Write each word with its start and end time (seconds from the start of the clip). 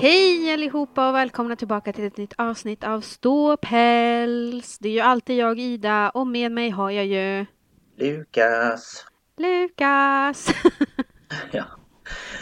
Hej 0.00 0.52
allihopa 0.52 1.08
och 1.08 1.14
välkomna 1.14 1.56
tillbaka 1.56 1.92
till 1.92 2.04
ett 2.04 2.16
nytt 2.16 2.34
avsnitt 2.38 2.84
av 2.84 3.00
Ståpäls. 3.00 4.78
Det 4.78 4.88
är 4.88 4.92
ju 4.92 5.00
alltid 5.00 5.36
jag 5.36 5.58
Ida 5.58 6.10
och 6.10 6.26
med 6.26 6.52
mig 6.52 6.70
har 6.70 6.90
jag 6.90 7.06
ju 7.06 7.46
Lukas. 7.96 9.06
Lukas. 9.36 10.46
Ja. 11.52 11.64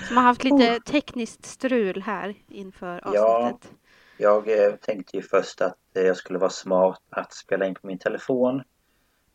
Som 0.09 0.17
har 0.17 0.25
haft 0.25 0.45
lite 0.45 0.81
tekniskt 0.81 1.45
strul 1.47 2.03
här 2.03 2.35
inför 2.49 3.01
Ja. 3.15 3.39
avsnittet. 3.47 3.73
Jag 4.17 4.65
eh, 4.65 4.73
tänkte 4.75 5.17
ju 5.17 5.23
först 5.23 5.61
att 5.61 5.77
eh, 5.97 6.03
jag 6.03 6.17
skulle 6.17 6.39
vara 6.39 6.51
smart 6.51 7.03
att 7.11 7.33
spela 7.35 7.67
in 7.67 7.75
på 7.75 7.87
min 7.87 7.99
telefon. 7.99 8.63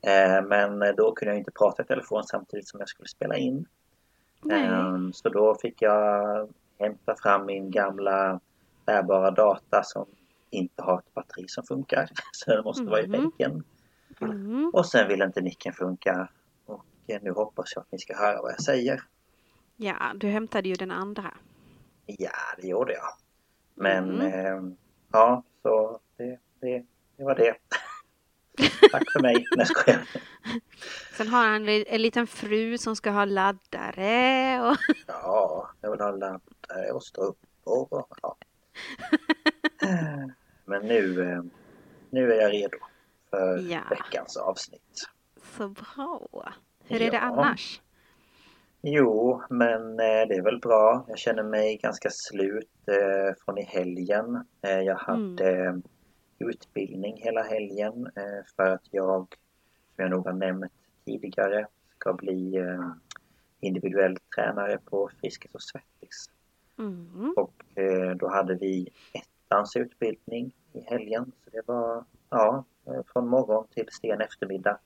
Eh, 0.02 0.46
Men 0.48 0.80
då 0.98 1.12
kunde 1.12 1.32
jag 1.32 1.38
inte 1.40 1.52
prata 1.52 1.84
i 1.84 1.86
telefon 1.86 2.24
samtidigt 2.24 2.68
som 2.68 2.80
jag 2.80 2.90
skulle 2.90 3.08
spela 3.10 3.38
in. 3.38 3.66
Nej. 4.42 4.66
Ehm, 4.68 5.14
Så 5.14 5.30
då 5.30 5.56
fick 5.62 5.82
jag 5.82 6.50
hämta 6.80 7.16
fram 7.16 7.46
min 7.46 7.72
gamla 7.72 8.40
bärbara 8.86 9.32
data 9.32 9.84
som 9.84 10.06
inte 10.50 10.82
har 10.84 11.00
ett 11.00 11.14
batteri 11.14 11.48
som 11.48 11.64
funkar. 11.64 12.10
Så 12.32 12.52
den 12.52 12.64
måste 12.64 12.84
vara 12.84 13.02
i 13.02 13.08
Mhm. 13.08 13.12
väggen. 13.38 13.64
Mm. 14.22 14.70
Och 14.74 14.86
sen 14.86 15.08
vill 15.08 15.22
inte 15.22 15.42
micken 15.42 15.74
funka. 15.74 16.28
Och 16.66 16.86
eh, 17.08 17.22
nu 17.22 17.32
hoppas 17.32 17.72
jag 17.76 17.82
att 17.82 17.92
ni 17.92 18.00
ska 18.00 18.18
höra 18.18 18.42
vad 18.42 18.52
jag 18.52 18.62
säger. 18.62 19.02
Ja, 19.78 20.12
du 20.16 20.28
hämtade 20.28 20.70
ju 20.70 20.76
den 20.76 20.92
andra. 20.92 21.34
Ja, 22.06 22.32
det 22.62 22.68
gjorde 22.68 22.94
jag. 22.94 23.14
Men 23.76 24.22
Mm. 24.22 24.28
eh, 24.72 24.74
ja, 25.12 25.44
så 25.62 26.00
det, 26.18 26.40
det, 26.60 26.84
det 27.18 27.24
var 27.24 27.36
det. 27.36 27.56
Tack 28.92 29.12
för 29.12 29.20
mig. 29.20 29.46
Nej, 29.56 29.66
skojar. 29.66 30.02
Sen 31.18 31.28
har 31.28 31.48
han 31.48 31.70
en 31.70 32.02
liten 32.02 32.28
fru 32.28 32.78
som 32.78 32.96
ska 32.96 33.12
ha 33.12 33.26
laddare 33.26 34.62
och 34.62 34.78
Ja, 35.08 35.70
jag 35.82 35.92
vill 35.92 36.00
ha 36.00 36.12
laddare 36.12 36.40
och 36.94 37.04
stå 37.04 37.22
upp 37.22 37.40
och 37.64 38.08
ja. 38.22 38.38
Men 40.66 40.82
nu, 40.88 41.32
eh, 41.32 41.42
nu 42.10 42.34
är 42.34 42.42
jag 42.42 42.54
redo 42.54 42.78
för 43.30 43.58
Ja. 43.72 43.82
veckans 43.90 44.38
avsnitt. 44.38 45.10
så 45.58 45.70
bra. 45.70 46.54
Hur 46.88 47.02
är 47.02 47.12
det 47.12 47.18
Ja. 47.18 47.22
annars? 47.22 47.82
Jo, 48.82 49.42
men 49.50 49.92
eh, 49.92 50.28
det 50.28 50.36
är 50.36 50.42
väl 50.42 50.60
bra. 50.60 51.06
Jag 51.08 51.18
känner 51.18 51.44
mig 51.44 51.78
ganska 51.78 52.10
slut 52.12 52.70
eh, 52.88 53.36
från 53.46 53.58
i 53.58 53.64
helgen. 53.64 54.46
Jag 54.62 54.96
hade 54.96 55.66
eh, 55.66 55.76
utbildning 56.40 57.18
hela 57.18 57.44
helgen 57.44 58.10
för 58.56 58.64
att 58.64 58.84
jag, 58.92 59.28
som 59.96 60.04
jag 60.04 60.10
nog 60.12 60.26
har 60.26 60.34
nämnt 60.34 60.72
tidigare, 61.06 61.68
ska 62.00 62.14
bli 62.14 62.56
individuell 63.60 64.18
tränare 64.36 64.78
på 64.86 65.10
Friskis 65.22 65.56
och 65.56 65.62
Svettis. 65.62 66.30
Mm. 66.80 67.34
Och 67.38 67.78
eh, 67.78 68.16
då 68.16 68.28
hade 68.28 68.56
vi 68.56 68.90
ettans 69.14 69.76
utbildning 69.76 70.56
i 70.74 70.82
helgen. 70.82 71.32
Så 71.44 71.50
det 71.50 71.62
var 71.66 72.04
ja, 72.30 72.66
eh, 72.86 73.04
från 73.14 73.28
morgon 73.28 73.68
till 73.68 73.88
sen 74.02 74.22
eftermiddag 74.22 74.80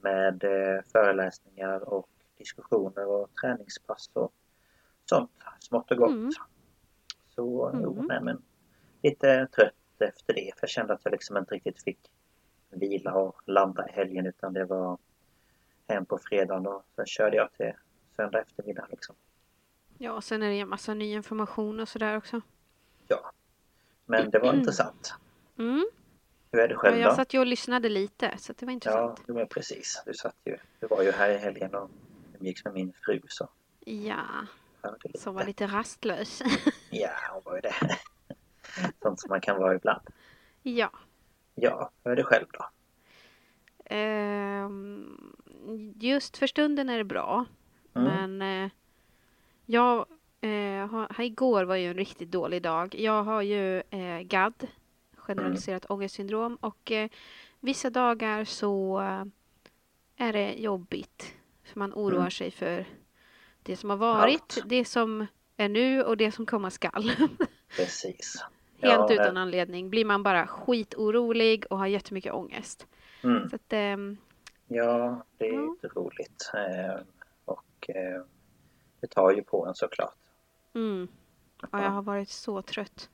med 0.00 0.44
eh, 0.44 0.82
föreläsningar 0.92 1.88
och 1.88 2.08
diskussioner 2.38 3.06
och 3.06 3.30
träningspass 3.34 4.10
och 4.12 4.32
sånt 5.04 5.30
smått 5.60 5.90
och 5.90 5.96
gott. 5.96 6.10
Mm. 6.10 6.30
Så 7.34 7.70
jo, 7.82 7.92
Mm. 7.92 8.06
nej, 8.06 8.20
men 8.22 8.42
lite 9.02 9.46
trött 9.46 9.74
efter 9.98 10.34
det 10.34 10.52
för 10.54 10.62
jag 10.62 10.70
kände 10.70 10.92
att 10.94 11.00
jag 11.04 11.12
liksom 11.12 11.36
inte 11.36 11.54
riktigt 11.54 11.82
fick 11.82 11.98
vila 12.70 13.14
och 13.14 13.42
landa 13.46 13.88
i 13.88 13.92
helgen 13.92 14.26
utan 14.26 14.52
det 14.52 14.64
var 14.64 14.98
hem 15.88 16.04
på 16.06 16.18
fredagen 16.18 16.66
och 16.66 16.84
sen 16.96 17.06
körde 17.06 17.36
jag 17.36 17.52
till 17.52 17.72
söndag 18.16 18.40
eftermiddag 18.40 18.86
liksom. 18.90 19.14
Ja, 20.02 20.12
och 20.12 20.24
sen 20.24 20.42
är 20.42 20.48
det 20.50 20.60
en 20.60 20.68
massa 20.68 20.94
ny 20.94 21.12
information 21.12 21.80
och 21.80 21.88
sådär 21.88 22.16
också. 22.16 22.40
Ja. 23.08 23.32
Men 24.06 24.30
det 24.30 24.38
var 24.38 24.54
intressant. 24.54 25.14
Mm. 25.58 25.86
Hur 26.52 26.60
är 26.60 26.68
det 26.68 26.74
Ja, 26.74 26.78
själv 26.80 26.98
jag 26.98 27.10
då? 27.10 27.16
satt 27.16 27.34
ju 27.34 27.38
och 27.38 27.46
lyssnade 27.46 27.88
lite 27.88 28.34
så 28.38 28.52
det 28.52 28.66
var 28.66 28.70
Ja, 28.70 28.74
intressant. 28.74 29.22
jo, 29.28 29.34
men 29.34 29.48
precis. 29.48 30.02
Du 30.06 30.14
satt 30.14 30.36
ju, 30.44 30.56
du 30.80 30.86
var 30.86 31.02
ju 31.02 31.10
här 31.12 31.30
i 31.30 31.38
helgen 31.38 31.74
och 31.74 31.90
umgicks 32.40 32.64
med 32.64 32.74
min 32.74 32.92
fru 33.04 33.20
så 33.28 33.48
Ja, 33.80 34.20
som 35.14 35.34
var 35.34 35.44
lite 35.44 35.66
rastlös. 35.66 36.42
Ja, 36.90 37.10
hon 37.32 37.42
var 37.44 37.54
ju 37.54 37.60
det. 37.60 37.74
Sånt 39.02 39.20
som 39.20 39.28
man 39.28 39.40
kan 39.40 39.58
vara 39.60 39.74
ibland. 39.74 40.00
ja. 40.62 40.90
Ja, 41.54 41.90
hur 42.04 42.12
är 42.12 42.16
det 42.16 42.24
själv 42.24 42.46
då? 42.52 42.64
Ehm, 43.84 45.34
just 46.00 46.36
för 46.36 46.46
stunden 46.46 46.88
är 46.88 46.98
det 46.98 47.04
bra. 47.04 47.44
Mm. 47.94 48.38
Men 48.38 48.64
eh, 48.64 48.70
jag, 49.66 50.06
eh, 50.40 50.86
har, 50.86 51.20
igår 51.20 51.64
var 51.64 51.76
ju 51.76 51.86
en 51.90 51.94
riktigt 51.96 52.30
dålig 52.30 52.62
dag. 52.62 52.94
Jag 52.94 53.22
har 53.22 53.42
ju 53.42 53.78
eh, 53.90 54.20
GAD, 54.20 54.66
generaliserat 55.16 55.90
ångestsyndrom. 55.90 56.56
Och 56.56 56.92
eh, 56.92 57.08
vissa 57.60 57.90
dagar 57.90 58.44
så 58.44 59.00
eh, 59.00 59.24
är 60.28 60.32
det 60.32 60.52
jobbigt. 60.54 61.34
För 61.64 61.78
man 61.78 61.92
oroar 61.94 62.18
Mm. 62.18 62.30
sig 62.30 62.50
för 62.50 62.84
det 63.62 63.76
som 63.76 63.90
har 63.90 63.96
varit, 63.96 64.40
Allt. 64.40 64.62
det 64.68 64.84
som 64.84 65.26
är 65.56 65.68
nu 65.68 66.02
och 66.02 66.16
det 66.16 66.32
som 66.32 66.46
komma 66.46 66.70
skall. 66.70 67.12
Precis. 67.76 68.44
Helt 68.80 69.10
Ja, 69.10 69.14
utan 69.14 69.36
anledning 69.36 69.90
blir 69.90 70.04
man 70.04 70.22
bara 70.22 70.46
skitorolig 70.46 71.64
och 71.70 71.78
har 71.78 71.86
jättemycket 71.86 72.32
ångest. 72.32 72.86
Mm. 73.24 73.48
Så 73.48 73.56
att, 73.56 73.72
ehm, 73.72 74.16
Ja, 74.68 75.24
det 75.38 75.48
är 75.48 75.52
Ja. 75.52 75.76
roligt. 75.94 76.50
Eh, 76.54 77.00
och 77.44 77.90
eh, 77.90 78.22
det 79.02 79.08
tar 79.08 79.30
ju 79.30 79.42
på 79.42 79.66
en 79.66 79.74
såklart. 79.74 80.14
mm. 80.74 81.08
Ja, 81.72 81.82
jag 81.82 81.90
har 81.90 82.02
varit 82.02 82.28
så 82.28 82.62
trött. 82.62 83.10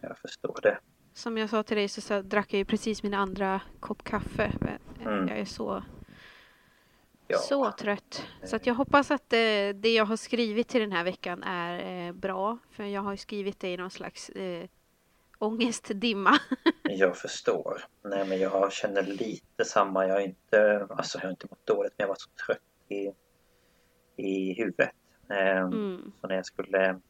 Jag 0.00 0.18
förstår 0.18 0.58
det. 0.62 0.78
Som 1.14 1.38
jag 1.38 1.50
sa 1.50 1.62
till 1.62 1.76
dig 1.76 1.88
så, 1.88 2.00
så 2.00 2.22
drack 2.22 2.52
jag 2.52 2.58
ju 2.58 2.64
precis 2.64 3.02
min 3.02 3.14
andra 3.14 3.60
kopp 3.80 4.04
kaffe. 4.04 4.52
Men, 4.60 4.78
eh, 5.00 5.06
Mm. 5.12 5.28
Jag 5.28 5.38
är 5.38 5.44
så 5.44 5.82
Ja. 7.28 7.38
Så 7.38 7.72
trött. 7.72 8.26
Så 8.44 8.56
att 8.56 8.66
jag 8.66 8.74
hoppas 8.74 9.10
att 9.10 9.32
eh, 9.32 9.68
det 9.74 9.94
jag 9.94 10.04
har 10.04 10.16
skrivit 10.16 10.68
till 10.68 10.80
den 10.80 10.92
här 10.92 11.04
veckan 11.04 11.42
är 11.42 12.06
eh, 12.06 12.12
bra. 12.12 12.58
För 12.70 12.84
jag 12.84 13.02
har 13.02 13.10
ju 13.10 13.16
skrivit 13.16 13.60
det 13.60 13.68
i 13.72 13.76
någon 13.76 13.90
slags 13.90 14.28
eh, 14.30 14.68
ångestdimma. 15.38 16.38
Jag 16.82 17.16
förstår. 17.16 17.84
Nej 18.02 18.28
men 18.28 18.38
jag 18.40 18.72
känner 18.72 19.02
lite 19.02 19.64
samma. 19.64 20.06
Jag 20.06 20.14
har 20.14 20.20
inte, 20.20 20.86
alltså 20.90 21.18
jag 21.18 21.22
har 21.24 21.30
inte 21.30 21.46
mått 21.50 21.66
dåligt 21.66 21.92
men 21.96 22.04
jag 22.04 22.08
var 22.08 22.16
så 22.18 22.30
trött 22.46 22.58
i, 22.88 23.12
i 24.16 24.52
huvudet. 24.52 24.90
Ehm, 25.28 25.66
Mm. 25.72 26.12
Så 26.20 26.26
när 26.26 26.34
jag 26.34 26.46
skulle 26.46 27.00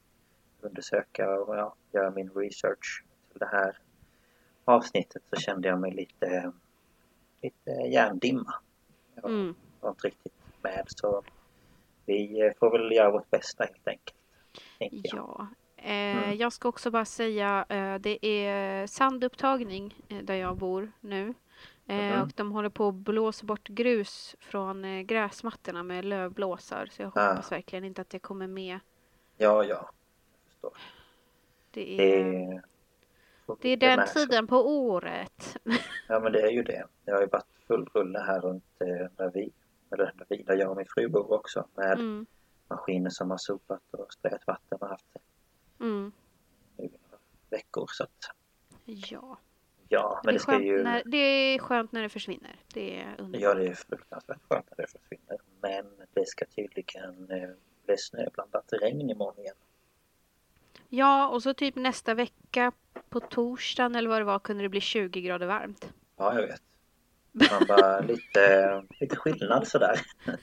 undersöka 0.60 1.30
och 1.40 1.56
ja, 1.56 1.74
göra 1.92 2.10
min 2.10 2.30
research 2.30 3.04
till 3.30 3.38
det 3.38 3.46
här 3.46 3.78
avsnittet 4.64 5.22
så 5.30 5.36
kände 5.40 5.68
jag 5.68 5.80
mig 5.80 5.90
lite, 5.94 6.52
lite 7.42 7.70
hjärndimma. 7.70 8.54
Jag 9.14 9.24
Mm. 9.30 9.54
var 9.80 9.90
inte 9.90 10.06
riktigt 10.06 10.32
med 10.62 10.84
så 10.86 11.22
vi 12.06 12.52
får 12.58 12.70
väl 12.70 12.92
göra 12.92 13.10
vårt 13.10 13.30
bästa 13.30 13.64
helt 13.64 13.88
enkelt. 13.88 14.14
Ja. 15.02 15.46
Eh, 15.76 16.32
Jag 16.32 16.52
ska 16.52 16.68
också 16.68 16.90
bara 16.90 17.04
säga, 17.04 17.66
eh, 17.68 17.94
det 17.94 18.26
är 18.26 18.86
sandupptagning 18.86 19.94
eh, 20.08 20.18
där 20.18 20.34
jag 20.34 20.56
bor 20.56 20.92
nu. 21.00 21.34
Eh, 21.88 21.96
Mhm. 22.12 22.22
Och 22.22 22.32
de 22.36 22.52
håller 22.52 22.68
på 22.68 22.88
att 22.88 22.94
blåsa 22.94 23.46
bort 23.46 23.68
grus 23.68 24.36
från 24.40 24.84
eh, 24.84 25.00
gräsmattorna 25.02 25.82
med 25.82 26.04
lövblåsar. 26.04 26.86
Så 26.92 27.02
jag 27.02 27.12
Ah. 27.14 27.30
hoppas 27.30 27.52
verkligen 27.52 27.84
inte 27.84 28.00
att 28.00 28.10
det 28.10 28.18
kommer 28.18 28.46
med. 28.46 28.78
Ja, 29.36 29.64
ja. 29.64 29.90
Förstår. 30.48 30.72
Det 31.70 31.84
Det, 31.96 32.20
är, 32.22 32.62
får 33.46 33.58
det 33.60 33.68
är 33.68 33.76
den 33.76 34.06
tiden 34.06 34.46
på 34.46 34.56
året. 34.68 35.56
Ja 36.08 36.20
men 36.20 36.32
det 36.32 36.40
är 36.42 36.50
ju 36.50 36.62
det. 36.62 36.86
Det 37.04 37.12
har 37.12 37.20
ju 37.20 37.26
varit 37.26 37.46
full 37.66 37.88
rulle 37.94 38.18
här 38.18 38.40
runt 38.40 38.64
eh, 38.80 39.10
där 39.16 39.30
vi, 39.34 39.52
eller 39.90 40.12
där 40.16 40.26
vi, 40.28 40.42
där 40.42 40.54
jag 40.56 40.70
och 40.70 40.76
min 40.76 40.86
fru 40.86 41.08
bor 41.08 41.32
också 41.32 41.66
med 41.74 41.92
Mm. 41.92 42.26
maskiner 42.68 43.10
som 43.10 43.30
har 43.30 43.38
sopat 43.38 43.80
och 43.90 44.12
sprayat 44.12 44.46
vatten 44.46 44.78
och 44.80 44.88
haft 44.88 45.04
det 45.12 45.20
Mm. 45.84 46.12
veckor 47.50 47.86
så 47.92 48.02
att 48.04 48.30
Ja. 48.84 49.38
Ja 49.88 50.20
men 50.24 50.34
det, 50.34 50.38
det 50.38 50.38
är 50.38 50.38
ska 50.38 50.52
skönt 50.52 50.64
ju 50.64 50.82
när, 50.82 51.02
det 51.06 51.16
är 51.16 51.58
skönt 51.58 51.92
när 51.92 52.02
det 52.02 52.08
försvinner. 52.08 52.56
Det 52.74 53.00
är 53.00 53.14
underbart. 53.18 53.40
Ja 53.42 53.54
det 53.54 53.66
är 53.66 53.74
fruktansvärt 53.74 54.38
skönt 54.48 54.66
när 54.70 54.84
det 54.84 54.90
försvinner 54.90 55.38
men 55.60 56.06
det 56.14 56.28
ska 56.28 56.44
tydligen 56.44 57.30
eh, 57.30 57.48
bli 57.86 57.96
snöblandat 57.98 58.72
regn 58.72 59.10
imorgon 59.10 59.38
igen. 59.38 59.54
Ja, 60.88 61.28
och 61.28 61.42
så 61.42 61.54
typ 61.54 61.74
nästa 61.74 62.14
vecka 62.14 62.72
på 63.08 63.20
torsdagen 63.20 63.94
eller 63.94 64.08
vad 64.08 64.20
det 64.20 64.24
var 64.24 64.38
kunde 64.38 64.62
det 64.62 64.68
bli 64.68 64.80
20 64.80 65.20
grader 65.20 65.46
varmt. 65.46 65.92
Ja 66.16 66.40
jag 66.40 66.46
vet. 66.46 66.62
Man 67.50 67.66
bara 67.68 68.00
lite, 68.12 68.82
lite 69.00 69.16
skillnad 69.16 69.68
sådär. 69.68 70.00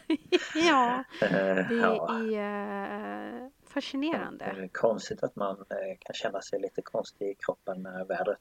Ja, 0.55 1.03
Eh, 1.21 1.29
det 1.69 2.35
är 2.37 3.43
eh, 3.43 3.49
fascinerande. 3.67 4.53
Det 4.55 4.63
är 4.63 4.67
konstigt 4.67 5.23
att 5.23 5.35
man 5.35 5.65
kan 5.99 6.13
känna 6.13 6.41
sig 6.41 6.59
lite 6.59 6.81
konstig 6.81 7.29
i 7.29 7.35
kroppen 7.35 7.83
när 7.83 8.05
vädret 8.05 8.37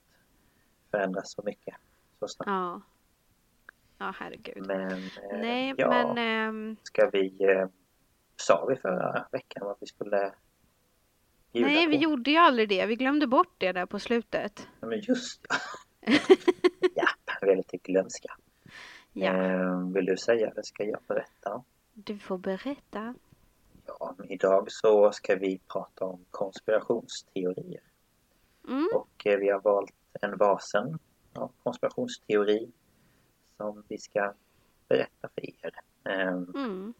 förändras 0.92 1.32
så 1.32 1.42
mycket. 1.44 1.74
Så 2.18 2.28
snabbt. 2.28 2.48
Ja. 2.50 2.80
Ja, 3.98 4.14
herregud. 4.18 4.66
Men, 4.66 4.92
eh, 4.92 5.38
Nej, 5.40 5.74
ja, 5.76 5.88
men 6.14 6.18
ehm, 6.18 6.76
ska 6.82 7.10
vi... 7.12 7.44
Eh, 7.44 7.66
sa 8.36 8.66
vi 8.68 8.76
förra 8.76 9.26
veckan 9.32 9.66
vad 9.66 9.76
vi 9.80 9.86
skulle 9.86 10.32
nej, 11.52 11.84
på? 11.84 11.90
vi 11.90 11.96
gjorde 11.96 12.30
ju 12.30 12.36
aldrig 12.36 12.68
det. 12.68 12.86
Vi 12.86 12.96
glömde 12.96 13.26
bort 13.26 13.54
det 13.58 13.72
där 13.72 13.86
på 13.86 13.98
slutet. 13.98 14.68
Ja, 14.80 14.86
Men 14.86 15.00
just 15.00 15.46
ja. 16.00 16.08
ja, 16.94 17.06
vi 17.42 17.50
är 17.50 17.56
lite 17.56 17.76
glömska. 17.76 18.36
Ja, 19.12 19.32
Eh, 19.32 19.86
vill 19.94 20.04
du 20.06 20.16
säga 20.16 20.50
eller 20.50 20.62
ska 20.62 20.84
jag 20.84 21.00
berätta? 21.08 21.64
du 21.94 22.18
får 22.18 22.38
berätta. 22.38 23.14
Ja, 23.86 24.16
idag 24.28 24.72
så 24.72 25.12
ska 25.12 25.36
vi 25.36 25.60
prata 25.72 26.04
om 26.04 26.24
konspirationsteorier. 26.30 27.82
Mm, 28.68 28.88
Och 28.94 29.26
eh, 29.26 29.38
vi 29.38 29.48
har 29.50 29.60
valt 29.60 29.92
en 30.20 30.36
varsin 30.36 30.98
ja, 31.32 31.50
konspirationsteori 31.62 32.70
som 33.56 33.84
vi 33.88 33.98
ska 33.98 34.32
berätta 34.88 35.28
för 35.34 35.64
er. 35.64 35.74
Eh, 36.04 36.28
mm. 36.28 36.94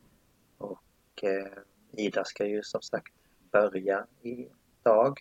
Och 0.59 1.25
eh, 1.25 1.59
Ida 1.93 2.25
ska 2.25 2.47
ju 2.47 2.63
som 2.63 2.83
sagt 2.83 3.13
börja 3.51 4.07
idag. 4.23 5.21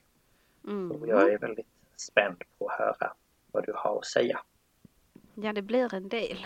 Mm. 0.67 1.07
jag 1.07 1.33
är 1.33 1.39
väldigt 1.39 1.67
spänd 1.95 2.43
på 2.57 2.67
att 2.67 2.79
höra 2.79 3.13
vad 3.51 3.65
du 3.65 3.73
har 3.75 3.97
att 3.97 4.05
säga. 4.05 4.41
Ja, 5.35 5.53
det 5.53 5.61
blir 5.61 5.94
en 5.94 6.09
del. 6.09 6.45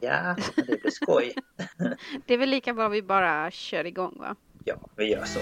Ja, 0.00 0.36
det 0.56 0.80
blir 0.82 0.90
skoj. 0.90 1.34
Det 2.26 2.34
är 2.34 2.38
väl 2.38 2.50
lika 2.50 2.74
bra 2.74 2.88
vi 2.88 3.02
bara 3.02 3.50
kör 3.50 3.86
igång, 3.86 4.16
va? 4.18 4.36
Ja, 4.64 4.76
vi 4.96 5.04
gör 5.04 5.24
så. 5.24 5.40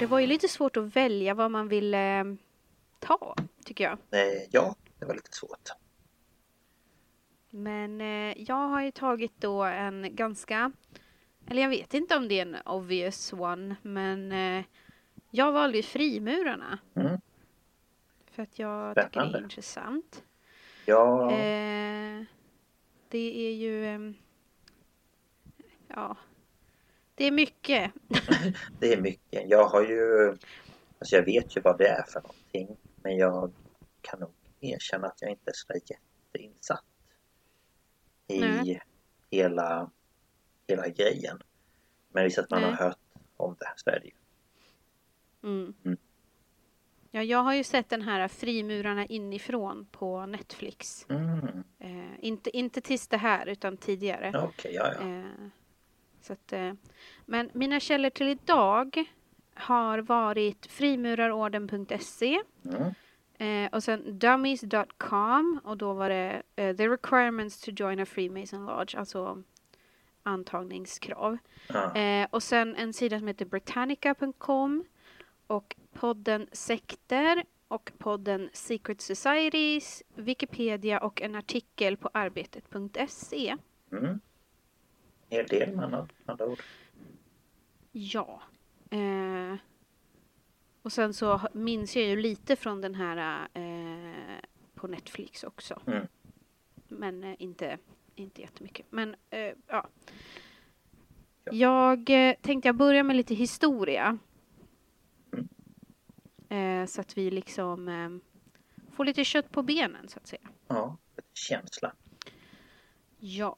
Det 0.00 0.06
var 0.06 0.18
ju 0.20 0.26
lite 0.26 0.48
svårt 0.48 0.76
att 0.76 0.96
välja 0.96 1.34
vad 1.34 1.50
man 1.50 1.68
ville 1.68 2.20
eh, 2.20 2.24
ta, 2.98 3.34
tycker 3.64 3.84
jag. 3.84 3.92
Eh, 4.10 4.42
ja, 4.50 4.74
det 4.98 5.06
var 5.06 5.14
lite 5.14 5.32
svårt. 5.32 5.68
Men 7.50 8.00
eh, 8.00 8.42
jag 8.42 8.68
har 8.68 8.82
ju 8.82 8.90
tagit 8.90 9.32
då 9.40 9.62
en 9.64 10.16
ganska, 10.16 10.72
eller 11.46 11.62
jag 11.62 11.68
vet 11.68 11.94
inte 11.94 12.16
om 12.16 12.28
det 12.28 12.38
är 12.38 12.42
en 12.46 12.56
obvious 12.66 13.32
one, 13.32 13.76
men 13.82 14.32
eh, 14.32 14.64
jag 15.30 15.52
valde 15.52 15.76
ju 15.76 15.82
frimurarna. 15.82 16.78
Mm. 16.94 17.20
För 18.30 18.42
att 18.42 18.58
jag 18.58 18.94
tycker 18.96 19.04
det 19.04 19.10
Spännande. 19.10 19.38
är 19.38 19.42
intressant. 19.42 20.22
Ja, 20.86 21.30
Eh, 21.32 22.24
det 23.08 23.48
är 23.48 23.52
ju, 23.54 23.86
ehm, 23.86 24.14
ja, 25.88 26.16
det 27.20 27.26
är 27.26 27.30
mycket. 27.30 27.92
det 28.80 28.92
är 28.92 29.00
mycket. 29.00 29.50
Jag 29.50 29.68
har 29.68 29.82
ju... 29.82 30.28
Alltså 30.98 31.16
jag 31.16 31.24
vet 31.24 31.56
ju 31.56 31.60
vad 31.60 31.78
det 31.78 31.88
är 31.88 32.02
för 32.02 32.20
någonting. 32.20 32.76
Men 33.02 33.16
jag 33.16 33.52
kan 34.00 34.20
nog 34.20 34.30
erkänna 34.60 35.06
att 35.06 35.22
jag 35.22 35.30
inte 35.30 35.50
är 35.50 35.54
så 35.54 35.72
där 35.72 35.80
jätteinsatt 35.86 36.84
i 38.26 38.40
Nej. 38.40 38.82
hela, 39.30 39.90
hela 40.68 40.88
grejen. 40.88 41.42
Men 42.12 42.24
visst 42.24 42.38
att 42.38 42.50
man 42.50 42.60
Nej. 42.62 42.70
har 42.70 42.76
hört 42.84 42.98
om 43.36 43.56
det, 43.58 43.72
så 43.76 43.90
är 43.90 44.00
det 44.00 44.06
ju. 44.06 44.14
Mm. 45.42 45.74
Mm. 45.84 45.98
Ja, 47.10 47.22
jag 47.22 47.42
har 47.42 47.54
ju 47.54 47.64
sett 47.64 47.88
den 47.88 48.02
här 48.02 48.28
Frimurarna 48.28 49.06
inifrån 49.06 49.86
på 49.90 50.26
Netflix. 50.26 51.06
Mm. 51.08 51.64
Eh, 51.78 52.24
inte, 52.24 52.56
inte 52.56 52.80
tills 52.80 53.08
det 53.08 53.16
här, 53.16 53.46
utan 53.46 53.76
tidigare. 53.76 54.32
Okej, 54.44 54.74
ja, 54.74 54.94
ja. 55.00 55.08
Eh, 55.08 55.50
att, 56.28 56.52
eh, 56.52 56.72
men 57.26 57.50
mina 57.54 57.80
källor 57.80 58.10
till 58.10 58.28
idag 58.28 59.04
har 59.54 59.98
varit 59.98 60.66
frimurarorden.se 60.66 62.40
Mm. 62.64 63.64
eh, 63.66 63.70
och 63.74 63.82
sen 63.84 64.18
dummies.com 64.18 65.60
och 65.64 65.76
då 65.76 65.92
var 65.92 66.08
det 66.08 66.42
eh, 66.56 66.76
the 66.76 66.88
requirements 66.88 67.60
to 67.60 67.70
join 67.70 68.00
a 68.00 68.06
Freemason 68.06 68.66
Lodge, 68.66 68.94
alltså 68.96 69.42
antagningskrav. 70.22 71.38
ja. 71.68 71.96
Eh, 71.96 72.28
och 72.30 72.42
sen 72.42 72.76
en 72.76 72.92
sida 72.92 73.18
som 73.18 73.28
heter 73.28 73.44
britannica.com 73.44 74.84
och 75.46 75.76
podden 75.92 76.46
Sekter 76.52 77.44
och 77.68 77.92
podden 77.98 78.50
Secret 78.52 79.00
Societies, 79.00 80.02
Wikipedia 80.14 80.98
och 81.00 81.22
en 81.22 81.34
artikel 81.34 81.96
på 81.96 82.10
arbetet.se. 82.14 83.56
Mm. 83.92 84.20
En 85.30 85.46
del 85.46 85.76
med 85.76 86.08
andra, 86.26 86.46
ord. 86.46 86.62
Ja. 87.92 88.42
Eh, 88.90 89.54
och 90.82 90.92
sen 90.92 91.14
så 91.14 91.40
minns 91.52 91.96
jag 91.96 92.04
ju 92.04 92.16
lite 92.16 92.56
från 92.56 92.80
den 92.80 92.94
här 92.94 93.48
eh, 93.54 94.40
på 94.74 94.86
Netflix 94.86 95.44
också. 95.44 95.80
Mm. 95.86 96.06
Men 96.88 97.24
eh, 97.24 97.34
inte, 97.38 97.78
inte 98.14 98.40
jättemycket. 98.40 98.86
Men 98.90 99.16
eh, 99.30 99.52
ja. 99.66 99.88
Ja. 101.44 101.52
Jag 101.52 102.10
eh, 102.10 102.34
tänkte 102.40 102.68
jag 102.68 102.76
börjar 102.76 103.02
med 103.02 103.16
lite 103.16 103.34
historia. 103.34 104.18
Mm. 105.32 105.48
Eh, 106.48 106.86
så 106.86 107.00
att 107.00 107.18
vi 107.18 107.30
liksom 107.30 108.20
får 108.92 109.04
lite 109.04 109.24
kött 109.24 109.52
på 109.52 109.62
benen 109.62 110.08
så 110.08 110.18
att 110.18 110.26
säga. 110.26 110.48
Ja, 110.68 110.96
lite 111.16 111.28
känsla. 111.34 111.92
Ja. 113.18 113.56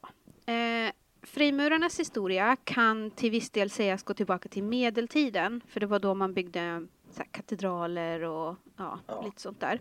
Eh, 1.23 1.27
frimurarnas 1.27 2.01
historia 2.01 2.57
kan 2.65 3.11
till 3.11 3.31
viss 3.31 3.51
del 3.51 3.71
sägas 3.71 4.03
gå 4.03 4.15
tillbaka 4.15 4.49
till 4.49 4.63
medeltiden. 4.63 5.61
För 5.69 5.81
det 5.81 5.87
var 5.87 5.99
då 5.99 6.15
man 6.15 6.35
byggde 6.35 6.61
här, 7.17 7.27
katedraler 7.31 8.23
och 8.23 8.57
ja, 8.77 8.99
Ja. 9.07 9.23
lite 9.23 9.41
sånt 9.41 9.61
där. 9.61 9.81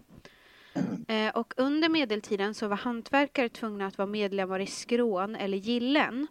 Eh, 1.07 1.35
och 1.35 1.53
under 1.57 1.89
medeltiden 1.89 2.53
så 2.53 2.67
var 2.67 2.77
hantverkare 2.77 3.49
tvungna 3.49 3.87
att 3.87 3.97
vara 3.97 4.05
medlemmar 4.07 4.59
i 4.59 4.67
skrån 4.67 5.35
eller 5.35 5.57
gillen. 5.57 6.27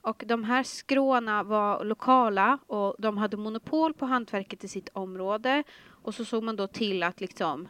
Och 0.00 0.22
de 0.26 0.44
här 0.44 0.62
skråna 0.62 1.42
var 1.42 1.84
lokala 1.84 2.58
och 2.66 2.96
de 2.98 3.18
hade 3.18 3.36
monopol 3.36 3.94
på 3.94 4.06
hantverket 4.06 4.64
i 4.64 4.68
sitt 4.68 4.88
område. 4.88 5.62
Och 6.04 6.14
så 6.14 6.24
såg 6.24 6.42
man 6.42 6.56
då 6.56 6.66
till 6.66 7.02
att 7.02 7.20
liksom 7.20 7.68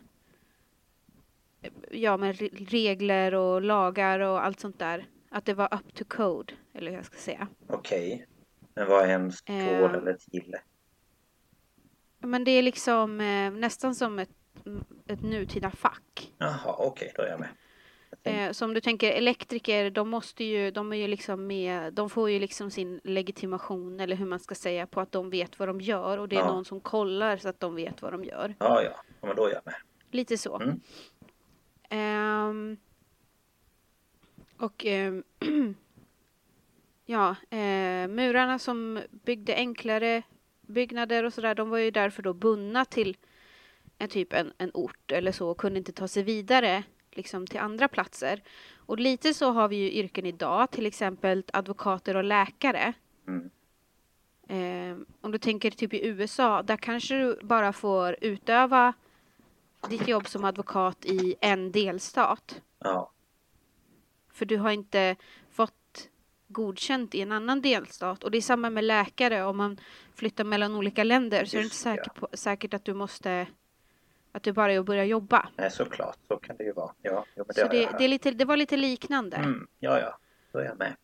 ja, 1.91 2.17
med 2.17 2.37
regler 2.71 3.35
och 3.35 3.63
lagar 3.63 4.21
och 4.21 4.45
allt 4.45 4.61
sånt 4.61 4.79
där. 4.79 5.07
Att 5.29 5.45
det 5.45 5.55
var 5.55 5.75
up 5.75 5.95
to 5.95 6.05
code, 6.09 6.55
eller 6.75 6.91
hur 6.91 6.99
jag 6.99 7.07
ska 7.07 7.19
säga. 7.19 7.49
Okej. 7.69 8.15
Okay. 8.15 8.27
Men 8.75 8.89
vad 8.89 9.05
är 9.05 9.09
en 9.09 9.33
stål 9.33 9.57
eh, 9.57 9.95
eller 9.95 10.11
ett 10.11 10.35
gille? 10.35 10.61
Men 12.19 12.45
det 12.45 12.51
är 12.51 12.63
liksom 12.63 13.21
eh, 13.21 13.51
nästan 13.51 13.95
som 13.95 14.19
ett, 14.19 14.31
ett 15.07 15.23
nutida 15.23 15.71
fack. 15.71 16.33
Jaha, 16.39 16.75
okej, 16.79 16.87
okay, 16.87 17.09
då 17.17 17.23
är 17.23 17.29
jag 17.29 17.41
med. 17.41 17.49
Eh, 18.23 18.53
så 18.53 18.65
om 18.65 18.75
du 18.75 18.81
tänker 18.81 19.13
elektriker, 19.13 19.91
de 19.91 20.09
måste 20.09 20.45
ju, 20.45 20.71
de 20.71 20.93
är 20.93 20.97
ju 20.97 21.07
liksom 21.07 21.47
med, 21.47 21.93
de 21.93 22.11
får 22.11 22.31
ju 22.31 22.39
liksom 22.39 22.71
sin 22.71 23.01
legitimation 23.05 24.01
eller 24.01 24.17
hur 24.17 24.27
man 24.27 24.41
ska 24.41 24.55
säga 24.55 24.87
på 24.87 25.01
att 25.01 25.13
de 25.13 25.31
vet 25.31 25.59
vad 25.59 25.69
de 25.69 25.81
gör 25.81 26.19
och 26.19 26.29
det 26.29 26.37
är 26.37 26.41
ja. 26.41 26.47
någon 26.47 26.65
som 26.65 26.81
kollar 26.81 27.37
så 27.37 27.49
att 27.49 27.61
de 27.61 27.75
vet 27.75 28.03
vad 28.03 28.13
de 28.13 28.25
gör. 28.25 28.55
Ja, 28.59 28.83
ja, 28.83 28.91
ja 29.21 29.27
men 29.27 29.37
då 29.37 29.47
är 29.47 29.53
jag 29.53 29.63
med. 29.65 29.75
Lite 30.11 30.39
så. 30.39 30.61
Mm. 30.61 30.81
Um, 31.91 32.77
och 34.59 34.85
um, 34.85 35.25
ja, 37.07 37.37
uh, 37.53 38.09
murarna 38.09 38.59
som 38.59 39.01
byggde 39.11 39.55
enklare 39.55 40.23
byggnader 40.61 41.25
och 41.25 41.33
sådär, 41.33 41.55
de 41.55 41.71
var 41.71 41.79
ju 41.79 41.91
därför 41.91 42.23
då 42.23 42.33
bundna 42.33 42.85
till 42.85 43.17
en 43.99 44.09
typ 44.09 44.33
en, 44.33 44.53
en 44.59 44.71
ort 44.75 45.13
eller 45.13 45.33
så 45.33 45.49
och 45.49 45.59
kunde 45.59 45.79
inte 45.79 45.93
ta 45.93 46.09
sig 46.09 46.23
vidare 46.23 46.83
liksom 47.11 47.47
till 47.47 47.61
andra 47.61 47.89
platser. 47.89 48.43
Och 48.77 48.99
lite 48.99 49.35
så 49.35 49.51
har 49.51 49.69
vi 49.69 49.77
ju 49.77 49.93
yrken 49.93 50.27
idag, 50.27 50.71
till 50.71 50.87
exempel 50.87 51.45
advokater 51.53 52.17
och 52.17 52.25
läkare. 52.25 52.93
Mm. 53.29 53.51
Eh, 54.49 54.99
om 55.21 55.33
du 55.33 55.39
tänker 55.39 55.71
typ 55.71 55.95
i 55.95 56.07
USA, 56.07 56.63
där 56.63 56.77
kanske 56.77 57.15
du 57.15 57.39
bara 57.43 57.73
får 57.73 58.17
utöva 58.21 58.93
ditt 59.89 60.09
jobb 60.09 60.29
som 60.29 60.45
advokat 60.45 61.05
i 61.05 61.35
en 61.41 61.73
delstat. 61.73 62.61
Ja. 62.79 63.13
För 64.39 64.47
du 64.47 64.57
har 64.57 64.71
inte 64.71 65.17
fått 65.51 66.09
godkänt 66.49 67.15
i 67.15 67.21
en 67.21 67.33
annan 67.33 67.63
delstat. 67.63 68.25
Och 68.25 68.31
det 68.31 68.39
är 68.39 68.43
samma 68.43 68.71
med 68.71 68.85
läkare, 68.85 69.45
om 69.45 69.57
man 69.57 69.81
flyttar 70.15 70.45
mellan 70.45 70.75
olika 70.75 71.05
länder 71.05 71.45
så 71.45 71.57
är 71.57 71.59
det 71.59 71.65
inte 71.65 71.77
säkert, 71.77 72.15
på, 72.15 72.29
säkert 72.33 72.75
att 72.75 72.85
du 72.85 72.95
måste 72.95 73.47
att 74.33 74.43
det 74.43 74.53
bara 74.53 74.73
är 74.73 74.79
att 74.79 74.87
börja 74.87 75.05
jobba. 75.05 75.49
Nej, 75.57 75.71
såklart. 75.71 76.19
Så 76.29 76.37
kan 76.37 76.57
det 76.57 76.65
ju 76.65 76.73
vara. 76.73 76.93
Ja, 77.03 77.25
jo, 77.37 77.45
det, 77.49 77.55
så 77.55 77.69
det, 77.69 77.89
det, 77.99 78.05
är 78.05 78.09
lite, 78.09 78.31
det 78.31 78.45
var 78.45 78.57
lite 78.57 78.77
liknande. 78.77 79.37
Mm, 79.37 79.67
ja, 79.79 80.01
ja. 80.01 80.19
Då 80.53 80.59
är 80.59 80.65
jag 80.65 80.79
med. 80.79 80.97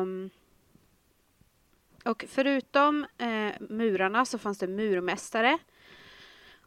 Um, 0.00 0.30
och 2.04 2.24
förutom 2.28 3.06
uh, 3.22 3.52
murarna 3.60 4.24
så 4.24 4.38
fanns 4.38 4.58
det 4.58 4.66
murmästare. 4.66 5.58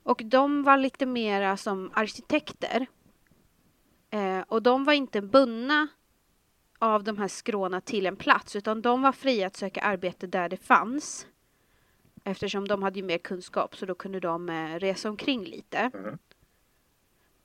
Och 0.03 0.21
de 0.25 0.63
var 0.63 0.77
lite 0.77 1.05
mera 1.05 1.57
som 1.57 1.91
arkitekter. 1.93 2.87
Uh, 4.13 4.43
och 4.47 4.61
de 4.63 4.85
var 4.85 4.93
inte 4.93 5.21
bundna 5.21 5.87
av 6.79 7.03
de 7.03 7.17
här 7.17 7.27
skråna 7.27 7.81
till 7.81 8.05
en 8.05 8.15
plats 8.15 8.55
utan 8.55 8.81
de 8.81 9.01
var 9.01 9.11
fria 9.11 9.47
att 9.47 9.55
söka 9.55 9.81
arbete 9.81 10.27
där 10.27 10.49
det 10.49 10.57
fanns. 10.57 11.27
Eftersom 12.23 12.67
de 12.67 12.83
hade 12.83 12.99
ju 12.99 13.05
mer 13.05 13.17
kunskap 13.17 13.75
så 13.75 13.85
då 13.85 13.95
kunde 13.95 14.19
de 14.19 14.49
eh, 14.49 14.79
resa 14.79 15.09
omkring 15.09 15.43
lite. 15.43 15.91
Mm. 15.93 16.17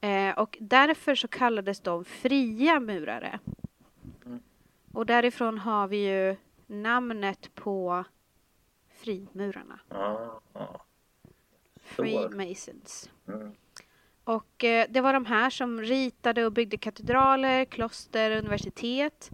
Eh, 0.00 0.38
och 0.38 0.58
därför 0.60 1.14
så 1.14 1.28
kallades 1.28 1.80
de 1.80 2.04
fria 2.04 2.80
murare. 2.80 3.38
Mm. 4.26 4.40
Och 4.92 5.06
därifrån 5.06 5.58
har 5.58 5.88
vi 5.88 5.96
ju 5.96 6.36
namnet 6.66 7.54
på 7.54 8.04
frimurarna. 8.88 9.80
Ah, 9.88 10.40
ah. 10.52 10.80
Freemasons. 11.76 13.10
Mm. 13.28 13.52
Och 14.26 14.64
eh, 14.64 14.86
det 14.90 15.00
var 15.00 15.12
de 15.12 15.26
här 15.26 15.50
som 15.50 15.80
ritade 15.80 16.46
och 16.46 16.52
byggde 16.52 16.76
katedraler, 16.76 17.64
kloster, 17.64 18.30
universitet. 18.30 19.30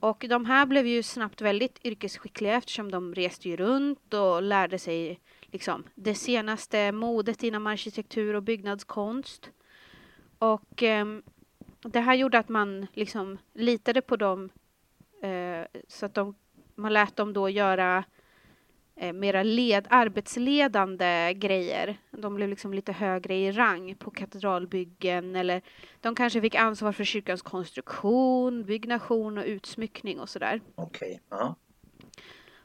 Och 0.00 0.24
de 0.28 0.44
här 0.44 0.66
blev 0.66 0.86
ju 0.86 1.02
snabbt 1.02 1.40
väldigt 1.40 1.84
yrkesskickliga 1.84 2.54
eftersom 2.54 2.90
de 2.90 3.14
reste 3.14 3.48
ju 3.48 3.56
runt 3.56 4.14
och 4.14 4.42
lärde 4.42 4.78
sig 4.78 5.20
liksom 5.40 5.84
det 5.94 6.14
senaste 6.14 6.92
modet 6.92 7.42
inom 7.42 7.66
arkitektur 7.66 8.34
och 8.34 8.42
byggnadskonst. 8.42 9.50
Och 10.38 10.82
eh, 10.82 11.06
det 11.82 12.00
här 12.00 12.14
gjorde 12.14 12.38
att 12.38 12.48
man 12.48 12.86
liksom 12.92 13.38
litade 13.52 14.00
på 14.00 14.16
dem 14.16 14.50
eh, 15.22 15.80
så 15.88 16.06
att 16.06 16.14
de, 16.14 16.34
man 16.74 16.92
lät 16.92 17.16
dem 17.16 17.32
då 17.32 17.48
göra 17.48 18.04
eh, 18.96 19.12
mera 19.12 19.42
led, 19.42 19.86
arbetsledande 19.90 21.34
grejer. 21.34 21.96
De 22.10 22.34
blev 22.34 22.48
liksom 22.48 22.74
lite 22.74 22.92
högre 22.92 23.34
i 23.34 23.52
rang 23.52 23.94
på 23.94 24.10
katedralbyggen 24.10 25.36
eller 25.36 25.62
de 26.00 26.14
kanske 26.14 26.40
fick 26.40 26.54
ansvar 26.54 26.92
för 26.92 27.04
kyrkans 27.04 27.42
konstruktion, 27.42 28.64
byggnation 28.64 29.38
och 29.38 29.44
utsmyckning 29.44 30.20
och 30.20 30.28
sådär. 30.28 30.60
Okej, 30.74 31.08
okay. 31.08 31.38
ja. 31.38 31.54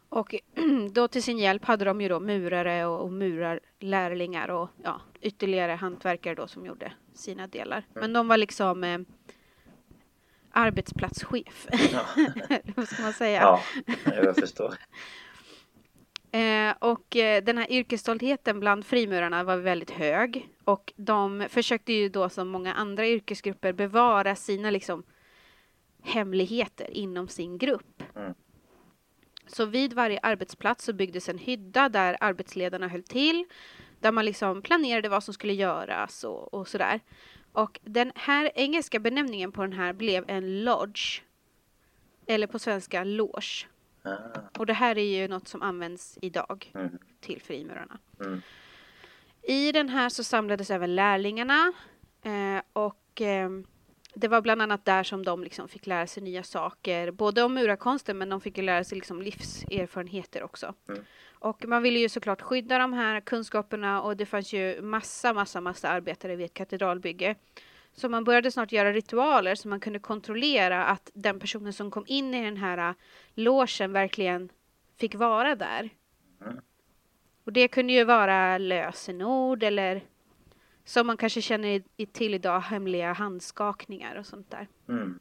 Och 0.09 0.35
då 0.91 1.07
till 1.07 1.23
sin 1.23 1.37
hjälp 1.37 1.65
hade 1.65 1.85
de 1.85 2.01
ju 2.01 2.09
då 2.09 2.19
murare 2.19 2.85
och, 2.85 3.01
och 3.01 3.13
murarlärlingar 3.13 4.49
och 4.49 4.69
ja, 4.83 5.01
ytterligare 5.21 5.71
hantverkare 5.71 6.35
då 6.35 6.47
som 6.47 6.65
gjorde 6.65 6.93
sina 7.13 7.47
delar. 7.47 7.77
Mm. 7.77 8.01
Men 8.01 8.13
de 8.13 8.27
var 8.27 8.37
liksom 8.37 8.83
eh, 8.83 8.99
arbetsplatschef. 10.51 11.67
Ja. 11.91 12.01
Vad 12.75 12.87
ska 12.87 13.01
man 13.01 13.13
säga? 13.13 13.41
Ja, 13.41 13.61
jag 14.05 14.35
förstår. 14.35 14.75
Eh, 16.31 16.73
och 16.79 17.15
eh, 17.15 17.43
den 17.43 17.57
här 17.57 17.71
yrkesstoltheten 17.71 18.59
bland 18.59 18.85
frimurarna 18.85 19.43
var 19.43 19.57
väldigt 19.57 19.91
hög 19.91 20.49
och 20.63 20.93
de 20.95 21.45
försökte 21.49 21.93
ju 21.93 22.09
då 22.09 22.29
som 22.29 22.47
många 22.47 22.73
andra 22.73 23.07
yrkesgrupper 23.07 23.73
bevara 23.73 24.35
sina 24.35 24.69
liksom 24.69 25.03
hemligheter 26.03 26.89
inom 26.91 27.27
sin 27.27 27.57
grupp. 27.57 28.03
Mm. 28.15 28.33
Så 29.47 29.65
vid 29.65 29.93
varje 29.93 30.19
arbetsplats 30.19 30.85
så 30.85 30.93
byggdes 30.93 31.29
en 31.29 31.37
hydda 31.37 31.89
där 31.89 32.17
arbetsledarna 32.19 32.87
höll 32.87 33.03
till, 33.03 33.45
där 33.99 34.11
man 34.11 34.25
liksom 34.25 34.61
planerade 34.61 35.09
vad 35.09 35.23
som 35.23 35.33
skulle 35.33 35.53
göras 35.53 36.23
och, 36.23 36.53
och 36.53 36.67
sådär. 36.67 36.99
Och 37.51 37.79
den 37.83 38.11
här 38.15 38.51
engelska 38.55 38.99
benämningen 38.99 39.51
på 39.51 39.61
den 39.61 39.73
här 39.73 39.93
blev 39.93 40.25
en 40.27 40.63
lodge, 40.63 41.21
eller 42.27 42.47
på 42.47 42.59
svenska 42.59 43.03
loge. 43.03 43.67
Och 44.57 44.65
det 44.65 44.73
här 44.73 44.97
är 44.97 45.21
ju 45.21 45.27
något 45.27 45.47
som 45.47 45.61
används 45.61 46.17
idag 46.21 46.71
mm. 46.75 46.97
till 47.19 47.41
frimurarna. 47.41 47.99
Mm. 48.19 48.41
I 49.41 49.71
den 49.71 49.89
här 49.89 50.09
så 50.09 50.23
samlades 50.23 50.71
även 50.71 50.95
lärlingarna 50.95 51.73
eh, 52.21 52.61
och 52.73 53.21
eh, 53.21 53.49
det 54.13 54.27
var 54.27 54.41
bland 54.41 54.61
annat 54.61 54.85
där 54.85 55.03
som 55.03 55.25
de 55.25 55.43
liksom 55.43 55.67
fick 55.67 55.87
lära 55.87 56.07
sig 56.07 56.23
nya 56.23 56.43
saker, 56.43 57.11
både 57.11 57.43
om 57.43 57.53
murarkonsten 57.53 58.17
men 58.17 58.29
de 58.29 58.41
fick 58.41 58.57
ju 58.57 58.63
lära 58.63 58.83
sig 58.83 58.95
liksom 58.95 59.21
livserfarenheter 59.21 60.43
också. 60.43 60.73
Mm. 60.89 61.03
Och 61.31 61.65
man 61.65 61.83
ville 61.83 61.99
ju 61.99 62.09
såklart 62.09 62.41
skydda 62.41 62.77
de 62.77 62.93
här 62.93 63.21
kunskaperna 63.21 64.01
och 64.01 64.17
det 64.17 64.25
fanns 64.25 64.53
ju 64.53 64.81
massa, 64.81 65.33
massa, 65.33 65.61
massa 65.61 65.89
arbetare 65.89 66.35
vid 66.35 66.45
ett 66.45 66.53
katedralbygge. 66.53 67.35
Så 67.99 68.09
man 68.09 68.23
började 68.23 68.51
snart 68.51 68.71
göra 68.71 68.93
ritualer 68.93 69.55
så 69.55 69.67
man 69.67 69.79
kunde 69.79 69.99
kontrollera 69.99 70.85
att 70.85 71.11
den 71.13 71.39
personen 71.39 71.73
som 71.73 71.91
kom 71.91 72.03
in 72.07 72.33
i 72.33 72.43
den 72.43 72.57
här 72.57 72.89
äh, 72.89 72.95
låsen 73.33 73.93
verkligen 73.93 74.49
fick 74.97 75.15
vara 75.15 75.55
där. 75.55 75.89
Mm. 76.41 76.61
Och 77.43 77.53
det 77.53 77.67
kunde 77.67 77.93
ju 77.93 78.03
vara 78.03 78.57
lösenord 78.57 79.63
eller 79.63 80.01
som 80.85 81.07
man 81.07 81.17
kanske 81.17 81.41
känner 81.41 82.05
till 82.05 82.33
idag, 82.33 82.59
hemliga 82.59 83.13
handskakningar 83.13 84.15
och 84.15 84.25
sånt 84.25 84.51
där. 84.51 84.67
Mm. 84.87 85.19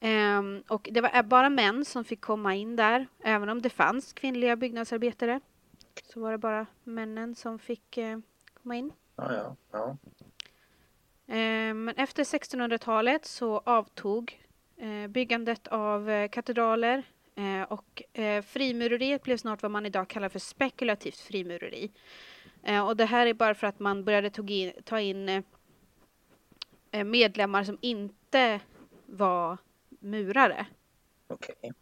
Um, 0.00 0.62
och 0.68 0.88
det 0.92 1.00
var 1.00 1.22
bara 1.22 1.48
män 1.48 1.84
som 1.84 2.04
fick 2.04 2.20
komma 2.20 2.54
in 2.54 2.76
där, 2.76 3.06
även 3.24 3.48
om 3.48 3.62
det 3.62 3.70
fanns 3.70 4.12
kvinnliga 4.12 4.56
byggnadsarbetare. 4.56 5.40
Så 6.04 6.20
var 6.20 6.32
det 6.32 6.38
bara 6.38 6.66
männen 6.84 7.34
som 7.34 7.58
fick 7.58 7.98
uh, 7.98 8.18
komma 8.62 8.76
in. 8.76 8.92
Ja, 9.16 9.32
ja, 9.34 9.56
ja. 9.72 9.96
Eh, 11.26 11.74
men 11.74 11.88
efter 11.88 12.24
1600-talet 12.24 13.24
så 13.24 13.58
avtog 13.58 14.40
eh, 14.76 15.06
byggandet 15.06 15.68
av 15.68 16.10
eh, 16.10 16.28
katedraler 16.28 17.02
och 17.68 18.02
frimureriet 18.44 19.22
blev 19.22 19.36
snart 19.36 19.62
vad 19.62 19.70
man 19.70 19.86
idag 19.86 20.08
kallar 20.08 20.28
för 20.28 20.38
spekulativt 20.38 21.18
frimureri. 21.18 21.90
Och 22.86 22.96
det 22.96 23.04
här 23.04 23.26
är 23.26 23.34
bara 23.34 23.54
för 23.54 23.66
att 23.66 23.78
man 23.78 24.04
började 24.04 24.30
ta 24.84 25.00
in 25.00 25.42
medlemmar 27.04 27.64
som 27.64 27.78
inte 27.80 28.60
var 29.06 29.58
murare. 29.88 30.66
Okay. 31.28 31.72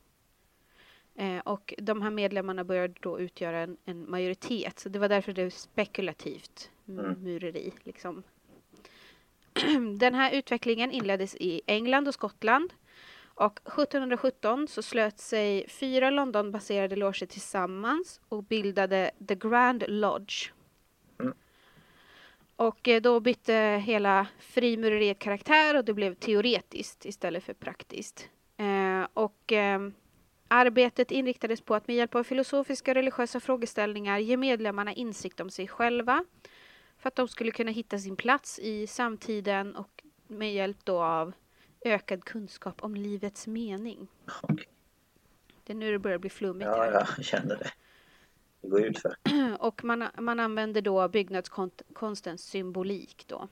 Och 1.44 1.74
de 1.78 2.02
här 2.02 2.10
medlemmarna 2.10 2.64
började 2.64 2.94
då 3.00 3.20
utgöra 3.20 3.58
en, 3.58 3.76
en 3.84 4.10
majoritet, 4.10 4.78
så 4.78 4.88
det 4.88 4.98
var 4.98 5.08
därför 5.08 5.32
det 5.32 5.42
är 5.42 5.50
spekulativt 5.50 6.70
mm. 6.88 7.22
mureri. 7.22 7.72
Liksom. 7.82 8.22
Den 9.98 10.14
här 10.14 10.32
utvecklingen 10.32 10.90
inleddes 10.90 11.34
i 11.34 11.60
England 11.66 12.08
och 12.08 12.14
Skottland. 12.14 12.72
Och 13.34 13.60
1717 13.66 14.68
så 14.68 14.82
slöt 14.82 15.18
sig 15.18 15.68
fyra 15.68 16.10
Londonbaserade 16.10 16.96
loger 16.96 17.26
tillsammans 17.26 18.20
och 18.28 18.44
bildade 18.44 19.10
The 19.28 19.34
Grand 19.34 19.84
Lodge. 19.88 20.50
Mm. 21.20 21.34
Och 22.56 22.88
eh, 22.88 23.00
då 23.00 23.20
bytte 23.20 23.82
hela 23.84 24.26
frimureriet 24.38 25.18
karaktär 25.18 25.76
och 25.76 25.84
det 25.84 25.94
blev 25.94 26.14
teoretiskt 26.14 27.04
istället 27.04 27.44
för 27.44 27.54
praktiskt. 27.54 28.28
Eh, 28.56 29.06
och 29.14 29.52
eh, 29.52 29.80
arbetet 30.48 31.10
inriktades 31.10 31.60
på 31.60 31.74
att 31.74 31.88
med 31.88 31.96
hjälp 31.96 32.14
av 32.14 32.24
filosofiska 32.24 32.90
och 32.90 32.94
religiösa 32.94 33.40
frågeställningar 33.40 34.18
ge 34.18 34.36
medlemmarna 34.36 34.92
insikt 34.92 35.40
om 35.40 35.50
sig 35.50 35.68
själva 35.68 36.24
för 37.02 37.08
att 37.08 37.16
de 37.16 37.28
skulle 37.28 37.50
kunna 37.50 37.70
hitta 37.70 37.98
sin 37.98 38.16
plats 38.16 38.58
i 38.58 38.86
samtiden 38.86 39.76
och 39.76 40.04
med 40.26 40.54
hjälp 40.54 40.76
då 40.84 41.02
av 41.02 41.32
ökad 41.84 42.24
kunskap 42.24 42.82
om 42.84 42.94
livets 42.94 43.46
mening. 43.46 44.08
Okej. 44.42 44.66
Det 45.64 45.72
är 45.72 45.76
nu 45.76 45.92
det 45.92 45.98
börjar 45.98 46.18
bli 46.18 46.30
flummigt. 46.30 46.66
Ja, 46.66 46.82
här. 46.82 46.92
jag 47.16 47.24
känner 47.24 47.56
det. 47.56 47.72
Det 48.60 48.68
går 48.68 48.80
ut 48.82 48.98
för. 48.98 49.16
Och 49.58 49.84
man, 49.84 50.04
man 50.18 50.40
använder 50.40 50.82
då 50.82 51.08
byggnadskonstens 51.08 52.42
symbolik 52.42 53.24
då 53.26 53.48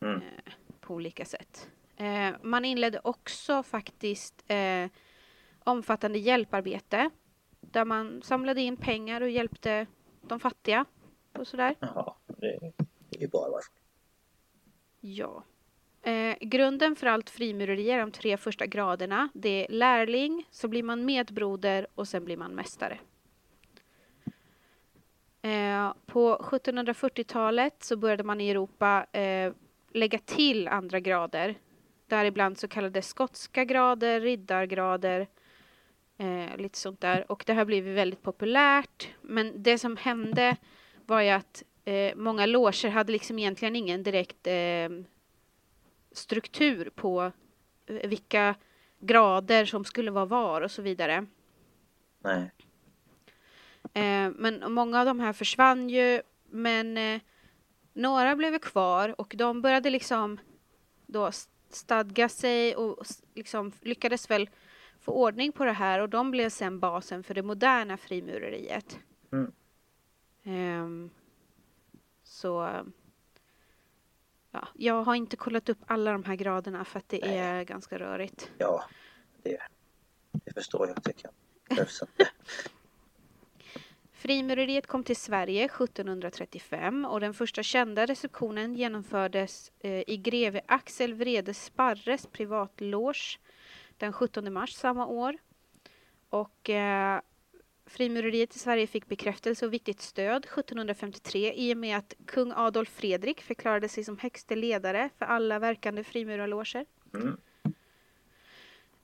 Mm. 0.00 0.16
eh, 0.16 0.52
på 0.80 0.94
olika 0.94 1.24
sätt. 1.24 1.70
Eh, 1.96 2.30
man 2.42 2.64
inledde 2.64 3.00
också 3.04 3.62
faktiskt 3.62 4.44
eh, 4.48 4.86
omfattande 5.64 6.18
hjälparbete 6.18 7.10
där 7.60 7.84
man 7.84 8.22
samlade 8.22 8.60
in 8.60 8.76
pengar 8.76 9.20
och 9.20 9.30
hjälpte 9.30 9.86
de 10.22 10.40
fattiga 10.40 10.84
och 11.32 11.46
sådär. 11.46 11.74
Jaha, 11.80 12.14
det, 12.26 12.72
ju 13.20 13.26
i. 13.26 13.30
Ja. 15.00 15.44
Eh, 16.02 16.36
grunden 16.40 16.96
för 16.96 17.06
allt 17.06 17.30
frimureri 17.30 17.90
är 17.90 17.98
de 17.98 18.12
tre 18.12 18.36
första 18.36 18.66
graderna. 18.66 19.28
Det 19.34 19.48
är 19.48 19.72
lärling, 19.72 20.48
så 20.50 20.68
blir 20.68 20.82
man 20.82 21.04
medbroder 21.04 21.86
och 21.94 22.08
sen 22.08 22.24
blir 22.24 22.36
man 22.36 22.54
mästare. 22.54 22.98
Eh, 25.42 25.92
på 26.06 26.36
1740-talet 26.42 27.82
så 27.82 27.96
började 27.96 28.22
man 28.22 28.40
i 28.40 28.50
Europa 28.50 29.06
eh, 29.12 29.52
lägga 29.92 30.18
till 30.18 30.68
andra 30.68 31.00
grader. 31.00 31.54
Däribland 32.06 32.58
så 32.58 32.68
kallade 32.68 33.02
skotska 33.02 33.64
grader, 33.64 34.20
riddargrader, 34.20 35.26
eh, 36.18 36.56
lite 36.56 36.78
sånt 36.78 37.00
där. 37.00 37.32
Och 37.32 37.42
det 37.46 37.54
har 37.54 37.64
blivit 37.64 37.96
väldigt 37.96 38.22
populärt. 38.22 39.08
Men 39.20 39.62
det 39.62 39.78
som 39.78 39.96
hände 39.96 40.56
var 41.06 41.20
ju 41.20 41.30
att 41.30 41.62
eh, 41.84 42.14
många 42.16 42.46
loger 42.46 42.88
hade 42.88 43.12
liksom 43.12 43.38
egentligen 43.38 43.76
ingen 43.76 44.02
direkt 44.02 44.46
eh, 44.46 44.88
struktur 46.12 46.90
på 46.94 47.32
eh, 47.86 48.08
vilka 48.08 48.54
grader 48.98 49.64
som 49.64 49.84
skulle 49.84 50.10
vara 50.10 50.24
var 50.24 50.60
och 50.60 50.70
så 50.70 50.82
vidare. 50.82 51.26
Nej. 52.18 52.50
Eh, 53.82 54.30
men 54.36 54.72
många 54.72 55.00
av 55.00 55.06
de 55.06 55.20
här 55.20 55.32
försvann 55.32 55.90
ju, 55.90 56.22
men 56.50 56.98
eh, 56.98 57.20
några 57.92 58.36
blev 58.36 58.58
kvar 58.58 59.20
och 59.20 59.34
de 59.36 59.62
började 59.62 59.90
liksom 59.90 60.38
då 61.06 61.30
stadga 61.70 62.28
sig 62.28 62.76
och 62.76 63.06
liksom 63.34 63.72
lyckades 63.80 64.30
väl 64.30 64.50
få 65.00 65.12
ordning 65.12 65.52
på 65.52 65.64
det 65.64 65.72
här 65.72 66.00
och 66.00 66.08
de 66.08 66.30
blev 66.30 66.48
sen 66.48 66.80
basen 66.80 67.22
för 67.22 67.34
det 67.34 67.42
moderna 67.42 67.96
frimureriet. 67.96 68.98
Mm. 69.32 69.52
Ehm, 70.42 71.10
så 72.34 72.84
ja, 74.50 74.68
jag 74.74 75.04
har 75.04 75.14
inte 75.14 75.36
kollat 75.36 75.68
upp 75.68 75.78
alla 75.86 76.12
de 76.12 76.24
här 76.24 76.34
graderna 76.34 76.84
för 76.84 76.98
att 76.98 77.08
det 77.08 77.20
Nej. 77.26 77.38
är 77.38 77.64
ganska 77.64 77.98
rörigt. 77.98 78.50
Ja, 78.58 78.84
det, 79.42 79.58
det 80.32 80.52
förstår 80.54 80.88
jag 80.88 81.04
tycker 81.04 81.24
jag. 81.24 81.32
Behövs 81.68 82.02
inte. 82.18 82.30
Frimureriet 84.12 84.86
kom 84.86 85.04
till 85.04 85.16
Sverige 85.16 85.64
1735 85.64 87.04
och 87.04 87.20
den 87.20 87.34
första 87.34 87.62
kända 87.62 88.06
receptionen 88.06 88.74
genomfördes 88.74 89.72
eh, 89.80 90.02
i 90.06 90.16
greve 90.16 90.60
Axel 90.66 91.14
Vrede 91.14 91.54
Sparres 91.54 92.26
privatloge 92.26 93.38
den 93.96 94.12
17 94.12 94.52
mars 94.52 94.72
samma 94.72 95.06
år. 95.06 95.36
Och 96.28 96.70
eh, 96.70 97.20
frimureriet 97.86 98.56
i 98.56 98.58
Sverige 98.58 98.86
fick 98.86 99.06
bekräftelse 99.08 99.66
och 99.66 99.72
viktigt 99.72 100.00
stöd 100.00 100.44
1753 100.44 101.52
i 101.56 101.72
och 101.74 101.78
med 101.78 101.96
att 101.96 102.14
kung 102.26 102.52
Adolf 102.56 102.88
Fredrik 102.88 103.40
förklarade 103.40 103.88
sig 103.88 104.04
som 104.04 104.18
högste 104.18 104.56
ledare 104.56 105.10
för 105.18 105.26
alla 105.26 105.58
verkande 105.58 106.04
frimurarloger. 106.04 106.86
Mm. 107.14 107.36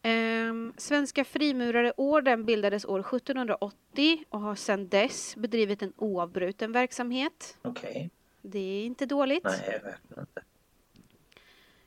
Ehm, 0.03 0.73
Svenska 0.77 1.25
frimurareorden 1.25 2.45
bildades 2.45 2.85
år 2.85 3.01
1780 3.01 4.25
och 4.29 4.41
har 4.41 4.55
sedan 4.55 4.89
dess 4.89 5.37
bedrivit 5.37 5.83
en 5.83 5.93
oavbruten 5.97 6.73
verksamhet. 6.73 7.59
Okej. 7.63 8.11
Det 8.43 8.59
är 8.59 8.85
inte 8.87 9.07
dåligt. 9.07 9.45
Nej, 9.45 9.81
verkligen 9.85 10.21
inte. 10.21 10.43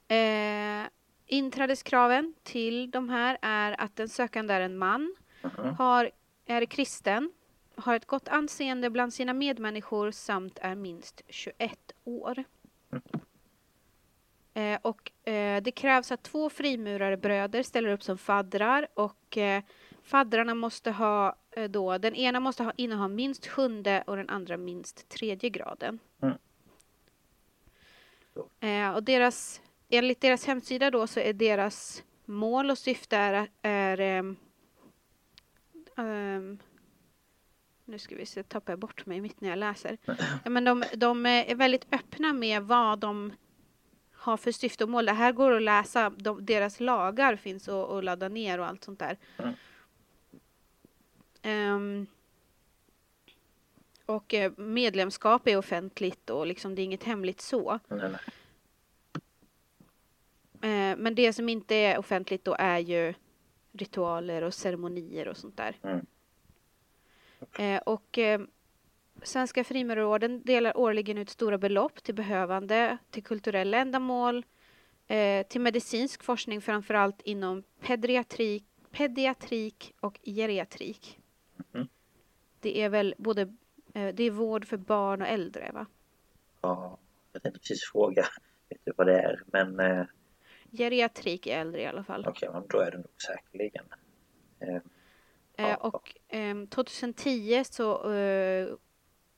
Eh, 0.07 0.89
inträdeskraven 1.25 2.33
till 2.43 2.91
de 2.91 3.09
här 3.09 3.37
är 3.41 3.81
att 3.81 3.95
den 3.95 4.09
sökande 4.09 4.53
är 4.53 4.61
en 4.61 4.77
man, 4.77 5.15
Mhm. 5.41 5.75
har, 5.75 6.11
är 6.45 6.65
kristen, 6.65 7.31
har 7.75 7.95
ett 7.95 8.05
gott 8.05 8.27
anseende 8.27 8.89
bland 8.89 9.13
sina 9.13 9.33
medmänniskor 9.33 10.11
samt 10.11 10.59
är 10.61 10.75
minst 10.75 11.21
21 11.27 11.91
år. 12.03 12.43
Eh, 14.53 14.79
och 14.81 15.27
eh, 15.27 15.63
det 15.63 15.71
krävs 15.71 16.11
att 16.11 16.23
två 16.23 16.49
frimurarbröder 16.49 17.63
ställer 17.63 17.89
upp 17.89 18.03
som 18.03 18.17
faddrar 18.17 18.87
och 18.93 19.37
eh, 19.37 19.63
faddrarna 20.03 20.55
måste 20.55 20.91
ha 20.91 21.35
eh, 21.51 21.69
då, 21.69 21.97
den 21.97 22.15
ena 22.15 22.39
måste 22.39 22.63
ha, 22.63 22.71
inneha 22.75 23.07
minst 23.07 23.47
sjunde 23.47 24.03
och 24.07 24.15
den 24.15 24.29
andra 24.29 24.57
minst 24.57 25.09
tredje 25.09 25.49
graden. 25.49 25.99
Mm. 26.21 26.37
Eh, 28.59 28.95
och 28.95 29.03
deras, 29.03 29.61
enligt 29.89 30.21
deras 30.21 30.45
hemsida 30.45 30.91
då 30.91 31.07
så 31.07 31.19
är 31.19 31.33
deras 31.33 32.03
mål 32.25 32.71
och 32.71 32.77
syfte 32.77 33.17
är, 33.17 33.47
är 33.61 34.35
ehm, 35.97 36.05
ehm, 36.05 36.59
nu 37.85 37.99
ska 37.99 38.15
vi 38.15 38.25
se, 38.25 38.43
tappar 38.43 38.73
jag 38.73 38.79
bort 38.79 39.05
mig 39.05 39.21
mitt 39.21 39.41
när 39.41 39.49
jag 39.49 39.57
läser. 39.59 39.97
Ja, 40.43 40.49
men 40.49 40.63
de, 40.63 40.83
de 40.95 41.25
är 41.25 41.55
väldigt 41.55 41.87
öppna 41.91 42.33
med 42.33 42.63
vad 42.63 42.99
de 42.99 43.33
har 44.11 44.37
för 44.37 44.51
syfte 44.51 44.83
och 44.83 44.89
mål. 44.89 45.05
Det 45.05 45.11
här 45.11 45.31
går 45.31 45.51
att 45.51 45.61
läsa, 45.61 46.09
de, 46.09 46.45
deras 46.45 46.79
lagar 46.79 47.35
finns 47.35 47.67
att, 47.67 47.89
att 47.89 48.03
ladda 48.03 48.29
ner 48.29 48.59
och 48.59 48.65
allt 48.65 48.83
sånt 48.83 48.99
där. 48.99 49.17
Ehm, 51.41 52.07
och 54.05 54.33
eh, 54.33 54.51
medlemskap 54.57 55.47
är 55.47 55.57
offentligt 55.57 56.29
och 56.29 56.47
liksom 56.47 56.75
det 56.75 56.81
är 56.81 56.83
inget 56.83 57.03
hemligt 57.03 57.41
så. 57.41 57.79
Nej, 57.87 57.99
nej. 58.11 58.19
Eh, 60.63 60.97
men 60.97 61.15
det 61.15 61.33
som 61.33 61.49
inte 61.49 61.75
är 61.75 61.97
offentligt 61.97 62.45
då 62.45 62.55
är 62.59 62.79
ju 62.79 63.13
ritualer 63.73 64.41
och 64.41 64.53
ceremonier 64.53 65.27
och 65.27 65.37
sånt 65.37 65.57
där. 65.57 65.75
Mm. 65.83 66.05
Eh, 67.57 67.81
och 67.81 68.17
eh, 68.17 68.41
Svenska 69.23 69.63
Frimurarorden 69.63 70.41
delar 70.43 70.77
årligen 70.77 71.17
ut 71.17 71.29
stora 71.29 71.57
belopp 71.57 72.03
till 72.03 72.15
behövande, 72.15 72.97
till 73.09 73.23
kulturella 73.23 73.77
ändamål, 73.77 74.45
eh, 75.07 75.47
till 75.47 75.61
medicinsk 75.61 76.23
forskning 76.23 76.61
framförallt 76.61 77.21
inom 77.21 77.63
pediatrik, 77.81 78.65
pediatrik 78.91 79.93
och 79.99 80.19
geriatrik. 80.23 81.19
Mhm. 81.73 81.87
Det 82.59 82.81
är 82.81 82.89
väl 82.89 83.15
både 83.17 83.41
eh, 83.93 84.15
det 84.15 84.23
är 84.23 84.31
vård 84.31 84.65
för 84.65 84.77
barn 84.77 85.21
och 85.21 85.27
äldre 85.27 85.71
va? 85.73 85.85
Ja, 86.61 86.97
jag 87.33 87.43
tänkte 87.43 87.59
precis 87.59 87.83
fråga 87.91 88.25
vet 88.69 88.79
du 88.83 88.93
vad 88.97 89.07
det 89.07 89.19
är, 89.19 89.43
men 89.45 89.79
eh, 89.79 90.05
Geriatrik 90.77 91.47
är 91.47 91.59
äldre 91.61 91.81
i 91.81 91.85
alla 91.85 92.03
fall. 92.03 92.25
okej, 92.27 92.49
men 92.53 92.63
då 92.69 92.79
är 92.79 92.91
det 92.91 92.97
nog 92.97 93.21
säkerligen. 93.27 93.85
Eh, 94.59 94.75
Eh, 95.57 95.67
Ja. 95.69 95.75
och 95.77 96.15
ehm, 96.27 96.67
2010 96.67 97.63
så 97.63 98.11
eh, 98.11 98.67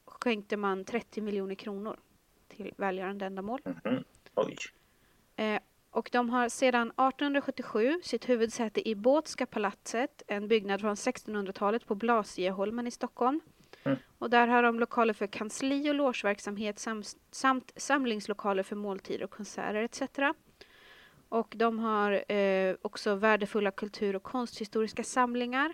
skänkte 0.06 0.58
man 0.58 0.86
30 0.86 1.22
miljoner 1.22 1.56
kronor 1.56 2.00
till 2.48 2.74
välgörande 2.78 3.26
ändamål. 3.26 3.60
mhm. 3.84 4.04
Oj, 4.36 4.56
Eh, 5.36 5.60
och 5.92 6.10
de 6.12 6.30
har 6.30 6.50
sedan 6.50 6.88
1877 6.88 8.00
sitt 8.04 8.30
huvudsäte 8.30 8.90
i 8.90 8.96
Båtska 8.96 9.46
palatset, 9.46 10.24
en 10.28 10.48
byggnad 10.48 10.82
från 10.82 10.96
1600-talet 10.96 11.86
på 11.86 11.96
Blasieholmen 11.96 12.88
i 12.88 12.92
Stockholm. 12.92 13.40
Mm. 13.84 13.98
Och 14.18 14.30
där 14.30 14.48
har 14.48 14.64
de 14.64 14.80
lokaler 14.80 15.14
för 15.14 15.28
kansli 15.28 15.90
och 15.90 15.96
logeverksamhet 15.96 16.80
samt, 16.80 17.08
samt 17.32 17.72
samlingslokaler 17.76 18.64
för 18.64 18.76
måltider 18.76 19.24
och 19.24 19.32
konserter 19.32 19.84
etc. 19.84 20.02
Och 21.36 21.54
de 21.58 21.80
har 21.80 22.32
eh, 22.32 22.76
också 22.82 23.16
värdefulla 23.16 23.72
kultur 23.72 24.16
och 24.16 24.24
konsthistoriska 24.24 25.04
samlingar. 25.04 25.74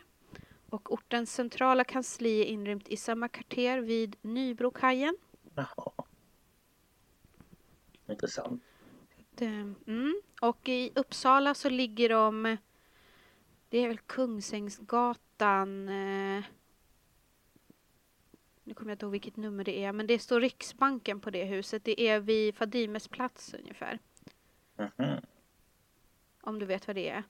Och 0.69 0.93
ortens 0.93 1.33
centrala 1.33 1.83
kansli 1.83 2.41
är 2.41 2.45
inrymt 2.45 2.87
i 2.87 2.97
samma 2.97 3.27
kvarter 3.27 3.79
vid 3.79 4.15
Nybrokajen. 4.21 5.17
jaha. 5.55 5.91
Intressant. 8.07 8.63
Det, 9.35 9.73
mm. 9.87 10.21
Och 10.41 10.69
i 10.69 10.91
Uppsala 10.95 11.53
så 11.53 11.69
ligger 11.69 12.09
de... 12.09 12.57
Det 13.69 13.77
är 13.77 13.87
väl 13.87 13.99
Kungsängsgatan... 13.99 15.89
Eh, 15.89 16.43
nu 18.63 18.73
kommer 18.73 18.91
jag 18.91 18.95
inte 18.95 19.05
ihåg 19.05 19.11
vilket 19.11 19.37
nummer 19.37 19.63
det 19.63 19.83
är, 19.83 19.91
men 19.91 20.07
det 20.07 20.19
står 20.19 20.41
Riksbanken 20.41 21.19
på 21.19 21.29
det 21.29 21.45
huset. 21.45 21.85
Det 21.85 22.01
är 22.01 22.19
vid 22.19 22.55
Fadimes 22.55 23.07
plats 23.07 23.53
ungefär. 23.53 23.99
Mhm. 24.77 25.21
Om 26.41 26.59
du 26.59 26.65
vet 26.65 26.87
vad 26.87 26.95
det 26.95 27.09
är. 27.09 27.23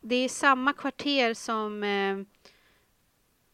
Det 0.00 0.14
är 0.14 0.28
samma 0.28 0.72
kvarter 0.72 1.34
som 1.34 1.82
eh, 1.82 2.18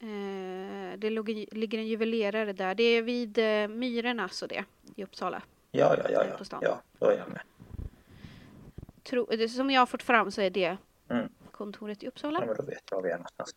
eh, 0.08 0.98
det 0.98 1.10
ligger 1.10 1.78
en 1.78 1.86
juvelerare 1.86 2.52
där. 2.52 2.74
Det 2.74 2.82
är 2.82 3.02
vid 3.02 3.38
eh, 3.38 3.68
Myrornas 3.68 4.42
och 4.42 4.48
det 4.48 4.64
i 4.96 5.04
Uppsala. 5.04 5.42
Ja, 5.70 5.96
ja, 5.98 6.10
ja, 6.10 6.24
ja. 6.50 6.58
Ja, 6.62 6.82
då 6.98 7.06
är 7.06 7.18
jag 7.18 7.28
med. 7.28 7.40
Tro, 9.02 9.26
det, 9.26 9.48
som 9.48 9.70
jag 9.70 9.80
har 9.80 9.86
fått 9.86 10.02
fram 10.02 10.30
så 10.30 10.40
är 10.40 10.50
det 10.50 10.76
Mm. 11.08 11.28
kontoret 11.50 12.02
i 12.02 12.06
Ja, 12.06 12.08
Uppsala. 12.08 12.40
men 12.46 12.56
då 12.56 12.62
vet 12.62 12.82
jag 12.90 12.96
var 12.96 13.02
vi 13.02 13.10
är 13.10 13.16
någonstans. 13.16 13.54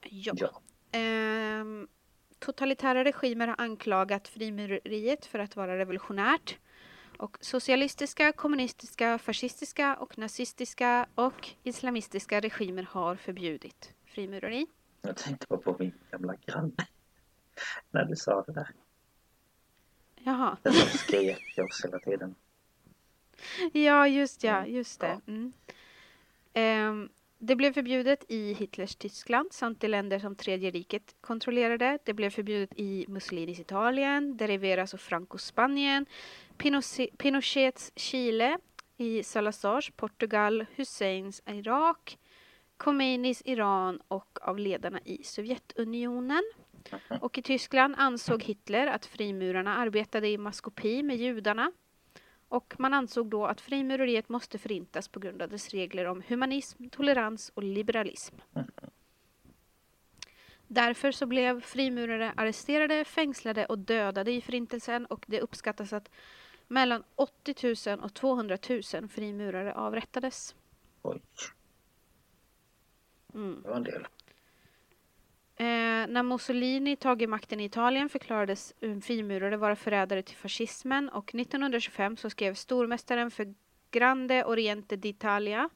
Ja. 0.00 0.32
Ja. 0.36 0.60
Ehm, 0.98 1.88
totalitära 2.38 3.04
regimer 3.04 3.46
har 3.46 3.54
anklagat 3.58 4.28
frimureriet 4.28 5.26
för 5.26 5.38
att 5.38 5.56
vara 5.56 5.78
revolutionärt. 5.78 6.58
Och 7.18 7.38
socialistiska, 7.40 8.32
kommunistiska, 8.32 9.18
fascistiska 9.18 9.96
och 9.96 10.18
nazistiska 10.18 11.06
och 11.14 11.48
islamistiska 11.62 12.40
regimer 12.40 12.82
har 12.90 13.16
förbjudit 13.16 13.94
frimureri. 14.04 14.66
Jag 15.02 15.16
tänkte 15.16 15.46
bara 15.48 15.60
på 15.60 15.76
min 15.78 15.92
gamla 16.10 16.34
granne. 16.46 16.72
När 17.90 18.04
du 18.04 18.16
sa 18.16 18.42
det 18.42 18.52
där. 18.52 18.70
Jaha. 20.16 20.56
Den 20.62 20.72
som 20.72 20.98
skrek 20.98 21.54
till 21.54 21.64
oss 21.64 21.84
hela 21.84 21.98
tiden. 21.98 22.34
Ja, 23.72 24.08
just 24.08 24.44
ja, 24.44 24.58
Mm, 24.58 24.74
just 24.74 25.00
det. 25.00 25.20
Mm. 25.26 25.52
Ehm, 26.52 27.08
det 27.38 27.56
blev 27.56 27.72
förbjudet 27.72 28.24
i 28.28 28.52
Hitlers 28.52 28.96
Tyskland 28.96 29.52
samt 29.52 29.84
i 29.84 29.88
länder 29.88 30.18
som 30.18 30.36
Tredje 30.36 30.70
riket 30.70 31.14
kontrollerade. 31.20 31.98
Det 32.04 32.14
blev 32.14 32.30
förbjudet 32.30 32.70
i 32.76 33.04
Mussolinis 33.08 33.60
Italien, 33.60 34.36
de 34.36 34.46
Riveras 34.46 34.94
och 34.94 35.00
Francos 35.00 35.44
Spanien, 35.44 36.06
Pinoche- 36.58 37.16
Pinochets 37.16 37.92
Chile, 37.96 38.58
i 38.96 39.22
Salazars 39.22 39.90
Portugal, 39.96 40.66
Husseins 40.74 41.42
Irak, 41.46 42.18
Khomeinis 42.76 43.42
Iran 43.44 44.00
och 44.08 44.38
av 44.42 44.58
ledarna 44.58 45.00
i 45.04 45.22
Sovjetunionen. 45.22 46.42
Och 47.20 47.38
i 47.38 47.42
Tyskland 47.42 47.94
ansåg 47.98 48.42
Hitler 48.42 48.86
att 48.86 49.06
frimurarna 49.06 49.76
arbetade 49.76 50.28
i 50.28 50.38
maskopi 50.38 51.02
med 51.02 51.16
judarna. 51.16 51.72
Och 52.48 52.74
man 52.78 52.94
ansåg 52.94 53.26
då 53.26 53.46
att 53.46 53.60
frimureriet 53.60 54.28
måste 54.28 54.58
förintas 54.58 55.08
på 55.08 55.20
grund 55.20 55.42
av 55.42 55.48
dess 55.48 55.70
regler 55.70 56.04
om 56.04 56.22
humanism, 56.28 56.88
tolerans 56.88 57.52
och 57.54 57.62
liberalism. 57.62 58.36
Därför 60.68 61.12
så 61.12 61.26
blev 61.26 61.60
frimurare 61.60 62.32
arresterade, 62.36 63.04
fängslade 63.04 63.66
och 63.66 63.78
dödade 63.78 64.32
i 64.32 64.40
förintelsen 64.40 65.06
och 65.06 65.24
det 65.28 65.40
uppskattas 65.40 65.92
att 65.92 66.10
mellan 66.68 67.04
80 67.14 67.90
000 67.90 68.00
och 68.04 68.14
200 68.14 68.58
000 68.94 69.08
frimurare 69.08 69.74
avrättades. 69.74 70.54
Oj, 71.02 71.20
Mm. 73.34 73.62
det 73.62 73.68
var 73.68 73.76
en 73.76 73.82
del. 73.82 74.06
Eh, 75.58 76.06
när 76.08 76.22
Mussolini 76.22 76.96
tagit 76.96 77.28
makten 77.28 77.60
i 77.60 77.64
Italien 77.64 78.08
förklarades 78.08 78.74
frimurare 79.02 79.56
vara 79.56 79.76
förrädare 79.76 80.22
till 80.22 80.36
fascismen 80.36 81.08
och 81.08 81.34
1925 81.34 82.16
så 82.16 82.30
skrev 82.30 82.54
stormästaren 82.54 83.30
för 83.30 83.54
Grande 83.90 84.44
Oriente 84.44 84.96
d'Italia, 84.96 85.70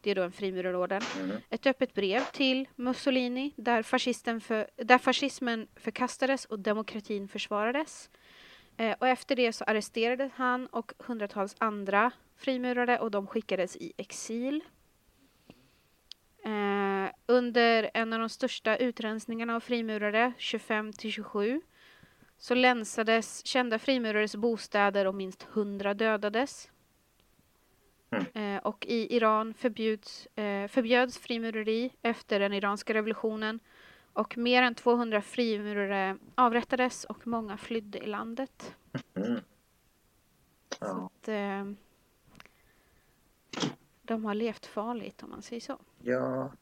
det 0.00 0.10
är 0.10 0.14
då 0.14 0.22
en 0.22 0.32
frimurarorden, 0.32 1.02
Mm. 1.20 1.36
ett 1.50 1.66
öppet 1.66 1.94
brev 1.94 2.20
till 2.32 2.68
Mussolini 2.76 3.52
där, 3.56 3.82
fascisten 3.82 4.40
för, 4.40 4.70
där 4.76 4.98
fascismen 4.98 5.68
förkastades 5.76 6.44
och 6.44 6.58
demokratin 6.58 7.28
försvarades. 7.28 8.10
Eh, 8.76 8.96
och 9.00 9.08
efter 9.08 9.36
det 9.36 9.52
så 9.52 9.64
arresterades 9.64 10.32
han 10.34 10.66
och 10.66 10.92
hundratals 10.98 11.54
andra 11.58 12.10
frimurare 12.36 12.98
och 12.98 13.10
de 13.10 13.26
skickades 13.26 13.76
i 13.76 13.92
exil. 13.96 14.60
Eh, 16.44 17.10
under 17.26 17.90
en 17.94 18.12
av 18.12 18.18
de 18.18 18.28
största 18.28 18.76
utrensningarna 18.76 19.56
av 19.56 19.60
frimurare, 19.60 20.32
25 20.38 20.92
till 20.92 21.12
27, 21.12 21.60
så 22.38 22.54
länsades 22.54 23.46
kända 23.46 23.78
frimurares 23.78 24.36
bostäder 24.36 25.06
och 25.06 25.14
minst 25.14 25.46
100 25.52 25.94
dödades. 25.94 26.70
Eh, 28.34 28.56
och 28.56 28.86
i 28.86 29.16
Iran 29.16 29.54
förbjuds, 29.54 30.26
eh, 30.26 30.68
förbjöds 30.68 31.18
frimureri 31.18 31.90
efter 32.02 32.40
den 32.40 32.52
iranska 32.52 32.94
revolutionen 32.94 33.60
och 34.12 34.38
mer 34.38 34.62
än 34.62 34.74
200 34.74 35.22
frimurare 35.22 36.16
avrättades 36.34 37.04
och 37.04 37.26
många 37.26 37.56
flydde 37.56 37.98
i 37.98 38.06
landet. 38.06 38.76
Mm. 39.14 39.34
Så 40.70 40.76
Ja. 40.80 41.10
att, 41.20 41.28
eh, 41.28 41.64
de 44.02 44.24
har 44.24 44.34
levt 44.34 44.66
farligt 44.66 45.22
om 45.22 45.30
man 45.30 45.42
säger 45.42 45.60
så. 45.60 45.78
ja. 46.02 46.52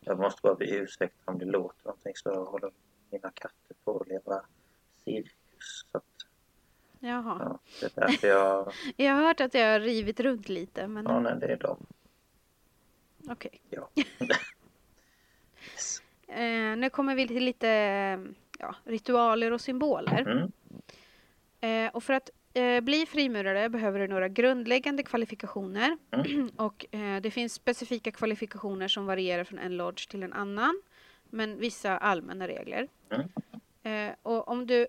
Jag 0.00 0.18
måste 0.18 0.40
bara 0.42 0.54
be 0.54 0.64
ursäkta 0.70 1.30
om 1.32 1.38
det 1.38 1.44
låter 1.44 1.84
någonting 1.86 2.12
så 2.16 2.28
jag 2.28 2.44
håller 2.44 2.70
mina 3.10 3.30
katter 3.30 3.76
på 3.84 4.00
att 4.00 4.08
leva 4.08 4.42
cirkus. 5.04 5.86
Så 5.92 5.98
att, 5.98 6.04
Jaha. 7.00 7.36
ja, 7.40 7.58
det 7.80 7.86
är 7.96 8.06
därför 8.06 8.28
jag... 8.28 8.72
Jag 8.96 9.14
har 9.14 9.22
hört 9.22 9.40
att 9.40 9.54
jag 9.54 9.72
har 9.72 9.80
rivit 9.80 10.20
runt 10.20 10.48
lite 10.48 10.86
men 10.86 11.04
Ja, 11.04 11.20
nej, 11.20 11.36
det 11.40 11.46
är 11.46 11.56
de. 11.56 11.86
okej. 13.28 13.60
Ja. 13.70 13.88
yes. 15.72 16.02
Eh, 16.26 16.76
nu 16.76 16.90
kommer 16.90 17.14
vi 17.14 17.28
till 17.28 17.44
lite 17.44 17.68
ja, 18.58 18.74
ritualer 18.84 19.52
och 19.52 19.60
symboler. 19.60 20.20
Mm. 20.20 20.52
Eh, 21.60 21.94
och 21.94 22.04
för 22.04 22.12
att 22.12 22.30
bli 22.82 23.06
frimurare 23.06 23.68
behöver 23.68 23.98
du 23.98 24.08
några 24.08 24.28
grundläggande 24.28 25.02
kvalifikationer. 25.02 25.98
Mm. 26.10 26.50
och 26.56 26.86
eh, 26.90 27.20
det 27.20 27.30
finns 27.30 27.54
specifika 27.54 28.12
kvalifikationer 28.12 28.88
som 28.88 29.06
varierar 29.06 29.44
från 29.44 29.58
en 29.58 29.76
lodge 29.76 30.08
till 30.08 30.22
en 30.22 30.32
annan. 30.32 30.82
Men 31.30 31.58
vissa 31.58 31.98
allmänna 31.98 32.48
regler. 32.48 32.88
Mm. 33.10 33.28
Eh, 33.82 34.14
och 34.22 34.48
om 34.48 34.66
du 34.66 34.86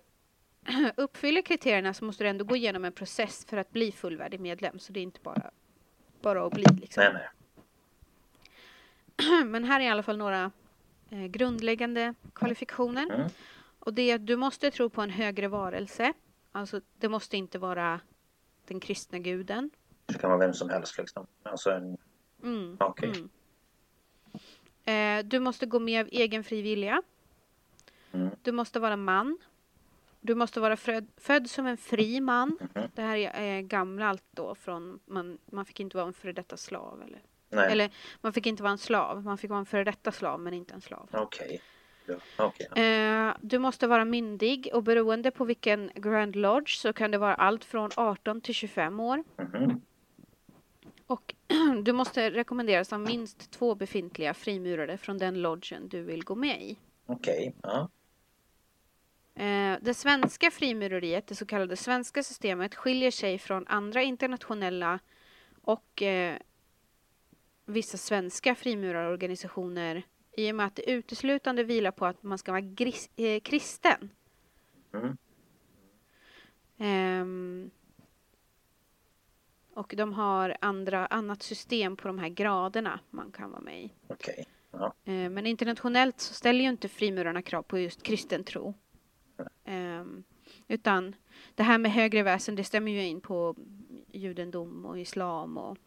uppfyller 0.96 1.42
kriterierna 1.42 1.94
så 1.94 2.06
måste 2.06 2.24
du 2.24 2.30
ändå 2.30 2.46
gå 2.46 2.56
igenom 2.56 2.86
en 2.86 2.92
process 2.92 3.46
för 3.46 3.58
att 3.58 3.72
bli 3.72 3.92
fullvärdig 3.92 4.40
medlem. 4.40 4.80
Så 4.80 4.94
det 4.94 5.00
är 5.00 5.04
inte 5.04 5.20
bara, 5.24 5.52
bara 6.22 6.46
att 6.46 6.54
bli 6.54 6.66
liksom. 6.82 7.04
Nej, 7.04 7.14
nej. 7.14 7.30
Men 9.46 9.64
här 9.64 9.80
är 9.80 9.84
i 9.84 9.90
alla 9.90 10.04
fall 10.04 10.18
några 10.18 10.52
eh, 11.10 11.26
grundläggande 11.26 12.14
kvalifikationer. 12.34 13.14
Mm. 13.14 13.30
Och 13.80 13.94
det 13.94 14.12
är 14.12 14.16
att 14.16 14.28
du 14.28 14.36
måste 14.36 14.72
tro 14.72 14.90
på 14.90 15.02
en 15.02 15.10
högre 15.10 15.48
varelse. 15.48 16.14
Alltså 16.52 16.82
det 16.98 17.10
måste 17.10 17.38
inte 17.38 17.60
vara 17.60 18.02
den 18.66 18.80
kristna 18.80 19.20
guden. 19.20 19.70
Det 20.06 20.14
kan 20.14 20.30
vara 20.30 20.40
vem 20.40 20.54
som 20.54 20.70
helst 20.70 20.98
liksom. 20.98 21.28
Alltså 21.44 21.72
en... 21.72 21.98
Mm. 22.44 22.78
Okej. 22.80 23.10
Mm. 23.10 23.30
Eh, 24.90 25.26
du 25.26 25.40
måste 25.40 25.66
gå 25.66 25.80
med 25.80 26.02
av 26.02 26.08
egen 26.12 26.44
fri 26.44 26.62
vilja. 26.62 27.02
Mm. 28.12 28.30
Du 28.42 28.52
måste 28.52 28.80
vara 28.80 28.96
man. 28.96 29.38
Du 30.22 30.36
måste 30.36 30.60
vara 30.60 30.78
född, 30.78 31.08
född 31.18 31.50
som 31.50 31.66
en 31.66 31.78
fri 31.78 32.22
man. 32.22 32.58
Mhm. 32.76 32.90
Det 32.96 33.02
här 33.02 33.18
är 33.18 33.58
eh, 33.58 33.62
gammalt 33.62 34.24
då 34.32 34.56
från 34.56 35.00
man, 35.06 35.38
man 35.46 35.66
fick 35.66 35.80
inte 35.80 35.98
vara 35.98 36.08
en 36.08 36.14
före 36.14 36.34
detta 36.34 36.58
slav. 36.58 37.02
Eller, 37.02 37.22
Nej. 37.50 37.72
eller 37.72 37.92
man 38.22 38.34
fick 38.34 38.46
inte 38.46 38.64
vara 38.64 38.72
en 38.72 38.78
slav. 38.78 39.24
Man 39.24 39.38
fick 39.38 39.50
vara 39.50 39.60
en 39.60 39.66
före 39.66 39.84
detta 39.84 40.12
slav 40.12 40.40
men 40.40 40.54
inte 40.54 40.74
en 40.74 40.82
slav. 40.82 41.10
Okej. 41.12 41.48
Ja. 41.52 41.79
Eh, 42.76 43.36
du 43.42 43.60
måste 43.60 43.88
vara 43.88 44.06
myndig 44.06 44.70
och 44.74 44.84
beroende 44.84 45.32
på 45.32 45.46
vilken 45.46 45.92
Grand 45.96 46.36
Lodge 46.36 46.78
så 46.78 46.94
kan 46.94 47.12
det 47.12 47.18
vara 47.18 47.36
allt 47.36 47.66
från 47.66 47.90
18 47.96 48.42
till 48.42 48.56
25 48.56 49.00
år. 49.00 49.24
Mhm. 49.38 49.82
Och 51.08 51.36
du 51.84 51.94
måste 51.94 52.32
rekommenderas 52.32 52.94
av 52.94 53.00
minst 53.00 53.52
två 53.52 53.76
befintliga 53.76 54.34
frimurare 54.34 54.98
från 54.98 55.18
den 55.18 55.42
lodgen 55.42 55.90
du 55.90 56.02
vill 56.02 56.24
gå 56.24 56.36
med 56.36 56.62
i. 56.62 56.78
Okej. 57.06 57.56
Ja. 57.62 57.90
Eh, 59.36 59.78
det 59.82 59.94
svenska 59.94 60.52
frimureriet, 60.52 61.28
det 61.28 61.36
så 61.36 61.46
kallade 61.46 61.76
svenska 61.76 62.24
systemet, 62.24 62.76
skiljer 62.76 63.12
sig 63.12 63.38
från 63.38 63.68
andra 63.68 64.02
internationella 64.02 65.00
och 65.62 66.02
eh, 66.02 66.38
vissa 67.66 67.98
svenska 67.98 68.56
frimurarorganisationer 68.56 70.04
i 70.38 70.52
och 70.52 70.56
med 70.56 70.66
att 70.66 70.76
det 70.76 70.90
uteslutande 70.92 71.64
vilar 71.64 71.92
på 71.92 72.06
att 72.06 72.24
man 72.24 72.38
ska 72.38 72.52
vara 72.52 72.62
gris, 72.62 73.10
eh, 73.16 73.40
kristen. 73.40 74.10
Mm. 74.94 75.18
Ehm, 76.78 77.72
och 79.74 79.94
de 79.98 80.14
har 80.14 80.58
andra, 80.62 81.06
annat 81.06 81.44
system 81.44 81.96
på 81.98 82.08
de 82.08 82.20
här 82.20 82.30
graderna 82.30 83.00
man 83.10 83.32
kan 83.32 83.52
vara 83.52 83.62
med 83.62 83.84
i. 83.84 83.94
Okej. 84.08 84.46
Ja. 84.72 84.94
Eh, 85.04 85.30
Men 85.30 85.46
internationellt 85.46 86.20
så 86.20 86.34
ställer 86.34 86.60
ju 86.64 86.70
inte 86.70 86.90
frimurarna 86.90 87.42
krav 87.42 87.62
på 87.64 87.80
just 87.80 88.04
kristen 88.04 88.44
tro. 88.44 88.74
Ehm, 89.66 90.24
utan 90.68 91.16
det 91.56 91.64
här 91.64 91.78
med 91.78 91.92
högre 91.92 92.24
väsen 92.24 92.56
det 92.56 92.64
stämmer 92.64 92.92
ju 92.92 93.06
in 93.06 93.22
på 93.22 93.56
judendom 94.08 94.86
och 94.86 95.00
islam 95.00 95.58
och, 95.58 95.78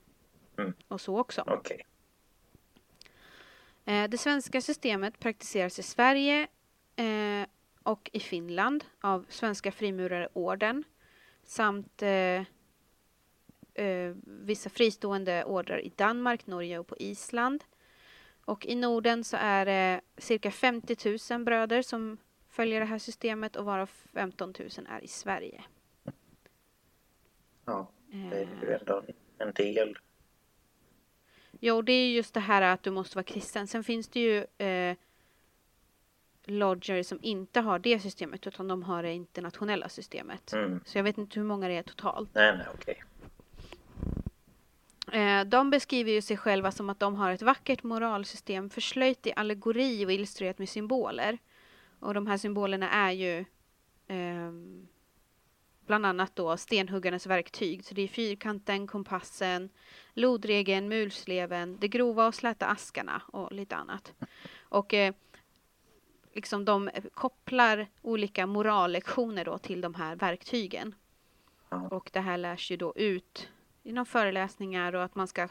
Mm. 0.59 0.73
och 0.89 1.01
så 1.01 1.19
också. 1.19 1.43
Okej. 1.47 1.83
Eh, 3.85 4.09
det 4.09 4.19
svenska 4.19 4.61
systemet 4.61 5.19
praktiseras 5.19 5.79
i 5.79 5.83
Sverige 5.83 6.49
eh, 6.97 7.47
och 7.83 8.11
i 8.13 8.21
Finland 8.21 8.85
av 9.01 9.27
Svenska 9.29 9.73
Frimurarorden 9.73 10.85
samt 11.43 12.03
eh, 12.03 12.43
vissa 14.25 14.71
fristående 14.71 15.45
order 15.45 15.79
i 15.79 15.93
Danmark, 15.97 16.47
Norge 16.47 16.79
och 16.79 16.87
på 16.87 16.97
Island. 16.99 17.65
Och 18.45 18.67
i 18.67 18.75
Norden 18.75 19.25
så 19.25 19.37
är 19.41 19.67
det 19.67 20.01
cirka 20.17 20.51
50 20.51 21.19
000 21.35 21.45
bröder 21.45 21.83
som 21.83 22.19
följer 22.49 22.81
det 22.81 22.87
här 22.87 22.99
systemet 22.99 23.57
och 23.57 23.65
varav 23.65 23.91
15 24.13 24.55
000 24.59 24.69
är 24.89 25.05
i 25.05 25.09
Sverige. 25.09 25.65
Ja, 27.65 27.91
det 28.11 28.37
är 28.37 28.49
ju 28.63 28.73
ändå 28.75 29.03
en 29.39 29.53
del. 29.53 29.99
Jo, 31.65 31.83
det 31.83 31.93
är 31.93 32.11
just 32.11 32.35
det 32.35 32.41
här 32.41 32.63
att 32.63 32.83
du 32.83 32.91
måste 32.91 33.17
vara 33.17 33.25
kristen. 33.25 33.67
Sen 33.67 33.85
finns 33.85 34.09
det 34.09 34.21
ju 34.21 34.67
eh, 34.67 34.97
lodger 36.45 37.03
som 37.03 37.19
inte 37.23 37.61
har 37.61 37.79
det 37.79 37.99
systemet 37.99 38.47
utan 38.47 38.69
de 38.69 38.83
har 38.83 39.03
det 39.03 39.13
internationella 39.13 39.89
systemet. 39.89 40.53
Mm. 40.53 40.81
Så 40.85 40.99
jag 40.99 41.03
vet 41.05 41.19
inte 41.19 41.41
hur 41.41 41.47
många 41.47 41.69
det 41.69 41.75
är 41.75 41.83
totalt. 41.83 42.31
Nej, 42.35 42.57
nej, 42.57 42.67
okej. 42.75 43.03
Eh, 45.13 45.45
de 45.45 45.71
beskriver 45.71 46.13
ju 46.13 46.23
sig 46.23 46.37
själva 46.37 46.71
som 46.71 46.91
att 46.91 47.01
de 47.01 47.15
har 47.15 47.31
ett 47.31 47.43
vackert 47.43 47.83
moralsystem 47.83 48.71
förslöjt 48.71 49.27
i 49.27 49.33
allegori 49.37 50.07
och 50.07 50.13
illustrerat 50.13 50.59
med 50.59 50.69
symboler. 50.69 51.39
Och 52.01 52.15
de 52.15 52.27
här 52.27 52.37
symbolerna 52.37 52.91
är 52.91 53.11
ju 53.11 53.45
ehm, 54.09 54.89
bland 55.93 56.07
annat 56.07 56.37
då 56.37 56.57
stenhuggarnas 56.57 57.27
verktyg. 57.27 57.85
Så 57.85 57.95
det 57.95 58.03
är 58.03 58.09
fyrkanten, 58.09 58.87
kompassen, 58.87 59.69
lodregeln, 60.15 60.89
mulsleven, 60.89 61.77
det 61.81 61.89
grova 61.89 62.27
och 62.27 62.35
släta 62.35 62.67
askarna 62.67 63.23
och 63.27 63.53
lite 63.53 63.77
annat. 63.77 64.13
Och 64.61 64.95
eh, 64.95 65.15
liksom 66.33 66.65
de 66.65 66.91
kopplar 67.15 67.87
olika 68.03 68.47
morallektioner 68.47 69.45
då 69.45 69.59
till 69.59 69.81
de 69.81 69.95
här 69.95 70.17
verktygen. 70.17 70.95
Och 71.91 72.11
det 72.13 72.21
här 72.21 72.39
lärs 72.39 72.71
ju 72.71 72.77
då 72.77 72.93
ut 72.97 73.49
inom 73.83 74.07
föreläsningar 74.07 74.93
och 74.93 75.05
att 75.05 75.15
man 75.15 75.29
ska 75.29 75.49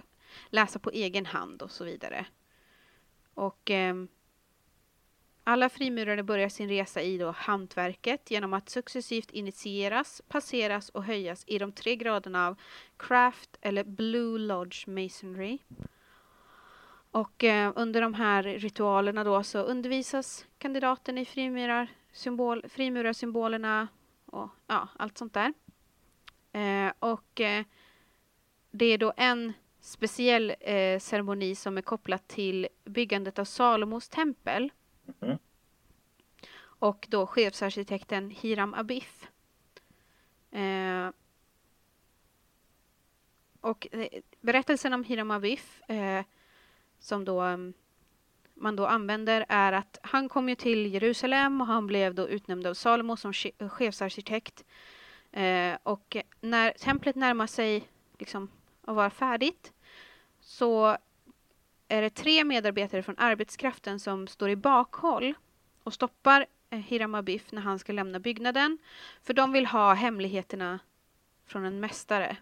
läsa 0.50 0.80
på 0.80 0.92
egen 0.92 1.26
hand 1.26 1.62
och 1.62 1.72
så 1.72 1.84
vidare. 1.84 2.26
Och 3.34 3.70
ehm, 3.72 4.08
alla 5.44 5.70
frimurare 5.70 6.24
börjar 6.24 6.50
sin 6.50 6.70
resa 6.70 7.02
i 7.02 7.18
då 7.18 7.32
hantverket 7.32 8.32
genom 8.32 8.54
att 8.54 8.70
successivt 8.70 9.32
initieras, 9.32 10.22
passeras 10.28 10.90
och 10.90 11.04
höjas 11.04 11.44
i 11.48 11.58
de 11.58 11.72
tre 11.72 11.96
graderna 11.96 12.48
av 12.48 12.56
craft 12.98 13.58
eller 13.62 13.84
blue 13.84 14.40
lodge 14.40 14.88
masonry. 14.88 15.58
Och 17.12 17.44
eh, 17.44 17.72
under 17.76 18.02
de 18.02 18.14
här 18.14 18.44
ritualerna 18.44 19.24
då 19.24 19.44
så 19.44 19.60
undervisas 19.60 20.46
kandidaten 20.58 21.18
i 21.18 21.26
frimurar, 21.26 21.88
symbol, 22.12 22.66
frimurarsymbolerna 22.70 23.88
och 24.26 24.50
ja, 24.68 24.88
allt 24.98 25.18
sånt 25.18 25.34
där. 25.34 25.54
Eh, 26.52 26.92
och 27.00 27.42
eh, 27.42 27.66
det 28.72 28.86
är 28.86 28.98
då 28.98 29.14
en 29.18 29.54
speciell 29.80 30.56
eh, 30.60 31.00
ceremoni 31.00 31.56
som 31.56 31.78
är 31.78 31.82
kopplad 31.82 32.28
till 32.28 32.68
byggandet 32.86 33.40
av 33.40 33.46
Salomos 33.46 34.10
tempel. 34.10 34.72
Mm-hmm. 35.06 35.40
Och 36.64 37.08
då 37.10 37.28
chefsarkitekten 37.28 38.30
Hiram 38.30 38.74
Abif. 38.74 39.28
Eh, 40.52 41.10
och 43.62 43.88
eh, 43.92 44.08
berättelsen 44.42 44.94
om 44.94 45.04
Hiram 45.04 45.32
Abif 45.32 45.82
eh, 45.88 46.26
som 47.00 47.26
då 47.26 47.42
mm, 47.42 47.74
man 48.54 48.76
då 48.76 48.88
använder 48.88 49.46
är 49.50 49.74
att 49.74 49.98
han 50.04 50.30
kom 50.30 50.50
ju 50.50 50.56
till 50.56 50.94
Jerusalem 50.94 51.62
och 51.62 51.68
han 51.68 51.88
blev 51.88 52.16
då 52.16 52.30
utnämnd 52.30 52.68
av 52.68 52.74
Salomo 52.74 53.18
som 53.18 53.34
chefsarkitekt. 53.70 54.66
Eh, 55.32 55.78
och 55.84 56.18
när 56.42 56.72
templet 56.72 57.16
närmar 57.16 57.48
sig 57.48 57.88
liksom 58.20 58.50
att 58.82 58.96
vara 58.96 59.10
färdigt 59.10 59.74
så 60.40 60.98
är 61.92 62.02
det 62.02 62.10
tre 62.10 62.44
medarbetare 62.44 63.04
från 63.04 63.16
arbetskraften 63.18 64.00
som 64.00 64.28
står 64.28 64.50
i 64.50 64.56
bakhåll 64.56 65.34
och 65.84 65.94
stoppar 65.94 66.46
eh, 66.70 66.80
Hiram 66.80 67.16
Abif 67.16 67.52
när 67.52 67.62
han 67.62 67.80
ska 67.80 67.94
lämna 67.94 68.20
byggnaden. 68.20 68.78
För 69.24 69.34
de 69.34 69.52
vill 69.52 69.66
ha 69.66 69.94
hemligheterna 69.94 70.80
från 71.46 71.66
en 71.66 71.80
mästare. 71.80 72.38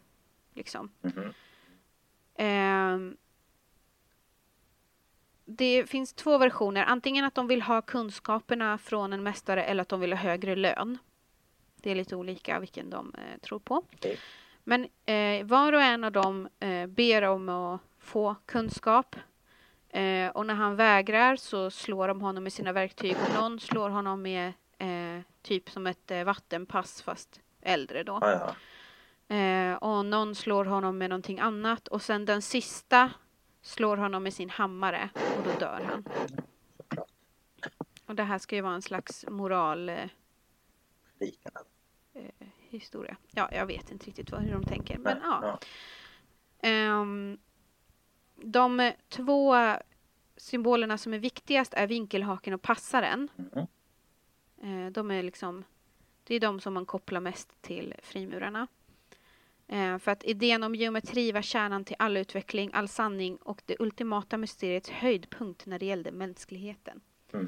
Liksom. 0.54 0.92
Mhm. 1.02 1.34
Ehm, 2.36 3.18
det 5.46 5.90
finns 5.90 6.14
två 6.14 6.38
versioner. 6.38 6.84
Antingen 6.84 7.26
att 7.26 7.36
de 7.36 7.48
vill 7.48 7.62
ha 7.62 7.82
kunskaperna 7.82 8.78
från 8.78 9.14
en 9.14 9.24
mästare 9.24 9.64
eller 9.64 9.82
att 9.82 9.90
de 9.90 10.00
vill 10.00 10.14
ha 10.14 10.18
högre 10.18 10.56
lön. 10.56 10.98
Det 11.76 11.92
är 11.92 11.96
lite 11.96 12.16
olika 12.16 12.60
vilken 12.60 12.90
de 12.90 13.14
eh, 13.16 13.40
tror 13.42 13.60
på. 13.60 13.84
Okej. 13.94 14.20
Men 14.64 14.88
eh, 15.06 15.46
var 15.46 15.74
och 15.74 15.82
en 15.82 16.04
av 16.04 16.12
dem 16.12 16.50
eh, 16.60 16.88
ber 16.88 17.22
om 17.22 17.50
att 17.50 17.82
få 18.00 18.36
kunskap. 18.46 19.16
Eh, 19.90 20.30
och 20.30 20.46
när 20.46 20.54
han 20.54 20.76
vägrar 20.76 21.36
så 21.36 21.72
slår 21.72 22.08
de 22.08 22.22
honom 22.22 22.44
med 22.44 22.54
sina 22.54 22.72
verktyg. 22.72 23.16
Och 23.28 23.34
någon 23.42 23.60
slår 23.60 23.90
honom 23.90 24.22
med 24.22 24.54
eh, 24.78 25.22
typ 25.42 25.70
som 25.70 25.88
ett 25.88 26.12
eh, 26.12 26.24
vattenpass 26.24 27.02
fast 27.02 27.42
äldre 27.62 28.04
då. 28.04 28.18
Ja, 28.22 28.56
ja. 29.28 29.36
Eh, 29.36 29.76
och 29.76 30.06
någon 30.06 30.36
slår 30.36 30.66
honom 30.66 30.98
med 30.98 31.10
någonting 31.10 31.40
annat 31.40 31.88
och 31.88 32.02
sen 32.02 32.26
den 32.26 32.42
sista 32.42 33.12
slår 33.62 33.98
honom 33.98 34.24
med 34.24 34.34
sin 34.34 34.50
hammare 34.50 35.10
och 35.38 35.44
då 35.44 35.60
dör 35.60 35.82
han. 35.90 36.06
Och 38.06 38.16
det 38.16 38.24
här 38.24 38.38
ska 38.38 38.56
ju 38.56 38.62
vara 38.62 38.74
en 38.74 38.82
slags 38.82 39.26
moral 39.30 39.90
eh, 39.90 39.96
Liknande. 41.20 41.60
historia. 42.60 43.18
Ja, 43.32 43.50
jag 43.52 43.66
vet 43.66 43.92
inte 43.92 44.06
riktigt 44.06 44.32
vad, 44.32 44.42
hur 44.42 44.52
de 44.54 44.64
tänker. 44.64 44.98
Men 44.98 45.18
ja. 45.24 45.60
Ehm, 46.62 47.38
de 48.44 48.92
två 49.10 49.56
symbolerna 50.38 50.98
som 50.98 51.14
är 51.14 51.20
viktigast 51.20 51.74
är 51.74 51.88
vinkelhaken 51.88 52.54
och 52.54 52.62
passaren. 52.62 53.30
Mhm. 53.36 53.68
Eh, 54.62 54.92
de 54.92 55.12
är 55.12 55.24
liksom, 55.24 55.64
det 56.24 56.36
är 56.36 56.40
de 56.40 56.60
som 56.60 56.74
man 56.74 56.86
kopplar 56.86 57.20
mest 57.20 57.62
till 57.62 57.94
frimurarna. 58.04 58.68
Eh, 59.68 59.98
för 59.98 60.12
att 60.12 60.24
idén 60.24 60.64
om 60.64 60.76
geometri 60.76 61.32
var 61.32 61.42
kärnan 61.42 61.86
till 61.86 61.96
all 62.00 62.18
utveckling, 62.18 62.72
all 62.74 62.88
sanning 62.88 63.38
och 63.38 63.62
det 63.66 63.76
ultimata 63.80 64.38
mysteriets 64.38 64.90
höjdpunkt 64.90 65.66
när 65.66 65.80
det 65.80 65.86
gällde 65.86 66.12
mänskligheten. 66.12 67.02
Mm. 67.34 67.48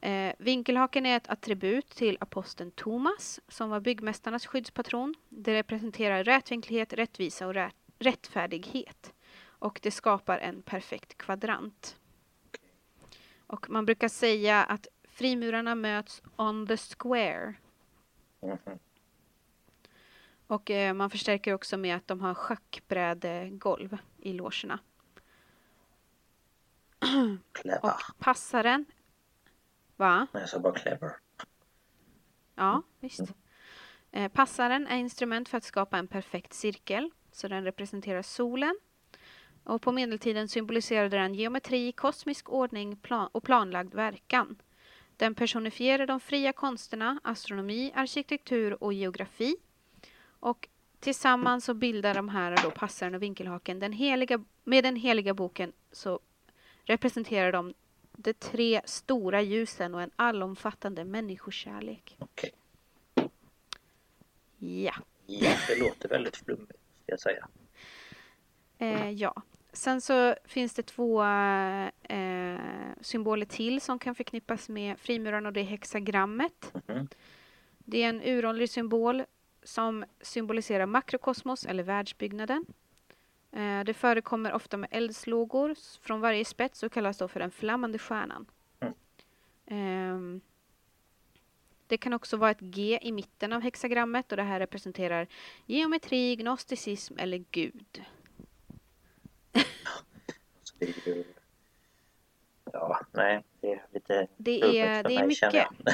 Eh, 0.00 0.34
vinkelhaken 0.38 1.06
är 1.06 1.16
ett 1.16 1.28
attribut 1.28 1.88
till 1.88 2.18
aposteln 2.20 2.70
Thomas 2.70 3.40
som 3.48 3.70
var 3.70 3.80
byggmästarnas 3.80 4.46
skyddspatron. 4.46 5.14
Det 5.28 5.54
representerar 5.54 6.24
rätvinklighet, 6.24 6.92
rättvisa 6.92 7.46
och 7.46 7.54
rät- 7.54 7.74
rättfärdighet. 7.98 9.12
Och 9.62 9.80
det 9.82 9.90
skapar 9.90 10.38
en 10.38 10.62
perfekt 10.62 11.18
kvadrant. 11.18 11.96
Och 13.46 13.70
man 13.70 13.86
brukar 13.86 14.08
säga 14.08 14.64
att 14.64 14.86
frimurarna 15.04 15.74
möts 15.74 16.22
on 16.36 16.66
the 16.66 16.76
square. 16.76 17.54
Mhm. 18.40 18.78
Och 20.46 20.70
eh, 20.70 20.94
man 20.94 21.10
förstärker 21.10 21.54
också 21.54 21.76
med 21.76 21.96
att 21.96 22.06
de 22.06 22.20
har 22.20 22.34
schackbrädegolv 22.34 23.98
i 24.18 24.32
logerna. 24.32 24.78
Clever. 27.52 27.84
Och 27.84 28.18
passaren... 28.18 28.84
Va? 29.96 30.26
Jag 30.32 30.48
sa 30.48 30.58
bara 30.58 30.74
clever. 30.74 31.12
Ja, 32.54 32.82
visst. 33.00 33.34
Eh, 34.10 34.32
passaren 34.32 34.86
är 34.86 34.96
instrument 34.96 35.48
för 35.48 35.58
att 35.58 35.64
skapa 35.64 35.98
en 35.98 36.08
perfekt 36.08 36.52
cirkel, 36.52 37.10
så 37.32 37.48
den 37.48 37.64
representerar 37.64 38.22
solen. 38.22 38.78
Och 39.64 39.82
på 39.82 39.92
medeltiden 39.92 40.48
symboliserade 40.48 41.16
den 41.16 41.34
geometri, 41.34 41.92
kosmisk 41.92 42.50
ordning 42.50 42.96
plan 42.96 43.28
och 43.32 43.42
planlagd 43.42 43.94
verkan. 43.94 44.56
Den 45.16 45.34
personifierar 45.34 46.06
de 46.06 46.20
fria 46.20 46.52
konsterna, 46.52 47.20
astronomi, 47.24 47.92
arkitektur 47.94 48.82
och 48.82 48.92
geografi. 48.92 49.56
Och 50.24 50.68
tillsammans 51.00 51.64
så 51.64 51.74
bildar 51.74 52.14
de 52.14 52.28
här 52.28 52.60
då 52.62 52.70
passaren 52.70 53.14
och 53.14 53.22
vinkelhaken 53.22 53.78
den 53.78 53.92
heliga, 53.92 54.44
med 54.64 54.84
den 54.84 54.96
heliga 54.96 55.34
boken 55.34 55.72
så 55.92 56.20
representerar 56.84 57.52
de 57.52 57.74
de 58.16 58.34
tre 58.34 58.80
stora 58.84 59.42
ljusen 59.42 59.94
och 59.94 60.02
en 60.02 60.10
allomfattande 60.16 61.04
människokärlek. 61.04 62.16
Okej. 62.18 62.50
Ja. 64.58 64.94
Ja, 65.26 65.56
det 65.68 65.78
låter 65.78 66.08
väldigt 66.08 66.36
flummigt, 66.36 66.80
ska 67.02 67.12
jag 67.12 67.20
säga. 67.20 67.48
Eh, 68.78 69.10
ja. 69.10 69.42
Sen 69.72 70.00
så 70.00 70.34
finns 70.44 70.74
det 70.74 70.82
två 70.82 71.22
eh, 71.22 72.58
symboler 73.00 73.46
till 73.46 73.80
som 73.80 73.98
kan 73.98 74.14
förknippas 74.14 74.68
med 74.68 74.98
frimurarna 74.98 75.48
och 75.48 75.52
det 75.52 75.60
är 75.60 75.64
hexagrammet. 75.64 76.72
Mhm. 76.88 77.08
Det 77.78 78.02
är 78.02 78.08
en 78.08 78.22
uråldrig 78.24 78.70
symbol 78.70 79.24
som 79.62 80.04
symboliserar 80.20 80.86
makrokosmos 80.86 81.66
eller 81.66 81.82
världsbyggnaden. 81.82 82.66
Eh, 83.52 83.84
det 83.84 83.94
förekommer 83.94 84.52
ofta 84.52 84.76
med 84.76 84.88
eldslågor 84.92 85.74
från 86.02 86.20
varje 86.20 86.44
spets 86.44 86.82
och 86.82 86.92
kallas 86.92 87.18
då 87.18 87.28
för 87.28 87.40
den 87.40 87.50
flammande 87.50 87.98
stjärnan. 87.98 88.46
Mm. 88.80 88.94
Ehm, 89.66 90.40
det 91.86 91.96
kan 91.96 92.12
också 92.12 92.36
vara 92.36 92.50
ett 92.50 92.60
G 92.60 92.98
i 93.02 93.12
mitten 93.12 93.52
av 93.52 93.60
hexagrammet 93.60 94.32
och 94.32 94.36
det 94.36 94.42
här 94.42 94.60
representerar 94.60 95.28
geometri, 95.66 96.36
gnosticism 96.36 97.14
eller 97.18 97.44
Gud. 97.50 98.02
Det 100.78 100.86
är 100.86 101.08
ju... 101.08 101.24
Ja, 102.72 103.00
nej, 103.12 103.44
det 103.60 103.72
är 103.72 103.86
lite 103.92 104.26
Det 104.36 104.78
är, 104.80 105.02
det 105.02 105.16
är 105.16 105.26
mycket. 105.26 105.66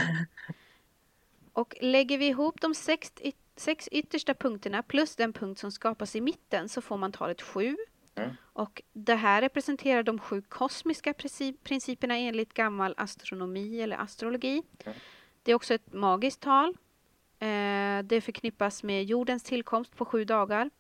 Och 1.53 1.75
lägger 1.81 2.19
vi 2.19 2.27
ihop 2.27 2.61
de 2.61 2.75
sex, 2.75 3.13
sex 3.57 3.89
yttersta 3.89 4.35
punkterna 4.35 4.83
plus 4.83 5.17
den 5.17 5.33
punkt 5.33 5.59
som 5.59 5.73
skapas 5.73 6.17
i 6.17 6.21
mitten 6.21 6.69
så 6.69 6.81
får 6.81 6.97
man 6.97 7.13
talet 7.13 7.43
sju. 7.43 7.77
Mm. 8.15 8.31
Och 8.53 8.83
det 8.93 9.15
här 9.15 9.41
representerar 9.41 10.03
de 10.03 10.19
sju 10.19 10.43
kosmiska 10.43 11.13
princi- 11.13 11.57
principerna 11.63 12.17
enligt 12.17 12.55
gammal 12.55 12.95
astronomi 12.97 13.81
eller 13.81 13.97
astrologi. 13.97 14.63
Mm. 14.85 14.99
Det 15.43 15.51
är 15.51 15.55
också 15.55 15.75
ett 15.75 15.93
magiskt 15.93 16.41
tal. 16.41 16.69
Eh, 17.39 18.03
det 18.05 18.21
förknippas 18.21 18.83
med 18.83 19.05
jordens 19.05 19.43
tillkomst 19.43 19.97
på 19.97 20.05
sju 20.05 20.25
dagar. 20.25 20.71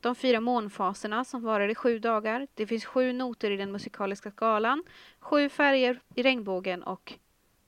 De 0.00 0.14
fyra 0.14 0.40
månfaserna 0.40 1.24
som 1.24 1.42
varar 1.42 1.68
i 1.68 1.74
sju 1.74 1.98
dagar. 1.98 2.46
Det 2.54 2.66
finns 2.66 2.84
sju 2.84 3.12
noter 3.12 3.50
i 3.50 3.56
den 3.56 3.72
musikaliska 3.72 4.30
skalan. 4.30 4.84
Sju 5.20 5.48
färger 5.48 6.00
i 6.14 6.22
regnbågen 6.22 6.82
och 6.82 7.14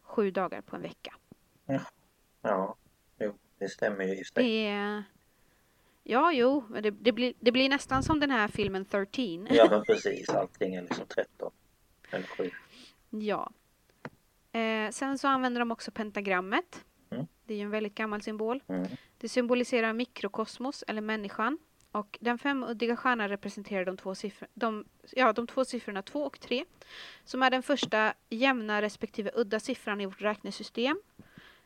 sju 0.03 0.31
dagar 0.31 0.61
på 0.61 0.77
en 0.77 0.83
vecka. 0.83 1.15
Ja, 2.43 2.77
jo, 3.19 3.35
det 3.59 3.69
stämmer 3.69 4.05
ju 4.05 4.25
sig. 4.25 4.45
Det 4.45 4.67
är... 4.67 5.05
Ja, 6.03 6.33
jo, 6.33 6.65
men 6.69 6.83
det, 6.83 6.91
det, 6.91 7.13
blir, 7.13 7.35
det 7.41 7.53
blir 7.53 7.69
nästan 7.69 8.03
som 8.03 8.21
den 8.21 8.31
här 8.31 8.49
filmen 8.49 8.85
13. 8.85 9.47
Ja, 9.51 9.67
men 9.71 9.85
precis. 9.87 10.29
Allting 10.29 10.75
är 10.75 10.83
liksom 10.83 11.07
13 11.07 11.53
eller 12.11 12.27
7. 12.27 12.51
Ja. 13.11 13.53
Eh, 14.53 14.91
sen 14.91 15.19
så 15.19 15.29
använder 15.29 15.59
de 15.59 15.71
också 15.71 15.91
pentagrammet. 15.91 16.85
Mm. 17.11 17.27
Det 17.45 17.55
är 17.55 17.59
ju 17.59 17.65
en 17.65 17.71
väldigt 17.71 17.95
gammal 17.95 18.23
symbol. 18.23 18.63
Mm. 18.69 18.87
Det 19.19 19.29
symboliserar 19.29 19.93
mikrokosmos 19.93 20.85
eller 20.89 21.01
människan. 21.01 21.59
Och 21.93 22.19
den 22.21 22.39
femuddiga 22.39 22.97
stjärnan 22.97 23.29
representerar 23.29 23.85
de 23.85 23.97
två, 23.97 24.15
siffror, 24.15 24.49
de, 24.55 24.85
ja, 25.13 25.33
de 25.33 25.47
två 25.47 25.65
siffrorna 25.65 26.03
2 26.03 26.23
och 26.23 26.41
3. 26.41 26.65
Som 27.25 27.43
är 27.43 27.51
den 27.51 27.63
första 27.63 28.15
jämna 28.29 28.83
respektive 28.83 29.31
udda 29.35 29.61
siffran 29.61 30.01
i 30.01 30.07
vårt 30.07 30.23
räknesystem. 30.23 31.01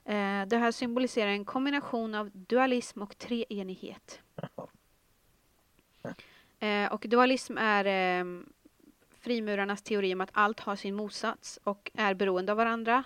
Eh, 0.04 0.46
det 0.46 0.56
här 0.56 0.72
symboliserar 0.72 1.30
en 1.30 1.44
kombination 1.44 2.14
av 2.14 2.30
dualism 2.32 3.02
och 3.02 3.18
treenighet. 3.18 4.20
Eh, 6.58 6.92
och 6.92 7.04
dualism 7.08 7.58
är 7.58 7.84
eh, 7.84 8.24
frimurarnas 9.20 9.82
teori 9.82 10.14
om 10.14 10.20
att 10.20 10.30
allt 10.32 10.60
har 10.60 10.76
sin 10.76 10.94
motsats 10.94 11.58
och 11.64 11.90
är 11.94 12.14
beroende 12.14 12.52
av 12.52 12.58
varandra. 12.58 13.04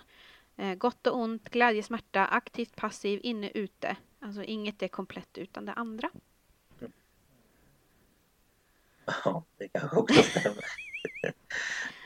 Eh, 0.57 0.75
gott 0.75 1.07
och 1.07 1.19
ont, 1.19 1.49
glädje, 1.49 1.83
smärta, 1.83 2.25
aktivt, 2.25 2.75
passiv, 2.75 3.19
inne, 3.23 3.49
ute. 3.53 3.95
Alltså 4.19 4.43
inget 4.43 4.83
är 4.83 4.87
komplett 4.87 5.37
utan 5.37 5.65
det 5.65 5.73
andra. 5.73 6.09
Ja, 9.25 9.43
det 9.57 9.67
kanske 9.67 9.97
också 9.97 10.23
stämmer. 10.23 10.63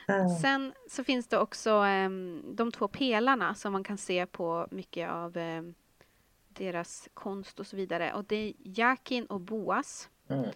Sen 0.41 0.73
så 0.89 1.03
finns 1.03 1.27
det 1.27 1.37
också 1.37 1.69
ehm, 1.69 2.41
de 2.55 2.71
två 2.71 2.87
pelarna 2.87 3.55
som 3.55 3.73
man 3.73 3.83
kan 3.83 3.97
se 3.97 4.25
på 4.25 4.67
mycket 4.71 5.09
av 5.09 5.37
ehm, 5.37 5.73
deras 6.49 7.09
konst 7.13 7.59
och 7.59 7.67
så 7.67 7.75
vidare. 7.75 8.13
Och 8.13 8.25
det 8.25 8.35
är 8.35 8.53
Jakin 8.59 9.25
och 9.25 9.41
Boas. 9.41 10.09
Mm. 10.27 10.49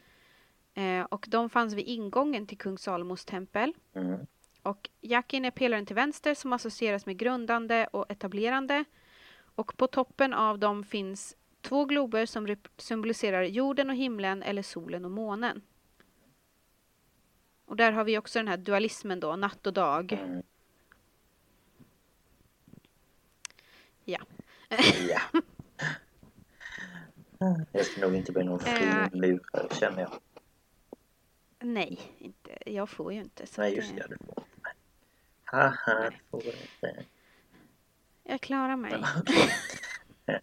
Eh, 0.73 1.05
och 1.05 1.25
de 1.29 1.49
fanns 1.49 1.73
vid 1.73 1.87
ingången 1.87 2.47
till 2.47 2.57
kung 2.57 2.77
Salomos 2.77 3.25
tempel. 3.25 3.73
Mm. 3.93 4.27
Och 4.63 4.89
Jakin 5.01 5.45
är 5.45 5.51
pelaren 5.51 5.85
till 5.85 5.95
vänster 5.95 6.35
som 6.35 6.53
associeras 6.53 7.05
med 7.05 7.17
grundande 7.17 7.87
och 7.91 8.11
etablerande. 8.11 8.85
Och 9.55 9.77
på 9.77 9.87
toppen 9.87 10.33
av 10.33 10.59
dem 10.59 10.83
finns 10.83 11.35
två 11.61 11.85
glober 11.85 12.25
som 12.25 12.55
symboliserar 12.77 13.43
jorden 13.43 13.89
och 13.89 13.95
himlen 13.95 14.43
eller 14.43 14.61
solen 14.61 15.05
och 15.05 15.11
månen. 15.11 15.61
Och 17.67 17.75
där 17.75 17.91
har 17.91 18.03
vi 18.03 18.17
också 18.17 18.39
den 18.39 18.47
här 18.47 18.57
dualismen 18.57 19.19
då, 19.19 19.35
natt 19.35 19.67
och 19.67 19.73
dag. 19.73 20.11
Mm. 20.13 20.43
Ja. 24.05 24.19
Ja. 25.09 25.21
Jag 27.71 27.85
ska 27.85 28.01
nog 28.01 28.15
inte 28.15 28.31
bli 28.31 28.43
någon 28.43 28.59
Eh. 28.65 29.09
frimurare 29.09 29.67
känner 29.75 29.99
jag. 30.01 30.19
Nej, 31.59 31.99
inte. 32.17 32.57
jag 32.65 32.89
får 32.89 33.13
ju 33.13 33.19
inte. 33.19 33.47
Så 33.47 33.61
Nej 33.61 33.75
just 33.75 33.95
det, 33.95 34.05
du 34.09 34.17
får 34.17 34.43
inte. 34.55 34.69
Haha, 35.43 36.09
du 36.09 36.17
får 36.31 36.45
inte. 36.45 37.05
Jag 38.23 38.41
klarar 38.41 38.75
mig. 38.75 39.03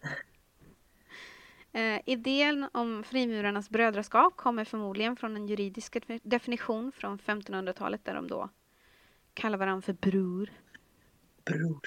Eh, 1.75 2.01
idén 2.05 2.69
om 2.73 3.03
frimurarnas 3.03 3.69
brödraskap 3.69 4.37
kommer 4.37 4.65
förmodligen 4.65 5.15
från 5.15 5.35
en 5.35 5.47
juridisk 5.47 5.95
defi- 5.95 6.19
definition 6.23 6.91
från 6.91 7.19
1500-talet 7.19 8.05
där 8.05 8.13
de 8.13 8.27
då 8.27 8.49
kallar 9.33 9.57
varandra 9.57 9.81
för 9.81 9.93
bror. 9.93 10.49
Bror. 11.45 11.79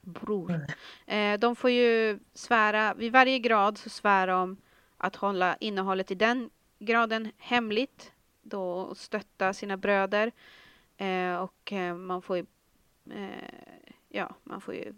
bror. 0.00 0.66
Eh, 1.06 1.38
de 1.38 1.56
får 1.56 1.70
ju 1.70 2.18
svära, 2.32 2.94
vid 2.94 3.12
varje 3.12 3.38
grad 3.38 3.78
så 3.78 3.90
svär 3.90 4.26
de 4.26 4.56
att 4.96 5.16
hålla 5.16 5.56
innehållet 5.56 6.10
i 6.10 6.14
den 6.14 6.50
graden 6.78 7.32
hemligt 7.36 8.12
då 8.42 8.94
stötta 8.94 9.52
sina 9.52 9.76
bröder. 9.76 10.32
Eh, 10.96 11.36
och 11.36 11.72
eh, 11.72 11.96
man 11.96 12.22
får 12.22 12.36
ju, 12.36 12.46
eh, 13.10 13.54
ja, 14.08 14.34
man 14.42 14.60
får 14.60 14.74
ju 14.74 14.94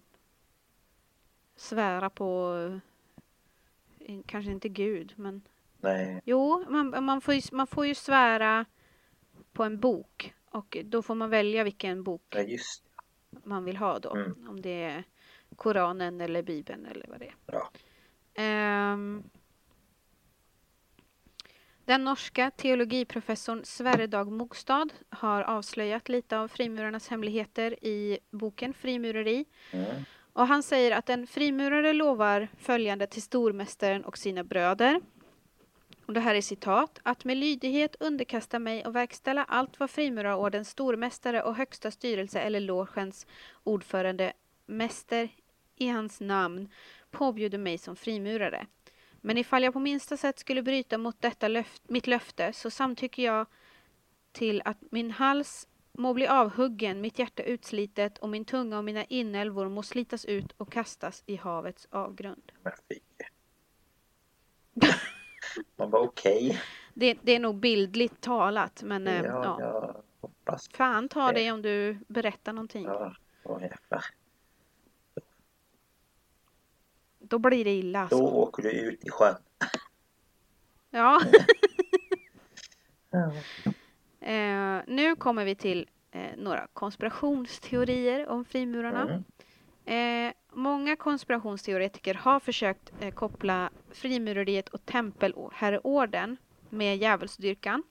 svära 1.57 2.11
på, 2.11 2.61
eh, 4.01 4.19
kanske 4.27 4.53
inte 4.53 4.69
Gud, 4.69 5.13
men 5.17 5.43
Nej. 5.81 6.23
Jo, 6.25 6.65
man, 6.69 7.05
man, 7.05 7.21
får 7.21 7.35
ju, 7.35 7.41
man 7.53 7.67
får 7.67 7.87
ju 7.87 7.95
svära 7.95 8.65
på 9.53 9.65
en 9.65 9.81
bok 9.81 10.35
och 10.51 10.77
då 10.85 11.03
får 11.03 11.15
man 11.15 11.31
välja 11.31 11.65
vilken 11.65 12.03
bok 12.03 12.23
Ja 12.29 12.45
man 13.45 13.65
vill 13.65 13.77
ha 13.77 13.99
då. 13.99 14.15
Mm. 14.15 14.49
Om 14.49 14.61
det 14.61 14.83
är 14.83 15.05
Koranen 15.57 16.21
eller 16.21 16.43
Bibeln 16.43 16.87
eller 16.87 17.07
vad 17.09 17.21
det 17.21 17.27
är. 17.27 17.35
Ja. 17.47 17.71
Ehm, 18.35 19.23
den 21.85 22.05
norska 22.05 22.51
teologiprofessorn 22.51 23.65
Sverre 23.65 24.07
Dag 24.07 24.33
Mogstad 24.33 24.89
har 25.09 25.43
avslöjat 25.43 26.09
lite 26.09 26.39
av 26.39 26.49
frimurarnas 26.49 27.09
hemligheter 27.09 27.85
i 27.85 28.19
boken 28.31 28.75
Frimureri. 28.75 29.45
Mm. 29.71 30.05
Och 30.37 30.47
han 30.47 30.63
säger 30.63 30.93
att 30.93 31.11
en 31.11 31.27
frimurare 31.27 31.93
lovar 31.93 32.49
följande 32.59 33.07
till 33.07 33.23
stormästaren 33.23 34.05
och 34.05 34.19
sina 34.19 34.45
bröder. 34.45 35.01
Och 36.07 36.13
det 36.13 36.21
här 36.21 36.35
är 36.35 36.41
citat. 36.41 37.01
Att 37.03 37.25
med 37.25 37.37
lydighet 37.37 37.97
underkasta 38.01 38.59
mig 38.59 38.87
och 38.87 38.97
verkställa 38.97 39.45
allt 39.45 39.81
vad 39.81 39.91
frimurarordens 39.91 40.71
stormästare 40.71 41.43
och 41.43 41.55
högsta 41.55 41.91
styrelse 41.91 42.41
eller 42.41 42.61
logens 42.61 43.27
ordförande 43.65 44.33
mäster 44.67 45.29
i 45.77 45.89
hans 45.89 46.21
namn 46.21 46.69
påbjuder 47.11 47.59
mig 47.59 47.79
som 47.79 47.97
frimurare. 47.97 48.67
Men 49.21 49.39
ifall 49.39 49.63
jag 49.63 49.73
på 49.73 49.81
minsta 49.81 50.17
sätt 50.17 50.39
skulle 50.39 50.63
bryta 50.63 50.99
mot 50.99 51.23
detta 51.23 51.49
löft, 51.49 51.83
mitt 51.89 52.07
löfte 52.07 52.53
så 52.53 52.71
samtycker 52.71 53.23
jag 53.23 53.47
till 54.33 54.63
att 54.65 54.79
min 54.91 55.11
hals 55.11 55.69
må 55.99 56.15
bli 56.15 56.27
avhuggen, 56.27 57.01
mitt 57.01 57.19
hjärta 57.19 57.43
utslitet 57.43 58.19
och 58.19 58.29
min 58.29 58.45
tunga 58.45 58.79
och 58.79 58.85
mina 58.85 59.05
inälvor 59.05 59.69
må 59.69 59.83
slitas 59.83 60.25
ut 60.25 60.53
och 60.57 60.73
kastas 60.73 61.23
i 61.27 61.37
havets 61.37 61.89
avgrund. 61.91 62.53
Men 62.63 62.73
fy. 62.89 62.99
Man 65.77 65.91
bara 65.91 66.03
okej. 66.03 66.63
Det, 66.95 67.19
det 67.23 67.33
är 67.33 67.41
nog 67.41 67.57
bildligt 67.57 68.21
talat, 68.21 68.83
men 68.83 69.07
eh, 69.07 69.23
Ja, 69.25 69.43
ja. 69.45 69.57
jag 69.61 70.03
hoppas. 70.21 70.69
Fan 70.69 71.09
ta 71.09 71.27
det. 71.27 71.33
dig 71.33 71.53
om 71.53 71.63
du 71.63 71.99
berättar 72.09 72.53
någonting. 72.53 72.85
Ja, 72.85 73.15
åh 73.45 73.63
jävlar. 73.63 74.05
Då 77.19 77.39
blir 77.39 77.65
det 77.65 77.71
illa. 77.75 78.01
Alltså. 78.01 78.17
Då 78.19 78.27
åker 78.29 78.63
du 78.63 78.71
ut 78.71 79.05
i 79.05 79.11
sjön. 79.11 79.37
Ja. 80.91 81.21
Ja. 83.11 83.33
eh, 84.27 84.81
nu 84.87 85.17
kommer 85.17 85.45
vi 85.45 85.55
till 85.55 85.89
eh, 86.11 86.37
några 86.37 86.67
konspirationsteorier 86.73 88.29
om 88.29 88.45
frimurarna. 88.45 89.03
Mm. 89.03 89.25
Eh, 90.29 90.33
många 90.53 90.97
konspirationsteoretiker 90.97 92.15
har 92.15 92.41
försökt 92.41 92.93
eh, 93.01 93.15
koppla 93.15 93.71
frimureriet 93.93 94.69
och 94.69 94.87
tempelherreorden 94.87 96.37
med 96.71 96.97
djävulsdyrkan. 96.97 97.83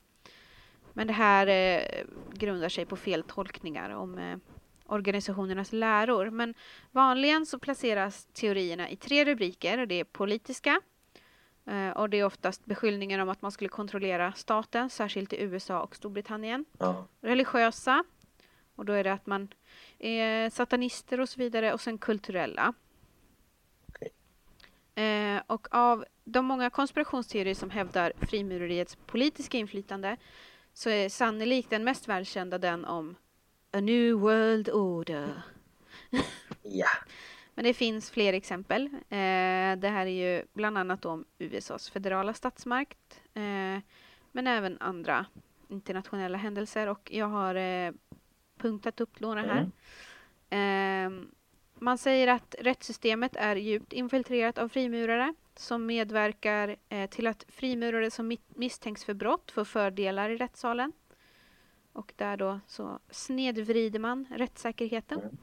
Men 0.94 1.08
det 1.08 1.14
här 1.14 1.48
eh, 1.48 2.06
grundar 2.34 2.70
sig 2.70 2.86
på 2.86 2.96
feltolkningar 2.96 3.90
om 3.90 4.18
eh, 4.18 4.38
organisationernas 4.86 5.74
läror. 5.74 6.30
Men 6.30 6.54
vanligen 6.92 7.46
så 7.46 7.60
placeras 7.60 8.26
teorierna 8.26 8.90
i 8.90 8.96
tre 8.96 9.26
rubriker. 9.26 9.86
Det 9.86 10.00
är 10.00 10.04
politiska, 10.04 10.82
och 11.96 12.10
det 12.10 12.18
är 12.18 12.26
oftast 12.26 12.66
beskyllningar 12.66 13.20
om 13.20 13.30
att 13.30 13.42
man 13.42 13.52
skulle 13.52 13.70
kontrollera 13.70 14.34
staten, 14.34 14.90
särskilt 14.90 15.34
i 15.34 15.42
USA 15.42 15.82
och 15.82 15.96
Storbritannien. 15.96 16.66
Ja. 16.78 17.08
Religiösa, 17.22 18.04
och 18.76 18.86
då 18.86 18.94
är 18.94 19.04
det 19.04 19.14
att 19.14 19.26
man 19.26 19.48
är 20.00 20.50
satanister 20.50 21.20
och 21.20 21.30
så 21.30 21.40
vidare, 21.40 21.74
och 21.74 21.82
sen 21.82 21.98
kulturella. 21.98 22.74
Eh, 24.96 25.42
och 25.48 25.68
av 25.72 26.06
de 26.24 26.46
många 26.46 26.70
konspirationsteorier 26.70 27.56
som 27.56 27.70
hävdar 27.70 28.14
frimureriets 28.22 28.96
politiska 28.96 29.58
inflytande 29.58 30.18
så 30.74 30.90
är 30.90 31.10
sannolikt 31.10 31.70
den 31.70 31.84
mest 31.84 32.08
välkända 32.08 32.58
den 32.58 32.86
om 32.86 33.16
A 33.72 33.80
New 33.80 34.14
World 34.14 34.70
Order. 34.70 35.42
Ja. 36.62 36.88
Men 37.58 37.66
det 37.66 37.74
finns 37.74 38.12
fler 38.12 38.34
exempel. 38.34 38.86
Eh, 38.94 39.76
det 39.78 39.90
här 39.90 40.06
är 40.06 40.36
ju 40.38 40.44
bland 40.54 40.78
annat 40.78 41.06
om 41.06 41.26
USAs 41.38 41.90
federala 41.90 42.34
statsmakt, 42.34 43.22
eh, 43.34 43.80
men 44.32 44.48
även 44.48 44.78
andra 44.82 45.26
internationella 45.68 46.38
händelser 46.38 46.88
och 46.88 47.10
jag 47.14 47.26
har 47.28 47.56
eh, 47.56 47.92
punktat 48.58 49.02
upp 49.02 49.20
några 49.20 49.42
här. 49.42 49.72
Eh, 51.06 51.12
man 51.80 51.98
säger 51.98 52.28
att 52.28 52.56
rättssystemet 52.60 53.36
är 53.36 53.56
djupt 53.56 53.94
infiltrerat 53.94 54.58
av 54.58 54.70
frimurare 54.70 55.34
som 55.56 55.86
medverkar 55.86 56.76
till 57.08 57.28
att 57.28 57.46
frimurare 57.48 58.12
som 58.12 58.32
mi- 58.32 58.40
misstänks 58.56 59.04
för 59.06 59.14
brott 59.14 59.52
får 59.52 59.66
fördelar 59.66 60.30
i 60.30 60.38
rättssalen. 60.38 60.92
Och 61.94 62.14
där 62.16 62.38
då 62.38 62.60
så 62.68 63.00
snedvrider 63.10 64.00
man 64.00 64.28
rättssäkerheten. 64.36 65.38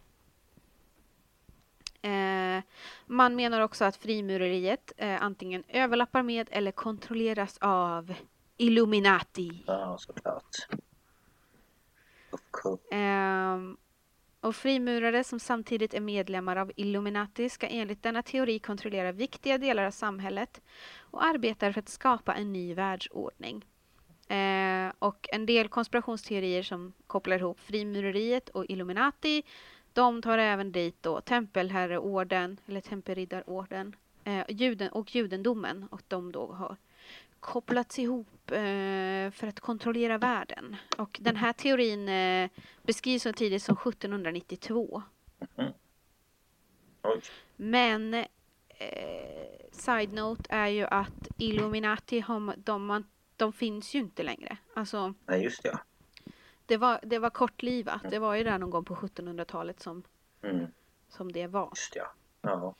Eh, 2.02 2.62
man 3.06 3.36
menar 3.36 3.60
också 3.60 3.84
att 3.84 3.96
frimureriet 3.96 4.92
eh, 4.96 5.22
antingen 5.22 5.64
överlappar 5.68 6.22
med 6.22 6.48
eller 6.50 6.72
kontrolleras 6.72 7.58
av 7.60 8.14
Illuminati. 8.56 9.64
Ja, 9.66 9.96
såklart. 9.98 10.56
Ehm, 12.90 13.76
och 14.40 14.56
frimurare 14.56 15.24
som 15.24 15.40
samtidigt 15.40 15.94
är 15.94 16.00
medlemmar 16.00 16.56
av 16.56 16.72
Illuminati 16.76 17.48
ska 17.48 17.66
enligt 17.66 18.02
denna 18.02 18.22
teori 18.22 18.58
kontrollera 18.58 19.12
viktiga 19.12 19.58
delar 19.58 19.84
av 19.84 19.90
samhället 19.90 20.60
och 20.98 21.24
arbetar 21.24 21.72
för 21.72 21.80
att 21.80 21.88
skapa 21.88 22.34
en 22.34 22.52
ny 22.52 22.74
världsordning. 22.74 23.64
Eh, 24.28 24.92
och 24.98 25.28
en 25.32 25.46
del 25.46 25.68
konspirationsteorier 25.68 26.62
som 26.62 26.92
kopplar 27.06 27.38
ihop 27.38 27.60
frimureriet 27.60 28.48
och 28.48 28.66
Illuminati 28.68 29.42
de 29.92 30.22
tar 30.22 30.38
även 30.38 30.72
dit 30.72 31.02
då 31.02 31.20
tempelherreorden 31.20 32.60
eller 32.66 32.80
tempelriddarorden 32.80 33.96
eh, 34.24 34.44
juden, 34.48 34.88
och 34.88 35.14
judendomen 35.14 35.88
och 35.90 36.02
de 36.08 36.32
då 36.32 36.52
har 36.52 36.76
kopplats 37.40 37.98
ihop 37.98 38.50
eh, 38.50 39.30
för 39.30 39.46
att 39.46 39.60
kontrollera 39.60 40.18
världen. 40.18 40.76
Och 40.96 41.18
den 41.22 41.36
här 41.36 41.52
teorin 41.52 42.08
eh, 42.08 42.50
beskrivs 42.82 43.22
så 43.22 43.32
tidigt 43.32 43.62
som 43.62 43.76
1792. 43.76 45.02
Oj. 47.02 47.20
Men 47.56 48.14
eh, 48.14 48.26
side 49.72 50.12
note 50.12 50.42
är 50.48 50.68
ju 50.68 50.84
att 50.84 51.28
Illuminati, 51.38 52.20
har, 52.20 52.54
de, 52.56 53.04
de 53.36 53.52
finns 53.52 53.94
ju 53.94 53.98
inte 53.98 54.22
längre. 54.22 54.56
Alltså, 54.74 55.14
Nej, 55.26 55.42
just 55.42 55.62
det. 55.62 55.78
Det 56.66 56.76
var, 56.76 57.00
det 57.02 57.18
var 57.18 57.30
kortlivat. 57.30 58.02
Det 58.10 58.18
var 58.18 58.34
ju 58.34 58.44
där 58.44 58.58
någon 58.58 58.70
gång 58.70 58.84
på 58.84 58.94
1700-talet 58.94 59.80
som, 59.80 60.02
Mm, 60.42 60.66
som 61.08 61.32
det 61.32 61.46
var. 61.46 61.68
just 61.74 61.92
det. 61.94 62.06
Ja. 62.42 62.74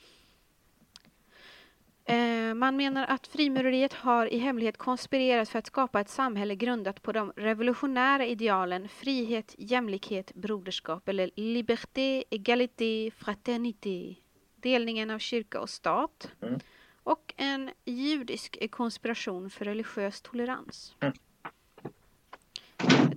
Eh, 2.05 2.55
man 2.55 2.76
menar 2.76 3.07
att 3.07 3.26
frimureriet 3.26 3.93
har 3.93 4.26
i 4.26 4.39
hemlighet 4.39 4.76
konspirerat 4.76 5.49
för 5.49 5.59
att 5.59 5.66
skapa 5.66 6.01
ett 6.01 6.09
samhälle 6.09 6.55
grundat 6.55 7.03
på 7.03 7.12
de 7.12 7.33
revolutionära 7.37 8.26
idealen 8.26 8.89
frihet, 8.89 9.55
jämlikhet, 9.59 10.35
broderskap 10.35 11.09
eller 11.09 11.30
liberté, 11.37 12.24
égalité, 12.30 13.11
fraternité. 13.11 14.16
Delningen 14.57 15.11
av 15.11 15.18
kyrka 15.18 15.61
och 15.61 15.70
stat. 15.70 16.30
Mm. 16.43 16.61
Och 17.03 17.35
en 17.37 17.70
judisk 17.85 18.70
konspiration 18.70 19.51
för 19.51 19.64
religiös 19.64 20.20
tolerans. 20.22 20.97
Mm. 21.01 21.14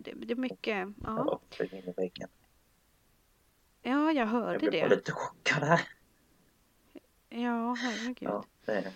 Det, 0.05 0.13
det 0.25 0.33
är 0.33 0.35
mycket, 0.35 0.87
Ja. 0.87 0.93
ja. 1.03 1.39
Flög 1.49 1.73
in 1.73 1.89
i 1.89 1.93
väggen. 1.97 2.29
Ja, 3.81 3.91
jag 3.91 4.15
Jag 4.15 4.25
hörde 4.25 4.59
blev 4.59 4.71
det. 4.89 4.95
lite 4.95 5.11
chockad 5.11 5.63
här. 5.63 5.81
Ja, 7.29 7.73
herregud. 7.79 8.29
Ja, 8.29 8.43
det, 8.65 8.93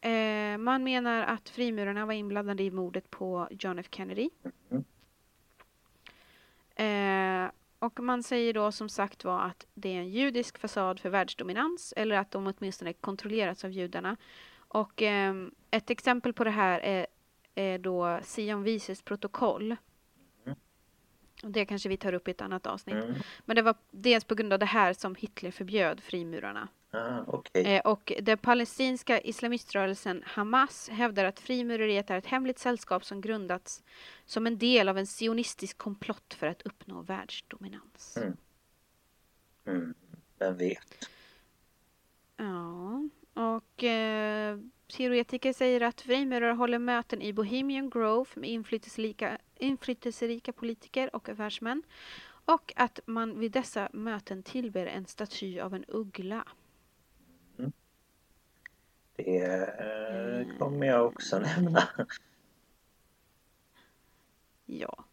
Eh, 0.00 0.58
man 0.58 0.84
menar 0.84 1.22
att 1.22 1.48
frimurarna 1.48 2.06
var 2.06 2.12
inblandade 2.12 2.62
i 2.62 2.70
mordet 2.70 3.10
på 3.10 3.48
John 3.50 3.78
F 3.78 3.86
Kennedy. 3.90 4.30
Mhm. 4.68 4.84
Eh, 6.76 7.50
och 7.78 8.00
man 8.00 8.22
säger 8.22 8.52
då 8.54 8.72
som 8.72 8.88
sagt 8.88 9.24
var 9.24 9.40
att 9.40 9.66
det 9.74 9.88
är 9.88 9.98
en 9.98 10.08
judisk 10.08 10.58
fasad 10.58 11.00
för 11.00 11.10
världsdominans 11.10 11.94
eller 11.96 12.16
att 12.16 12.30
de 12.30 12.46
åtminstone 12.58 12.92
kontrollerats 12.92 13.64
av 13.64 13.70
judarna. 13.70 14.16
Och 14.56 15.02
ehm, 15.02 15.54
ett 15.70 15.90
exempel 15.90 16.32
på 16.32 16.44
det 16.44 16.50
här 16.50 16.80
är, 16.80 17.06
är 17.54 17.78
då 17.78 18.20
Sion 18.22 18.62
Vises 18.62 19.02
protokoll. 19.02 19.76
Och 21.42 21.50
det 21.50 21.66
kanske 21.66 21.88
vi 21.88 21.96
tar 21.96 22.12
upp 22.12 22.28
i 22.28 22.30
ett 22.30 22.40
annat 22.40 22.66
avsnitt. 22.66 23.04
mm. 23.04 23.14
Men 23.44 23.56
det 23.56 23.62
var 23.62 23.74
dels 23.90 24.24
på 24.24 24.34
grund 24.34 24.52
av 24.52 24.58
det 24.58 24.66
här 24.66 24.92
som 24.92 25.14
Hitler 25.14 25.50
förbjöd 25.50 26.00
frimurarna. 26.00 26.68
ah, 26.90 27.20
okej. 27.26 27.64
Eh, 27.66 27.80
och 27.80 28.12
den 28.22 28.38
palestinska 28.38 29.20
islamiströrelsen 29.20 30.22
Hamas 30.26 30.88
hävdar 30.88 31.24
att 31.24 31.40
frimureriet 31.40 32.10
är 32.10 32.18
ett 32.18 32.26
hemligt 32.26 32.58
sällskap 32.58 33.04
som 33.04 33.20
grundats 33.20 33.82
som 34.24 34.46
en 34.46 34.58
del 34.58 34.88
av 34.88 34.98
en 34.98 35.06
sionistisk 35.06 35.78
komplott 35.78 36.34
för 36.34 36.46
att 36.46 36.62
uppnå 36.62 37.02
världsdominans. 37.02 38.16
Mm. 38.16 38.36
Mm. 39.66 39.94
Vem 40.38 40.56
vet? 40.56 41.08
Ja, 42.36 43.08
och 43.34 43.84
eh, 43.84 44.58
teoretiker 44.88 45.52
säger 45.52 45.80
att 45.80 46.00
frimurare 46.00 46.52
håller 46.52 46.78
möten 46.78 47.22
i 47.22 47.32
Bohemian 47.32 47.90
Grove 47.90 48.30
med 48.34 48.50
inflytelserika, 48.50 49.38
inflytelserika 49.54 50.52
politiker 50.52 51.16
och 51.16 51.28
affärsmän. 51.28 51.82
Och 52.44 52.72
att 52.76 53.00
man 53.06 53.38
vid 53.38 53.52
dessa 53.52 53.88
möten 53.92 54.42
tillber 54.42 54.86
en 54.86 55.06
staty 55.06 55.60
av 55.60 55.74
en 55.74 55.84
uggla. 55.88 56.44
Det 59.16 59.38
eh, 59.44 60.58
kommer 60.58 60.86
jag 60.86 61.06
också 61.06 61.38
nämna. 61.56 61.82
Ja. 64.66 65.04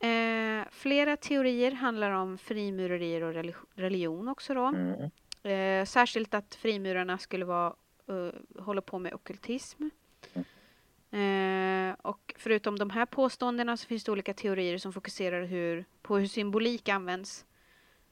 Eh, 0.00 0.64
flera 0.70 1.16
teorier 1.16 1.72
handlar 1.72 2.10
om 2.10 2.38
frimurerier 2.38 3.22
och 3.22 3.32
relig- 3.34 3.66
religion 3.74 4.28
också 4.28 4.54
då. 4.54 4.64
Mm. 4.66 5.10
Eh, 5.42 5.84
särskilt 5.86 6.34
att 6.34 6.54
frimurarna 6.54 7.18
skulle 7.18 7.44
vara, 7.44 7.74
eh, 8.08 8.62
hålla 8.62 8.80
på 8.80 8.98
med 8.98 9.14
ockultism. 9.14 9.88
Eh, 11.10 11.94
och 12.02 12.34
förutom 12.38 12.78
de 12.78 12.90
här 12.90 13.06
påståendena 13.06 13.76
så 13.76 13.86
finns 13.86 14.04
det 14.04 14.12
olika 14.12 14.34
teorier 14.34 14.78
som 14.78 14.92
fokuserar 14.92 15.44
hur, 15.44 15.84
på 16.02 16.18
hur 16.18 16.26
symbolik 16.26 16.88
används 16.88 17.44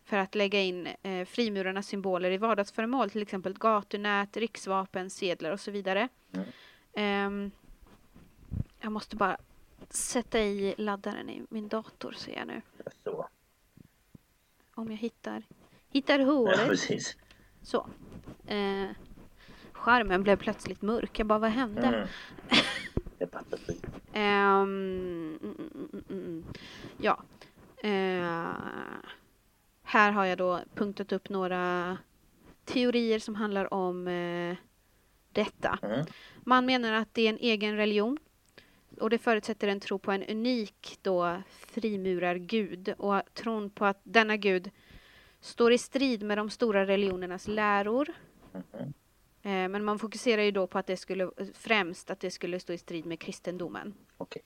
för 0.04 0.16
att 0.16 0.34
lägga 0.34 0.60
in 0.60 0.86
eh, 1.02 1.24
frimurarnas 1.24 1.86
symboler 1.86 2.30
i 2.30 2.36
vardagsföremål, 2.38 3.10
till 3.10 3.22
exempel 3.22 3.54
gatunät, 3.58 4.36
riksvapen, 4.36 5.10
sedlar 5.10 5.50
och 5.50 5.60
så 5.60 5.70
vidare. 5.70 6.08
Mm. 6.32 6.46
Ehm, 6.94 7.50
jag 8.80 8.92
måste 8.92 9.16
bara 9.16 9.36
sätta 9.90 10.40
i 10.40 10.74
laddaren 10.78 11.30
i 11.30 11.42
min 11.50 11.68
dator 11.68 12.12
ser 12.12 12.36
jag 12.36 12.46
nu. 12.46 12.62
Så. 13.04 13.28
Om 14.74 14.90
jag 14.90 14.98
hittar, 14.98 15.42
hittar 15.90 16.18
Ja, 16.18 16.24
hålet. 16.24 16.68
precis. 16.68 17.16
Så. 17.62 17.88
Eh, 18.46 18.88
skärmen 19.76 20.22
blev 20.22 20.36
plötsligt 20.36 20.82
mörk. 20.82 21.18
Jag 21.18 21.26
bara, 21.26 21.38
vad 21.38 21.50
hände? 21.50 21.86
Mm. 21.86 22.08
Ehm, 24.12 25.38
mm, 25.42 26.04
mm. 26.10 26.44
Ja. 26.98 27.22
Eh, 27.82 28.56
här 29.82 30.12
har 30.12 30.24
jag 30.24 30.38
då 30.38 30.60
punktat 30.74 31.12
upp 31.12 31.28
några 31.28 31.98
teorier 32.64 33.18
som 33.18 33.34
handlar 33.34 33.74
om 33.74 34.08
eh, 34.08 34.56
detta. 35.32 35.78
Mm. 35.82 36.06
Man 36.44 36.66
menar 36.66 36.92
att 36.92 37.14
det 37.14 37.22
är 37.22 37.30
en 37.30 37.38
egen 37.38 37.76
religion 37.76 38.18
och 39.00 39.10
det 39.10 39.18
förutsätter 39.18 39.68
en 39.68 39.80
tro 39.80 39.98
på 39.98 40.12
en 40.12 40.22
unik 40.22 40.98
då 41.02 41.42
frimurargud 41.50 42.94
och 42.98 43.22
tron 43.34 43.70
på 43.70 43.84
att 43.84 44.00
denna 44.02 44.36
gud 44.36 44.70
står 45.40 45.72
i 45.72 45.78
strid 45.78 46.22
med 46.22 46.38
de 46.38 46.50
stora 46.50 46.86
religionernas 46.86 47.48
läror. 47.48 48.08
Mhm. 48.52 48.62
Eh, 48.72 48.86
Men 49.50 49.84
man 49.84 49.98
fokuserar 49.98 50.42
ju 50.42 50.50
då 50.50 50.66
på 50.66 50.78
att 50.78 50.86
det 50.86 50.96
skulle 50.96 51.30
främst 51.54 52.10
att 52.10 52.20
det 52.20 52.30
skulle 52.30 52.60
stå 52.60 52.72
i 52.72 52.78
strid 52.78 53.06
med 53.06 53.20
kristendomen. 53.20 53.94
Okej. 54.16 54.42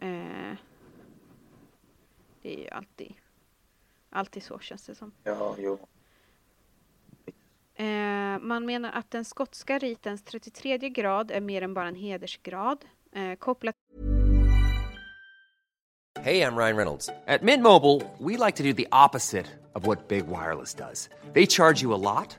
Eh, 0.00 0.56
Det 2.42 2.54
är 2.54 2.58
ju 2.58 2.68
alltid, 2.68 3.14
alltid 4.10 4.42
så 4.42 4.58
känns 4.58 4.86
det 4.86 4.94
som. 4.94 5.12
Ja, 5.24 5.56
jo. 5.58 5.78
Eh, 7.74 8.38
man 8.40 8.66
menar 8.66 8.90
att 8.92 9.10
den 9.10 9.24
skotska 9.24 9.78
ritens 9.78 10.22
33 10.22 10.78
grad 10.78 11.30
är 11.30 11.40
mer 11.40 11.62
än 11.62 11.74
bara 11.74 11.88
en 11.88 11.94
hedersgrad. 11.94 12.84
Eh, 13.12 13.34
kopplat 13.34 13.74
Hey, 16.20 16.40
I'm 16.42 16.56
Ryan 16.56 16.76
Reynolds. 16.76 17.08
At 17.26 17.42
Mint 17.42 17.62
Mobile, 17.62 18.00
we 18.18 18.46
like 18.46 18.56
to 18.56 18.62
do 18.62 18.72
the 18.72 18.86
opposite 18.92 19.46
of 19.72 19.86
what 19.86 20.08
Big 20.08 20.24
Wireless 20.26 20.74
does. 20.74 21.10
They 21.34 21.46
charge 21.46 21.82
you 21.82 21.94
a 21.94 21.98
lot, 21.98 22.38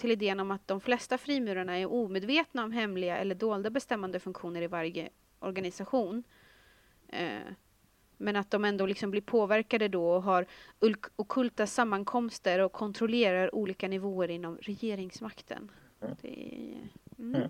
Till 0.00 0.10
idén 0.10 0.40
om 0.40 0.50
att 0.50 0.68
de 0.68 0.80
flesta 0.80 1.18
frimurarna 1.18 1.78
är 1.78 1.92
omedvetna 1.92 2.64
om 2.64 2.72
hemliga 2.72 3.16
eller 3.18 3.34
dolda 3.34 3.70
bestämmande 3.70 4.20
funktioner 4.20 4.62
i 4.62 4.66
varje 4.66 5.08
organisation. 5.38 6.22
Eh, 7.08 7.38
men 8.16 8.36
att 8.36 8.50
de 8.50 8.64
ändå 8.64 8.86
liksom 8.86 9.10
blir 9.10 9.20
påverkade 9.20 9.88
då 9.88 10.10
och 10.10 10.22
har 10.22 10.46
ul- 10.80 11.10
ockulta 11.16 11.66
sammankomster 11.66 12.58
och 12.58 12.72
kontrollerar 12.72 13.54
olika 13.54 13.88
nivåer 13.88 14.30
inom 14.30 14.56
regeringsmakten. 14.56 15.70
Det 16.20 16.54
är, 16.54 16.88
mm. 17.18 17.48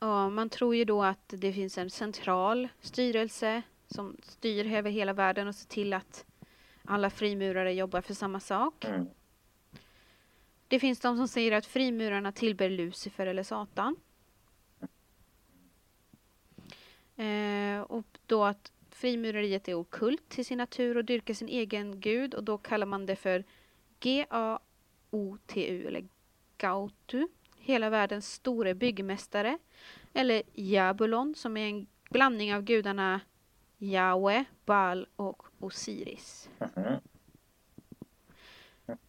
Ja, 0.00 0.30
man 0.30 0.48
tror 0.48 0.76
ju 0.76 0.84
då 0.84 1.02
att 1.02 1.28
det 1.28 1.52
finns 1.52 1.78
en 1.78 1.90
central 1.90 2.68
styrelse 2.80 3.62
som 3.86 4.16
styr 4.22 4.72
över 4.72 4.90
hela 4.90 5.12
världen 5.12 5.48
och 5.48 5.54
ser 5.54 5.68
till 5.68 5.92
att 5.92 6.24
alla 6.84 7.10
frimurare 7.10 7.72
jobbar 7.72 8.00
för 8.00 8.14
samma 8.14 8.40
sak. 8.40 8.86
Mm. 10.72 10.78
Det 10.78 10.80
finns 10.80 11.00
de 11.00 11.16
som 11.16 11.28
säger 11.28 11.52
att 11.52 11.66
frimurarna 11.66 12.32
tillber 12.32 12.70
Lucifer 12.70 13.26
eller 13.26 13.42
Satan. 13.42 13.96
Eh, 17.16 17.80
och 17.80 18.06
då 18.26 18.44
att 18.44 18.72
frimureriet 18.90 19.68
är 19.68 19.74
okult 19.74 20.28
till 20.28 20.44
sin 20.44 20.58
natur 20.58 20.96
och 20.96 21.04
dyrkar 21.04 21.34
sin 21.34 21.48
egen 21.48 22.00
gud 22.00 22.34
och 22.34 22.44
då 22.44 22.58
kallar 22.58 22.86
man 22.86 23.06
det 23.06 23.16
för 23.16 23.44
G-A-O-T-U 24.00 25.86
eller 25.86 26.08
Gautu. 26.58 27.28
Hela 27.58 27.90
världens 27.90 28.32
store 28.32 28.74
byggmästare. 28.74 29.58
Eller 30.14 30.42
Jabulon 30.54 31.34
som 31.34 31.56
är 31.56 31.68
en 31.68 31.86
blandning 32.10 32.54
av 32.54 32.62
gudarna 32.62 33.20
Jahwe, 33.78 34.44
Baal 34.64 35.06
och 35.16 35.42
Osiris. 35.60 36.50
Mhm. 36.76 37.00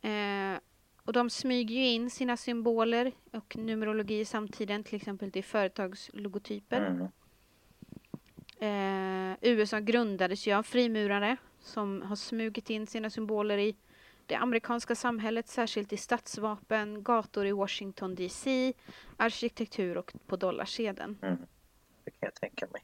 Eh, 0.02 0.60
och 1.06 1.14
de 1.14 1.30
smyger 1.30 1.76
ju 1.76 1.88
in 1.88 2.10
sina 2.10 2.38
symboler 2.38 3.12
och 3.32 3.56
numerologi 3.58 4.20
i 4.20 4.26
samtiden, 4.26 4.84
till 4.84 4.96
exempel 4.96 5.32
till 5.32 5.44
företagslogotyper. 5.44 6.82
Mm. 6.86 7.08
Eh, 8.60 9.38
USA 9.42 9.80
grundades 9.80 10.48
ju 10.48 10.54
av 10.54 10.64
frimurare 10.64 11.38
som 11.60 12.02
har 12.02 12.16
smugit 12.16 12.70
in 12.70 12.88
sina 12.88 13.10
symboler 13.10 13.58
i 13.58 13.76
det 14.26 14.36
amerikanska 14.36 14.96
samhället, 14.96 15.48
särskilt 15.48 15.94
i 15.94 15.98
stadsvapen, 15.98 17.04
gator 17.04 17.46
i 17.46 17.52
Washington 17.52 18.16
DC, 18.16 18.74
arkitektur 19.18 19.98
och 19.98 20.14
på 20.28 20.36
dollarsedeln. 20.36 21.18
Mm. 21.22 21.38
Det 22.04 22.12
kan 22.12 22.20
jag 22.20 22.34
tänka 22.34 22.68
mig. 22.72 22.82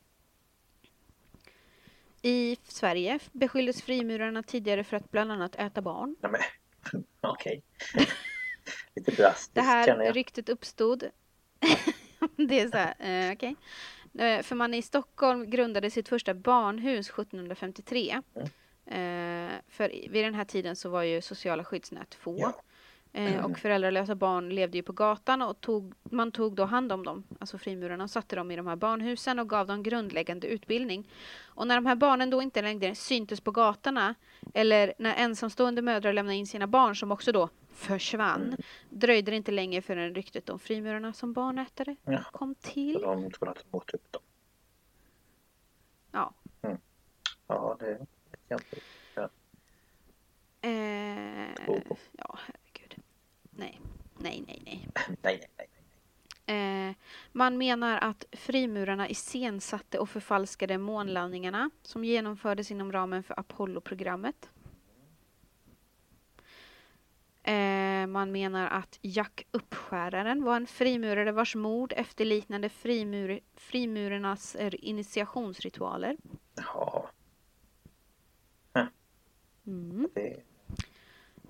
I 2.22 2.58
Sverige 2.64 3.20
beskylldes 3.32 3.82
frimurarna 3.82 4.44
tidigare 4.44 4.84
för 4.84 4.98
att 4.98 5.12
bland 5.12 5.32
annat 5.32 5.56
äta 5.56 5.82
barn. 5.82 6.16
Men 6.22 6.42
okej. 7.22 7.64
Lite 8.96 9.12
drastiskt 9.12 9.56
Det 9.56 9.62
här 9.62 9.86
känner 9.86 10.06
jag. 10.06 10.16
ryktet 10.16 10.50
uppstod. 10.50 11.04
det 12.36 12.60
är 12.60 12.68
så 12.68 12.78
här, 12.78 12.96
eh, 13.30 13.34
okej. 13.34 13.56
Eh, 14.20 14.42
för 14.44 14.56
man 14.56 14.74
i 14.74 14.82
Stockholm 14.82 15.50
grundade 15.50 15.92
sitt 15.92 16.10
första 16.10 16.34
barnhus 16.34 17.10
1753. 17.10 18.22
Eh, 18.86 19.50
för 19.68 19.96
i- 19.96 20.08
vid 20.12 20.26
den 20.26 20.34
här 20.36 20.46
tiden 20.46 20.76
så 20.76 20.90
var 20.90 21.04
ju 21.04 21.22
sociala 21.22 21.64
skyddsnät 21.64 22.16
få. 22.16 22.38
Ja. 22.40 22.62
Eh, 23.14 23.46
och 23.46 23.58
föräldralösa 23.60 24.16
barn 24.16 24.50
levde 24.50 24.78
ju 24.78 24.84
på 24.84 24.94
gatan 24.94 25.42
och 25.42 25.62
tog, 25.62 25.94
man 26.04 26.32
tog 26.32 26.56
då 26.56 26.66
hand 26.66 26.92
om 26.92 27.04
dem, 27.06 27.24
alltså 27.40 27.58
frimurarna, 27.58 28.04
och 28.04 28.10
satte 28.10 28.36
dem 28.36 28.52
i 28.52 28.56
de 28.56 28.68
här 28.68 28.76
barnhusen 28.76 29.40
och 29.40 29.50
gav 29.50 29.68
dem 29.68 29.84
grundläggande 29.84 30.48
utbildning. 30.48 31.10
Och 31.46 31.68
när 31.68 31.76
de 31.76 31.86
här 31.86 31.96
barnen 31.96 32.30
då 32.30 32.42
inte 32.42 32.62
längre 32.62 32.96
syntes 32.96 33.42
på 33.42 33.52
gatorna 33.52 34.16
eller 34.54 34.94
när 34.98 35.16
ensamstående 35.16 35.82
mödrar 35.82 36.14
lämnade 36.14 36.36
in 36.38 36.48
sina 36.48 36.68
barn 36.68 36.96
som 36.96 37.12
också 37.12 37.32
då 37.32 37.50
försvann 37.74 38.56
dröjde 38.90 39.32
det 39.32 39.36
inte 39.38 39.52
länge 39.52 39.82
förrän 39.82 40.16
ryktet 40.16 40.50
om 40.50 40.60
frimurarna 40.60 41.14
som 41.14 41.34
barnätare 41.34 41.96
Ja. 42.06 42.24
kom 42.32 42.56
Så 42.60 42.72
till. 42.72 43.02
de 43.02 43.26
att 43.26 43.40
de 43.72 43.78
åt 43.78 43.94
upp 43.94 44.12
dem. 44.12 44.22
Ja. 46.12 46.34
Ja, 47.48 47.78
det 47.80 47.92
inte. 48.50 48.66
Ja. 49.16 49.30
Eh, 50.62 51.50
ja. 52.12 52.40
Nej, 53.60 53.80
nej, 54.18 54.44
nej, 54.48 54.62
nej. 54.66 54.88
Nej, 55.08 55.18
nej, 55.24 55.50
nej. 55.58 55.68
Eh, 56.90 56.96
man 57.32 57.58
menar 57.58 57.98
att 57.98 58.26
frimurarna 58.32 59.10
iscensatte 59.10 60.00
och 60.00 60.10
förfalskade 60.10 60.78
månlandningarna 60.78 61.70
som 61.82 62.04
genomfördes 62.04 62.72
inom 62.72 62.92
ramen 62.92 63.24
för 63.24 63.40
Apollo-programmet. 63.40 64.50
Eh, 67.44 68.08
man 68.08 68.32
menar 68.32 68.68
att 68.68 69.00
Jack 69.02 69.48
Uppskäraren 69.52 70.44
var 70.44 70.56
en 70.56 70.68
frimurare 70.68 71.32
vars 71.32 71.56
mord 71.56 71.94
efterliknade 71.96 72.70
frimur, 72.70 73.40
frimurarnas 73.56 74.56
initiationsritualer. 74.72 76.18
Jaha, 76.56 77.10
Mm. 79.68 80.10
det... 80.14 80.44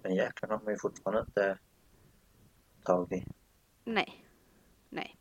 Den 0.01 0.15
jäkeln 0.15 0.51
har 0.51 0.59
man 0.63 0.73
ju 0.73 0.77
fortfarande 0.79 1.21
inte 1.27 1.57
tagit. 2.89 3.23
Nej. 3.83 4.25
Nej. 4.89 5.15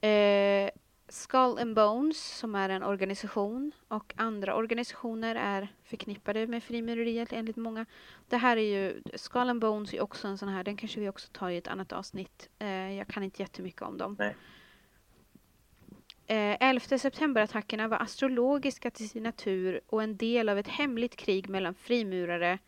Eh, 0.00 0.70
Skull 1.08 1.58
and 1.58 1.74
Bones, 1.74 2.38
som 2.38 2.54
är 2.54 2.68
en 2.68 2.82
organisation, 2.82 3.72
och 3.88 4.14
andra 4.16 4.54
organisationer 4.54 5.34
är 5.34 5.68
förknippade 5.84 6.46
med 6.46 6.62
frimureriet 6.62 7.32
enligt 7.32 7.56
många. 7.56 7.86
Det 8.28 8.36
här 8.36 8.56
är 8.56 8.60
ju, 8.60 9.02
Skull 9.14 9.50
and 9.50 9.60
Bones 9.60 9.94
är 9.94 10.00
också 10.00 10.28
en 10.28 10.38
sån 10.38 10.48
här, 10.48 10.64
den 10.64 10.76
kanske 10.76 11.00
vi 11.00 11.08
också 11.08 11.28
tar 11.32 11.50
i 11.50 11.56
ett 11.56 11.68
annat 11.68 11.92
avsnitt. 11.92 12.48
Eh, 12.58 12.92
jag 12.92 13.06
kan 13.06 13.22
inte 13.22 13.42
jättemycket 13.42 13.82
om 13.82 13.98
dem. 13.98 14.16
Nej. 14.18 14.36
Eh, 16.26 16.68
11 16.68 16.98
september-attackerna 16.98 17.88
var 17.88 17.98
astrologiska 17.98 18.90
till 18.90 19.08
sin 19.08 19.22
natur 19.22 19.80
och 19.86 20.02
en 20.02 20.16
del 20.16 20.48
av 20.48 20.58
ett 20.58 20.68
hemligt 20.68 21.16
krig 21.16 21.48
mellan 21.48 21.74
frimurare 21.74 22.58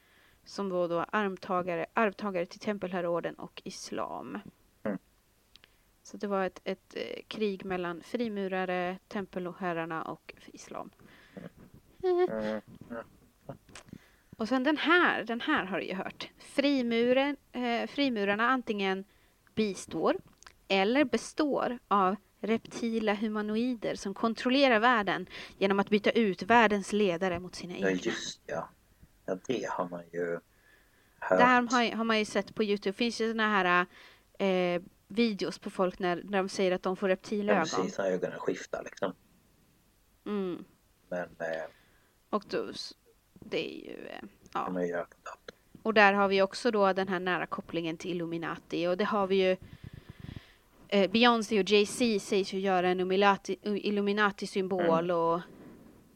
som 0.44 0.70
var 0.70 0.88
då 0.88 1.00
arvtagare, 1.00 1.86
arvtagare 1.94 2.46
till 2.46 2.60
tempelherreorden 2.60 3.34
och 3.34 3.62
islam. 3.64 4.38
Mm. 4.82 4.98
Så 6.02 6.16
det 6.16 6.26
var 6.26 6.44
ett, 6.44 6.60
ett 6.64 6.96
eh, 6.96 7.22
krig 7.28 7.64
mellan 7.64 8.02
frimurare, 8.02 8.98
tempelherrarna 9.08 10.02
och 10.02 10.34
islam. 10.52 10.90
Mm. 12.02 12.60
Och 14.36 14.48
sen 14.48 14.64
den 14.64 14.76
här, 14.76 15.24
den 15.24 15.40
här 15.40 15.64
har 15.64 15.78
du 15.78 15.84
ju 15.84 15.94
hört. 15.94 16.28
Frimuren, 16.38 17.36
eh, 17.52 17.86
frimurarna 17.86 18.48
antingen 18.48 19.04
bistår 19.54 20.16
eller 20.68 21.04
består 21.04 21.78
av 21.88 22.16
reptila 22.40 23.14
humanoider 23.14 23.94
som 23.94 24.14
kontrollerar 24.14 24.78
världen 24.80 25.26
genom 25.58 25.80
att 25.80 25.88
byta 25.88 26.10
ut 26.10 26.42
världens 26.42 26.92
ledare 26.92 27.40
mot 27.40 27.54
sina 27.54 27.78
Ja, 27.78 27.88
egna. 27.88 28.00
just 28.02 28.40
ja. 28.46 28.68
Ja, 29.26 29.38
det 29.46 29.66
har 29.70 29.88
man 29.88 30.02
ju 30.12 30.38
hört. 31.18 31.38
Det 31.38 31.44
här 31.44 31.62
har, 31.62 31.96
har 31.96 32.04
man 32.04 32.18
ju 32.18 32.24
sett 32.24 32.54
på 32.54 32.64
Youtube. 32.64 32.92
finns 32.92 33.20
ju 33.20 33.30
såna 33.30 33.48
här 33.48 33.86
eh, 34.38 34.82
videos 35.08 35.58
på 35.58 35.70
folk 35.70 35.98
när, 35.98 36.22
när 36.24 36.38
de 36.38 36.48
säger 36.48 36.72
att 36.72 36.82
de 36.82 36.96
får 36.96 37.08
Ja, 37.08 37.12
reptilögon. 37.12 37.62
precis, 37.62 37.98
när 37.98 38.04
ögonen 38.10 38.38
skiftar 38.38 38.82
liksom. 38.84 39.12
Mm. 40.26 40.64
Men 41.08 41.28
eh, 41.38 41.64
Och 42.30 42.44
då, 42.48 42.66
det 43.34 43.68
är 43.70 43.86
ju, 43.90 44.06
eh, 44.06 44.18
ja. 44.52 44.64
kan 44.64 44.72
man 44.72 44.88
göra 44.88 45.04
på 45.04 45.16
datorn. 45.24 45.58
Och 45.82 45.94
där 45.94 46.12
har 46.12 46.28
vi 46.28 46.42
också 46.42 46.70
då 46.70 46.92
den 46.92 47.08
här 47.08 47.20
nära 47.20 47.46
kopplingen 47.46 47.96
till 47.96 48.10
Illuminati 48.10 48.86
och 48.86 48.96
det 48.96 49.04
har 49.04 49.26
vi 49.26 49.36
ju 49.50 49.56
eh, 50.88 51.10
Beyoncé 51.10 51.58
och 51.60 51.64
Jay-Z 51.70 52.20
sägs 52.20 52.52
ju 52.54 52.58
göra 52.58 52.88
en 52.88 53.00
Illuminati- 53.00 53.58
Illuminati-symbol 53.62 54.80
Mm. 55.04 55.16
och 55.16 55.40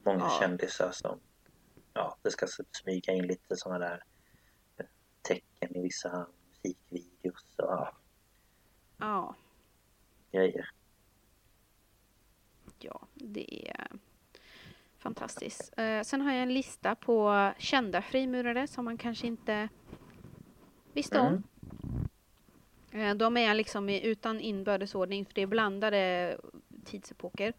Många 0.05 0.19
Ja. 0.25 0.37
kändisar 0.41 0.91
som, 0.93 1.19
ja, 1.99 2.17
det 2.23 2.31
ska 2.31 2.47
smyga 2.83 3.13
in 3.13 3.27
lite 3.27 3.57
sådana 3.57 3.79
där 3.79 4.03
eh, 4.77 4.87
tecken 5.23 5.77
i 5.77 5.83
vissa 5.83 6.27
musikvideos 6.49 7.59
och 7.59 7.65
ja, 7.65 7.95
ja, 8.99 9.35
grejer. 10.31 10.71
ja, 12.79 13.01
det 13.15 13.69
är 13.69 13.89
fantastiskt. 14.99 15.79
Eh, 15.79 16.03
sen 16.03 16.21
har 16.21 16.33
jag 16.33 16.43
en 16.43 16.55
lista 16.55 16.95
på 16.95 17.53
kända 17.59 18.03
frimurare 18.03 18.67
som 18.67 18.85
man 18.85 18.99
kanske 18.99 19.27
inte 19.27 19.69
visste 20.93 21.21
om. 21.21 21.43
Eh, 22.93 23.15
de 23.15 23.37
är 23.37 23.55
liksom 23.55 23.89
i, 23.89 24.07
utan 24.07 24.41
inbördes 24.41 24.95
ordning 24.95 25.27
för 25.27 25.35
det 25.35 25.43
är 25.43 25.47
blandade 25.47 26.39
tidsepoker. 26.85 27.53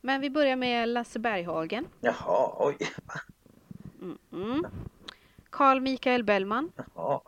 Men 0.00 0.20
vi 0.20 0.30
börjar 0.30 0.56
med 0.56 0.88
Lasse 0.88 1.18
Berghagen. 1.18 1.88
Jaha, 2.00 2.54
oj, 2.58 2.78
Mm. 4.00 4.64
Carl 5.50 5.80
Michael 5.80 6.22
Bellman. 6.24 6.72
jaha. 6.94 7.20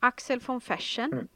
Axel 0.00 0.40
von 0.40 0.60
Fersen. 0.60 1.12
Mm. 1.12 1.28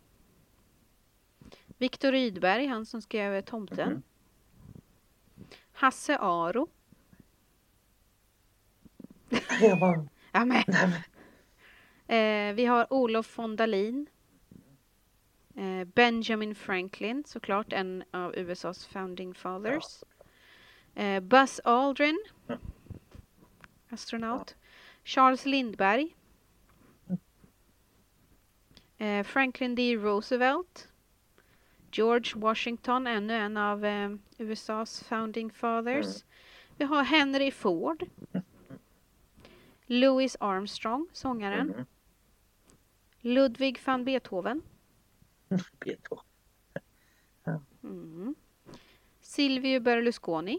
Viktor 1.79 2.13
Rydberg, 2.13 2.67
han 2.69 2.87
som 2.87 3.01
skrev 3.03 3.43
Tomten. 3.43 3.89
Mhm. 3.93 4.03
Hasse 5.73 6.19
Aro. 6.19 6.69
Ja, 10.33 10.45
men. 10.45 10.65
Eh, 12.07 12.55
vi 12.55 12.65
har 12.67 12.93
Olof 12.93 13.39
von 13.39 13.57
Dalin. 13.57 14.07
Eh, 15.57 15.85
Benjamin 15.85 16.55
Franklin, 16.55 17.25
såklart 17.27 17.73
en 17.73 18.05
av 18.11 18.35
USAs 18.37 18.87
founding 18.87 19.35
fathers. 19.35 20.05
Eh, 20.95 21.21
Buzz 21.21 21.61
Aldrin. 21.65 22.19
Mm. 22.49 22.59
Astronaut. 23.95 24.55
Charles 25.05 25.47
Lindbergh. 25.47 26.09
Eh, 28.99 29.23
Franklin 29.23 29.75
D. 29.75 29.97
Roosevelt. 29.97 30.89
George 31.93 32.33
Washington, 32.35 33.07
ännu 33.07 33.35
en 33.35 33.57
av 33.57 33.85
eh, 33.85 34.11
USAs 34.39 35.03
founding 35.05 35.51
fathers. 35.53 36.25
Vi 36.77 36.85
har 36.85 37.03
Henry 37.03 37.51
Ford. 37.51 38.05
Louis 39.87 40.37
Armstrong, 40.41 41.07
sångaren. 41.13 41.71
mm, 41.71 41.87
Ludwig 43.21 43.81
van 43.85 44.05
Beethoven. 44.05 44.63
Beethoven. 45.85 46.25
Mm. 47.83 48.35
Silvio 49.21 49.81
Berlusconi. 49.81 50.59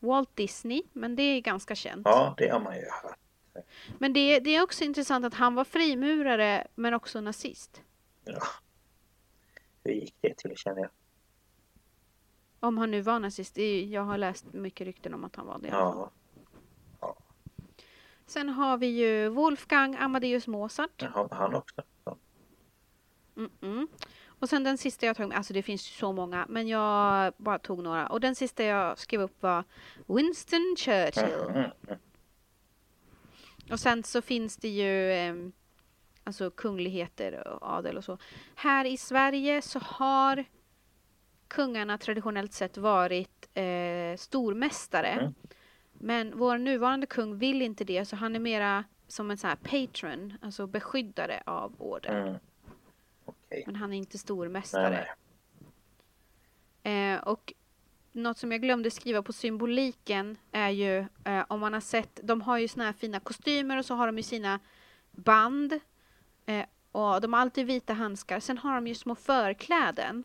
Walt 0.00 0.36
Disney, 0.36 0.82
men 0.92 1.16
det 1.16 1.22
är 1.22 1.40
ganska 1.40 1.74
känt. 1.74 2.02
Ja, 2.04 2.34
det 2.38 2.48
har 2.48 2.60
man 2.60 2.76
ju 2.76 2.82
hört. 3.02 3.16
Men 3.98 4.12
det, 4.12 4.40
det 4.40 4.50
är 4.56 4.62
också 4.62 4.84
intressant 4.84 5.24
att 5.24 5.34
han 5.34 5.54
var 5.54 5.64
frimurare 5.64 6.66
men 6.74 6.94
också 6.94 7.20
nazist. 7.20 7.82
Ja. 8.24 8.40
Hur 9.84 9.92
gick 9.92 10.14
det 10.20 10.34
till 10.36 10.56
känner 10.56 10.80
jag? 10.80 10.90
Om 12.60 12.78
han 12.78 12.90
nu 12.90 13.00
var 13.00 13.18
nazist. 13.18 13.58
Jag 13.88 14.02
har 14.02 14.18
läst 14.18 14.52
mycket 14.52 14.84
rykten 14.86 15.14
om 15.14 15.24
att 15.24 15.36
han 15.36 15.46
var 15.46 15.58
det. 15.58 15.70
fall. 15.70 16.08
Ja, 17.00 17.16
Sen 18.26 18.48
har 18.48 18.78
vi 18.78 18.86
ju 18.86 19.28
Wolfgang 19.28 19.96
Amadeus 19.96 20.46
Mozart. 20.46 21.02
har 21.02 21.28
han 21.30 21.54
också? 21.54 21.82
Så. 22.04 22.16
Mm-mm. 23.34 23.88
Och 24.40 24.48
sen 24.48 24.64
den 24.64 24.78
sista 24.78 25.06
jag 25.06 25.16
tog 25.16 25.28
med, 25.28 25.36
alltså 25.36 25.52
det 25.52 25.62
finns 25.62 25.82
så 25.82 26.12
många, 26.12 26.46
men 26.48 26.68
jag 26.68 27.32
bara 27.36 27.58
tog 27.58 27.82
några. 27.82 28.06
Och 28.06 28.20
den 28.20 28.34
sista 28.34 28.64
jag 28.64 28.98
skrev 28.98 29.20
upp 29.20 29.42
var 29.42 29.64
Winston 30.06 30.76
Churchill. 30.78 31.70
Och 33.70 33.80
sen 33.80 34.02
så 34.02 34.22
finns 34.22 34.56
det 34.56 34.68
ju 34.68 35.12
eh, 35.12 35.34
alltså 36.24 36.50
kungligheter 36.50 37.48
och 37.48 37.72
adel 37.72 37.96
och 37.96 38.04
så. 38.04 38.18
Här 38.54 38.84
i 38.84 38.96
Sverige 38.96 39.62
så 39.62 39.78
har 39.78 40.44
kungarna 41.48 41.98
traditionellt 41.98 42.52
sett 42.52 42.76
varit 42.76 43.48
eh, 43.54 44.16
stormästare. 44.16 45.08
Mm. 45.08 45.34
Men 45.92 46.38
vår 46.38 46.58
nuvarande 46.58 47.06
kung 47.06 47.38
vill 47.38 47.62
inte 47.62 47.84
det, 47.84 48.04
så 48.04 48.16
han 48.16 48.36
är 48.36 48.40
mera 48.40 48.84
som 49.08 49.30
en 49.30 49.36
sån 49.36 49.50
här 49.50 49.56
patron, 49.56 50.34
alltså 50.42 50.66
beskyddare 50.66 51.42
av 51.46 51.74
orden. 51.78 52.22
Mm. 52.22 52.38
Men 53.66 53.76
han 53.76 53.92
är 53.92 53.96
inte 53.96 54.14
Nej, 54.14 54.20
stormästare. 54.20 55.06
nej. 56.82 57.14
Eh, 57.14 57.20
och 57.22 57.52
något 58.12 58.38
som 58.38 58.52
jag 58.52 58.62
glömde 58.62 58.90
skriva 58.90 59.22
på 59.22 59.32
symboliken 59.32 60.36
är 60.52 60.70
ju 60.70 60.98
eh, 61.24 61.44
om 61.48 61.60
man 61.60 61.72
har 61.72 61.80
sett, 61.80 62.20
de 62.22 62.42
har 62.42 62.58
ju 62.58 62.68
såna 62.68 62.84
här 62.84 62.92
fina 62.92 63.20
kostymer 63.20 63.76
och 63.78 63.84
så 63.86 63.94
har 63.94 64.06
de 64.06 64.16
ju 64.16 64.22
sina 64.22 64.60
band. 65.10 65.80
Eh, 66.46 66.64
och 66.92 67.20
de 67.20 67.32
har 67.32 67.40
alltid 67.40 67.66
vita 67.66 67.92
handskar. 67.92 68.40
Sen 68.40 68.58
har 68.58 68.74
de 68.74 68.86
ju 68.86 68.94
små 68.94 69.14
förkläden. 69.14 70.24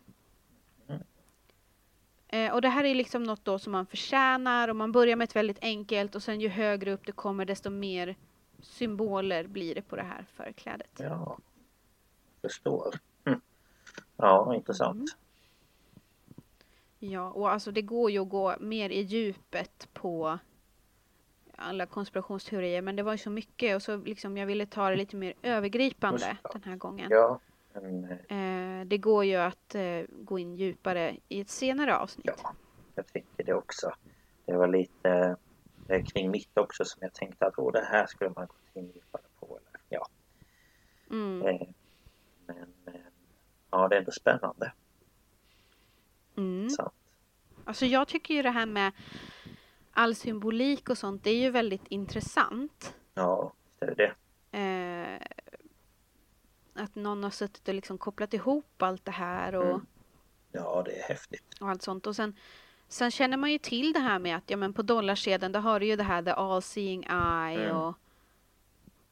Eh, 2.28 2.54
och 2.54 2.62
det 2.62 2.70
här 2.70 2.84
är 2.84 2.96
liksom 2.96 3.24
något 3.24 3.46
då 3.46 3.60
som 3.60 3.72
man 3.72 3.86
förtjänar 3.86 4.68
och 4.68 4.76
man 4.76 4.92
börjar 4.92 5.16
med 5.16 5.26
ett 5.26 5.36
väldigt 5.36 5.60
enkelt 5.62 6.16
och 6.16 6.24
sen 6.24 6.42
ju 6.42 6.48
högre 6.48 6.94
upp 6.94 7.06
det 7.06 7.12
kommer 7.12 7.46
desto 7.46 7.70
mer 7.70 8.16
symboler 8.62 9.48
blir 9.48 9.76
det 9.76 9.82
på 9.82 9.96
det 9.96 10.04
här 10.04 10.26
förklädet. 10.36 10.90
Ja, 10.98 11.38
förstår. 12.42 12.96
Mm. 14.18 14.30
Ja, 14.30 14.56
intressant. 14.56 15.18
Ja, 17.00 17.32
och 17.32 17.52
alltså 17.52 17.72
det 17.72 17.82
går 17.82 18.12
ju 18.12 18.20
att 18.20 18.30
gå 18.30 18.56
mer 18.60 18.90
i 18.90 19.02
djupet 19.02 19.90
på 19.94 20.40
alla 21.58 21.86
konspirationsteorier, 21.86 22.82
men 22.82 22.96
det 22.96 23.04
var 23.04 23.12
ju 23.12 23.18
så 23.18 23.30
mycket 23.30 23.76
och 23.76 23.82
så 23.82 23.98
liksom 23.98 24.38
jag 24.38 24.46
ville 24.46 24.66
ta 24.66 24.90
det 24.90 24.96
lite 24.96 25.16
mer 25.16 25.34
övergripande 25.42 26.38
den 26.54 26.64
här 26.64 26.76
gången. 26.76 27.08
Ja, 27.12 27.40
men 27.74 28.04
eh, 28.30 28.80
Eh, 28.80 28.86
det 28.86 28.98
går 28.98 29.26
ju 29.26 29.36
att 29.36 29.76
eh, 29.76 30.02
gå 30.10 30.40
in 30.40 30.56
djupare 30.56 31.16
i 31.28 31.42
ett 31.42 31.50
senare 31.50 31.98
avsnitt. 31.98 32.26
ja, 32.26 32.54
jag 32.96 33.08
tänker 33.08 33.44
det 33.44 33.54
också. 33.54 33.92
Det 34.46 34.54
var 34.54 34.68
lite 34.68 35.36
eh, 35.88 36.04
kring 36.04 36.32
mitt 36.32 36.58
också 36.58 36.86
som 36.86 37.00
jag 37.02 37.14
tänkte 37.14 37.46
att 37.46 37.54
åh, 37.58 37.72
det 37.72 37.86
här 37.92 38.06
skulle 38.08 38.30
man 38.36 38.48
gå 38.48 38.80
in 38.80 38.88
djupare 38.88 39.22
på. 39.40 39.46
Eller, 39.46 39.82
ja, 39.90 40.08
Mm. 41.12 41.74
Ja, 43.82 43.88
det 43.88 43.96
är 43.96 44.00
ändå 44.00 44.12
spännande. 44.12 44.72
Mm. 46.38 46.70
Sant. 46.70 46.94
Alltså 47.66 47.86
jag 47.86 48.08
tycker 48.08 48.34
ju 48.34 48.42
det 48.42 48.50
här 48.50 48.66
med 48.66 48.92
all 49.92 50.16
symbolik 50.16 50.90
och 50.90 50.98
sånt, 50.98 51.24
det 51.24 51.30
är 51.30 51.38
ju 51.42 51.50
väldigt 51.50 51.88
intressant. 51.88 52.96
Ja, 53.14 53.54
visst 53.66 53.82
är 53.82 53.88
det 53.88 53.96
det. 54.52 54.58
Eh, 54.58 55.22
att 56.84 56.96
någon 56.96 57.24
har 57.24 57.32
suttit 57.32 57.68
och 57.68 57.74
liksom 57.74 57.98
kopplat 57.98 58.34
ihop 58.34 58.82
allt 58.82 59.06
det 59.06 59.12
här 59.12 59.56
och 59.56 59.66
Mm. 59.66 59.86
Ja, 60.52 60.82
det 60.86 61.00
är 61.00 61.04
häftigt. 61.04 61.56
och 61.60 61.70
allt 61.70 61.82
sånt. 61.82 62.08
Och 62.08 62.16
sen, 62.16 62.36
sen 62.88 63.12
känner 63.12 63.38
man 63.38 63.52
ju 63.52 63.58
till 63.58 63.94
det 63.94 64.00
här 64.00 64.20
med 64.20 64.38
att 64.38 64.50
ja, 64.50 64.58
men 64.58 64.74
på 64.74 64.82
dollarsedeln 64.82 65.52
då 65.52 65.60
har 65.60 65.80
du 65.80 65.86
ju 65.86 65.96
det 65.96 66.04
här 66.04 66.24
the 66.24 66.30
all 66.32 66.62
seeing 66.62 67.04
eye 67.04 67.66
Mm. 67.66 67.78
och, 67.78 67.96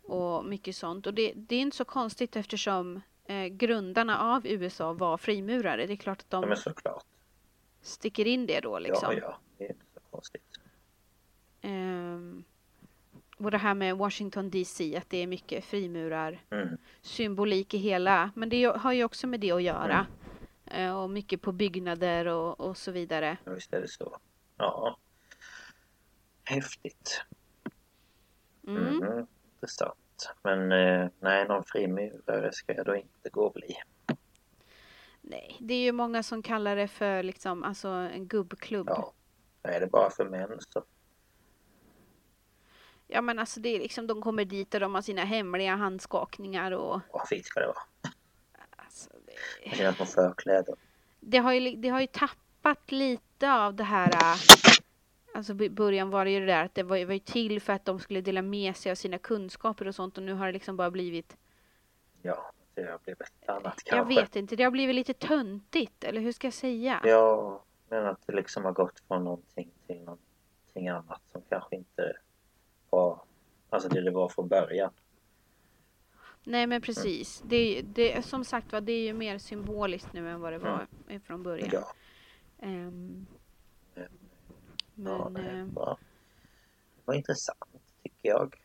och 0.03 0.45
mycket 0.45 0.75
sånt. 0.75 1.07
Och 1.07 1.13
det, 1.13 1.33
det 1.35 1.55
är 1.55 1.59
inte 1.61 1.77
så 1.77 1.85
konstigt 1.85 2.35
eftersom 2.35 3.01
eh, 3.27 3.45
grundarna 3.45 4.19
av 4.19 4.47
USA 4.47 4.93
var 4.93 5.17
frimurare. 5.17 5.85
Det 5.87 5.93
är 5.93 5.97
klart 5.97 6.19
att 6.19 6.25
Ja, 6.29 6.41
de 6.41 6.47
men 6.47 6.57
såklart. 6.57 7.05
sticker 7.81 8.27
in 8.27 8.45
det 8.45 8.59
då 8.59 8.79
liksom. 8.79 9.13
Ja, 9.13 9.19
ja, 9.21 9.37
det 9.57 9.65
är 9.65 9.69
inte 9.69 9.85
så 9.93 9.99
konstigt. 10.11 10.43
Ehm, 11.61 12.43
och 13.37 13.51
det 13.51 13.57
här 13.57 13.73
med 13.73 13.97
Washington 13.97 14.49
DC, 14.49 14.95
att 14.97 15.09
det 15.09 15.17
är 15.17 15.27
mycket 15.27 15.65
frimurar 15.65 16.41
Mm. 16.49 16.77
i 17.73 17.77
hela. 17.77 18.31
Men 18.35 18.49
det 18.49 18.63
har 18.65 18.93
ju 18.93 19.03
också 19.03 19.27
med 19.27 19.39
det 19.39 19.51
att 19.51 19.63
göra. 19.63 20.05
Mm. 20.65 20.87
Eh, 20.89 20.97
och 20.97 21.09
mycket 21.09 21.41
på 21.41 21.51
byggnader 21.51 22.25
och, 22.25 22.59
och 22.59 22.77
så 22.77 22.91
vidare. 22.91 23.37
Ja, 23.43 23.51
visst 23.53 23.73
är 23.73 23.81
det 23.81 23.87
så. 23.87 24.17
Ja. 24.57 24.97
Häftigt. 26.43 27.21
Mm. 28.67 28.87
Mm. 29.03 29.27
Intressant. 29.55 29.97
Men 30.43 30.71
eh, 30.71 31.09
nej, 31.19 31.47
någon 31.47 31.63
frimurare 31.63 32.51
ska 32.51 32.73
jag 32.73 32.85
då 32.85 32.95
inte 32.95 33.29
gå 33.29 33.45
och 33.45 33.53
bli. 33.53 33.75
Nej, 35.21 35.57
det 35.59 35.73
är 35.73 35.81
ju 35.81 35.91
många 35.91 36.23
som 36.23 36.43
kallar 36.43 36.75
det 36.75 36.87
för 36.87 37.23
liksom, 37.23 37.63
alltså 37.63 37.87
en 37.87 38.27
gubbklubb. 38.27 38.87
Ja. 38.89 39.13
Är 39.63 39.79
det 39.79 39.87
bara 39.87 40.09
för 40.09 40.25
män 40.25 40.59
så 40.69 40.83
Ja 43.07 43.21
men 43.21 43.39
alltså 43.39 43.59
det 43.59 43.69
är 43.69 43.79
liksom, 43.79 44.07
de 44.07 44.21
kommer 44.21 44.45
dit 44.45 44.73
och 44.73 44.79
de 44.79 44.95
har 44.95 45.01
sina 45.01 45.23
hemliga 45.23 45.75
handskakningar 45.75 46.71
och... 46.71 46.99
Vad 47.11 47.27
fint 47.27 47.45
ska 47.45 47.59
det 47.59 47.65
vara. 47.67 48.13
Alltså, 48.75 49.09
Med 49.65 49.77
sina 49.77 49.93
små 49.93 50.05
förkläden. 50.05 50.75
det, 51.19 51.37
har 51.37 51.53
ju, 51.53 51.75
det 51.75 51.89
har 51.89 52.01
ju 52.01 52.07
tappat 52.07 52.91
lite 52.91 53.53
av 53.53 53.73
det 53.73 53.83
här... 53.83 54.09
äh, 54.09 54.72
Alltså 55.33 55.53
i 55.53 55.69
början 55.69 56.09
var 56.09 56.25
det 56.25 56.31
ju 56.31 56.39
det 56.39 56.45
där 56.45 56.65
att 56.65 56.75
det 56.75 56.83
var, 56.83 57.05
var 57.05 57.13
ju 57.13 57.19
till 57.19 57.61
för 57.61 57.73
att 57.73 57.85
de 57.85 57.99
skulle 57.99 58.21
dela 58.21 58.41
med 58.41 58.75
sig 58.75 58.91
av 58.91 58.95
sina 58.95 59.17
kunskaper 59.17 59.87
och 59.87 59.95
sånt 59.95 60.17
och 60.17 60.23
nu 60.23 60.33
har 60.33 60.45
det 60.45 60.51
liksom 60.51 60.77
bara 60.77 60.91
blivit... 60.91 61.37
Ja, 62.21 62.51
det 62.73 62.83
har 62.83 62.99
blivit 63.03 63.21
ett 63.21 63.49
annat 63.49 63.81
Jag 63.85 63.97
kanske. 63.97 64.21
vet 64.21 64.35
inte, 64.35 64.55
det 64.55 64.63
har 64.63 64.71
blivit 64.71 64.95
lite 64.95 65.13
töntigt 65.13 66.03
eller 66.03 66.21
hur 66.21 66.31
ska 66.31 66.47
jag 66.47 66.53
säga? 66.53 67.01
Ja, 67.03 67.63
men 67.89 68.05
att 68.05 68.27
det 68.27 68.33
liksom 68.33 68.63
har 68.63 68.71
gått 68.71 68.99
från 69.07 69.23
någonting 69.23 69.71
till 69.87 70.01
någonting 70.01 70.87
annat 70.87 71.21
som 71.31 71.41
kanske 71.49 71.75
inte 71.75 72.13
var 72.89 73.21
alltså 73.69 73.89
det 73.89 74.01
det 74.01 74.11
var 74.11 74.29
från 74.29 74.47
början. 74.47 74.91
Nej 76.43 76.67
men 76.67 76.81
precis. 76.81 77.43
Det, 77.45 77.81
det, 77.81 78.25
som 78.25 78.45
sagt 78.45 78.71
var, 78.71 78.81
det 78.81 78.91
är 78.91 79.03
ju 79.03 79.13
mer 79.13 79.37
symboliskt 79.37 80.13
nu 80.13 80.29
än 80.29 80.41
vad 80.41 80.53
det 80.53 80.59
var 80.59 80.87
från 81.25 81.43
början. 81.43 81.69
Ja, 81.71 81.93
men, 82.57 83.27
men... 84.95 85.13
ja, 85.13 85.29
det 85.29 85.49
eh, 85.59 85.65
var, 85.65 85.97
det 86.95 87.01
var 87.05 87.13
intressant 87.13 87.81
tycker 88.03 88.29
jag. 88.29 88.61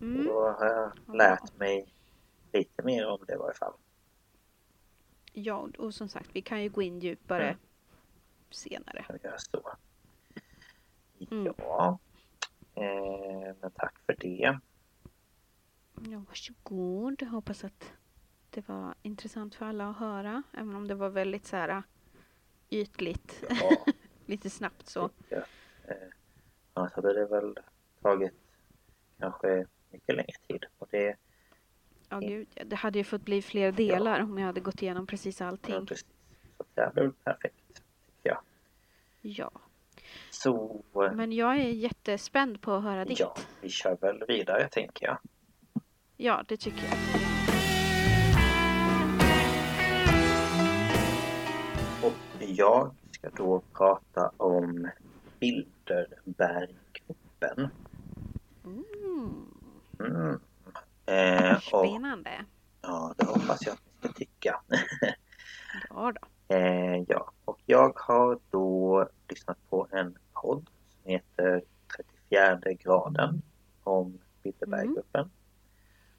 mm, 0.00 0.26
Då 0.26 0.48
har 0.50 0.66
jag 0.66 1.16
lärt 1.16 1.56
mig 1.58 1.94
lite 2.52 2.82
mer 2.82 3.06
om 3.06 3.24
det 3.26 3.32
i 3.32 3.36
varje 3.36 3.54
fall. 3.54 3.74
ja, 5.32 5.68
och 5.78 5.94
som 5.94 6.08
sagt, 6.08 6.30
vi 6.32 6.42
kan 6.42 6.62
ju 6.62 6.68
gå 6.68 6.82
in 6.82 6.98
djupare 7.00 7.48
Mm. 7.48 7.58
senare. 8.50 9.06
Så. 9.38 9.70
Mm. 11.30 11.54
Ja, 11.58 11.98
eh, 12.74 13.54
men 13.60 13.70
tack 13.70 13.98
för 14.06 14.16
det. 14.20 14.58
Ja, 16.10 16.18
varsågod. 16.28 17.22
Hoppas 17.22 17.64
att 17.64 17.92
det 18.50 18.68
var 18.68 18.94
intressant 19.02 19.54
för 19.54 19.66
alla 19.66 19.88
att 19.90 19.96
höra. 19.96 20.42
Även 20.52 20.74
om 20.76 20.88
det 20.88 20.94
var 20.94 21.08
väldigt 21.08 21.46
så 21.46 21.56
här 21.56 21.82
ytligt. 22.70 23.44
Ja, 23.48 23.76
Lite 24.26 24.50
snabbt 24.50 24.88
så. 24.88 25.10
jag. 25.28 25.44
Eh, 25.88 25.94
annars 26.74 26.92
hade 26.92 27.12
det 27.14 27.26
väl 27.26 27.58
tagit 28.02 28.32
kanske 29.20 29.66
mycket 29.90 30.16
längre 30.16 30.32
tid. 30.48 30.64
Och 30.78 30.88
det 30.90 31.16
Ja, 32.10 32.18
gud. 32.18 32.48
ja, 32.54 32.64
Det 32.64 32.76
hade 32.76 32.98
ju 32.98 33.04
fått 33.04 33.22
bli 33.24 33.42
fler 33.42 33.72
delar 33.72 34.20
om 34.22 34.38
jag 34.38 34.46
hade 34.46 34.60
gått 34.60 34.82
igenom 34.82 35.06
precis 35.06 35.40
Ja, 35.40 35.46
allting. 35.46 35.86
precis. 35.86 36.06
Så 36.58 36.64
det 36.74 36.80
här 36.80 36.90
blev 36.92 37.12
perfekt, 37.24 37.54
tycker 37.74 38.30
jag. 38.30 38.38
Ja, 39.20 39.50
Så 40.30 40.82
eh, 40.94 41.12
men 41.12 41.32
jag 41.32 41.56
är 41.56 41.68
jättespänd 41.70 42.60
på 42.60 42.72
att 42.72 42.82
höra 42.82 43.04
ditt. 43.04 43.20
ja, 43.20 43.34
vi 43.60 43.68
kör 43.68 43.96
väl 44.00 44.24
vidare, 44.28 44.68
tänker 44.68 45.06
jag. 45.06 45.18
Ja, 46.16 46.44
det 46.48 46.56
tycker 46.56 46.82
jag. 46.84 46.98
Och 52.02 52.42
jag 52.48 52.94
ska 53.10 53.30
då 53.30 53.62
prata 53.72 54.32
om 54.36 54.88
Bilderberggruppen. 55.40 57.68
Mm, 58.64 59.44
Mm. 60.00 60.40
Eh, 61.06 61.56
och, 61.56 61.62
spännande. 61.62 62.44
ja, 62.82 63.14
det 63.16 63.26
hoppas 63.26 63.66
jag 63.66 63.72
att 63.72 63.80
ni 63.84 63.90
ska 64.08 64.12
tycka. 64.18 64.60
Ja 65.90 66.12
då. 66.12 66.20
Eh, 66.54 67.02
ja, 67.08 67.32
och 67.44 67.58
jag 67.66 67.98
har 67.98 68.38
då 68.50 69.08
lyssnat 69.28 69.58
på 69.70 69.86
en 69.90 70.18
podd 70.32 70.70
som 71.02 71.10
heter 71.12 71.62
34 72.30 72.72
graden 72.72 73.42
om 73.82 74.18
Bilderberggruppen. 74.42 75.30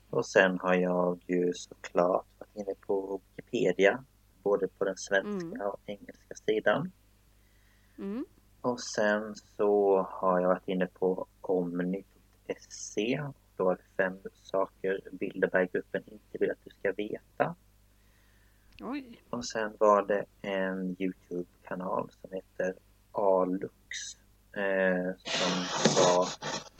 Och 0.09 0.25
sen 0.25 0.59
har 0.59 0.73
jag 0.73 1.19
ju 1.27 1.53
såklart 1.53 2.25
varit 2.39 2.55
inne 2.55 2.75
på 2.87 3.21
Wikipedia, 3.35 4.03
både 4.43 4.67
på 4.67 4.85
den 4.85 4.97
svenska 4.97 5.47
Mm. 5.47 5.61
och 5.67 5.79
engelska 5.85 6.35
sidan. 6.45 6.91
Mm. 7.97 8.25
Och 8.61 8.79
sen 8.81 9.35
så 9.35 10.01
har 10.11 10.39
jag 10.39 10.47
varit 10.47 10.67
inne 10.67 10.87
på 10.87 11.27
omny.se. 11.41 13.23
Då 13.57 13.69
är 13.69 13.75
det 13.75 14.03
fem 14.03 14.17
saker 14.43 14.99
Bilderberggruppen 15.11 16.03
inte 16.07 16.37
vill 16.39 16.51
att 16.51 16.63
du 16.63 16.69
ska 16.69 16.91
veta. 16.91 17.55
Oj. 18.81 19.21
Och 19.29 19.45
sen 19.45 19.75
var 19.79 20.01
det 20.05 20.25
en 20.41 20.95
Youtube-kanal 20.99 22.09
som 22.21 22.31
heter 22.31 22.73
Alux. 23.11 23.77
Eh, 24.53 25.15
som 25.23 25.63
sa 25.89 26.27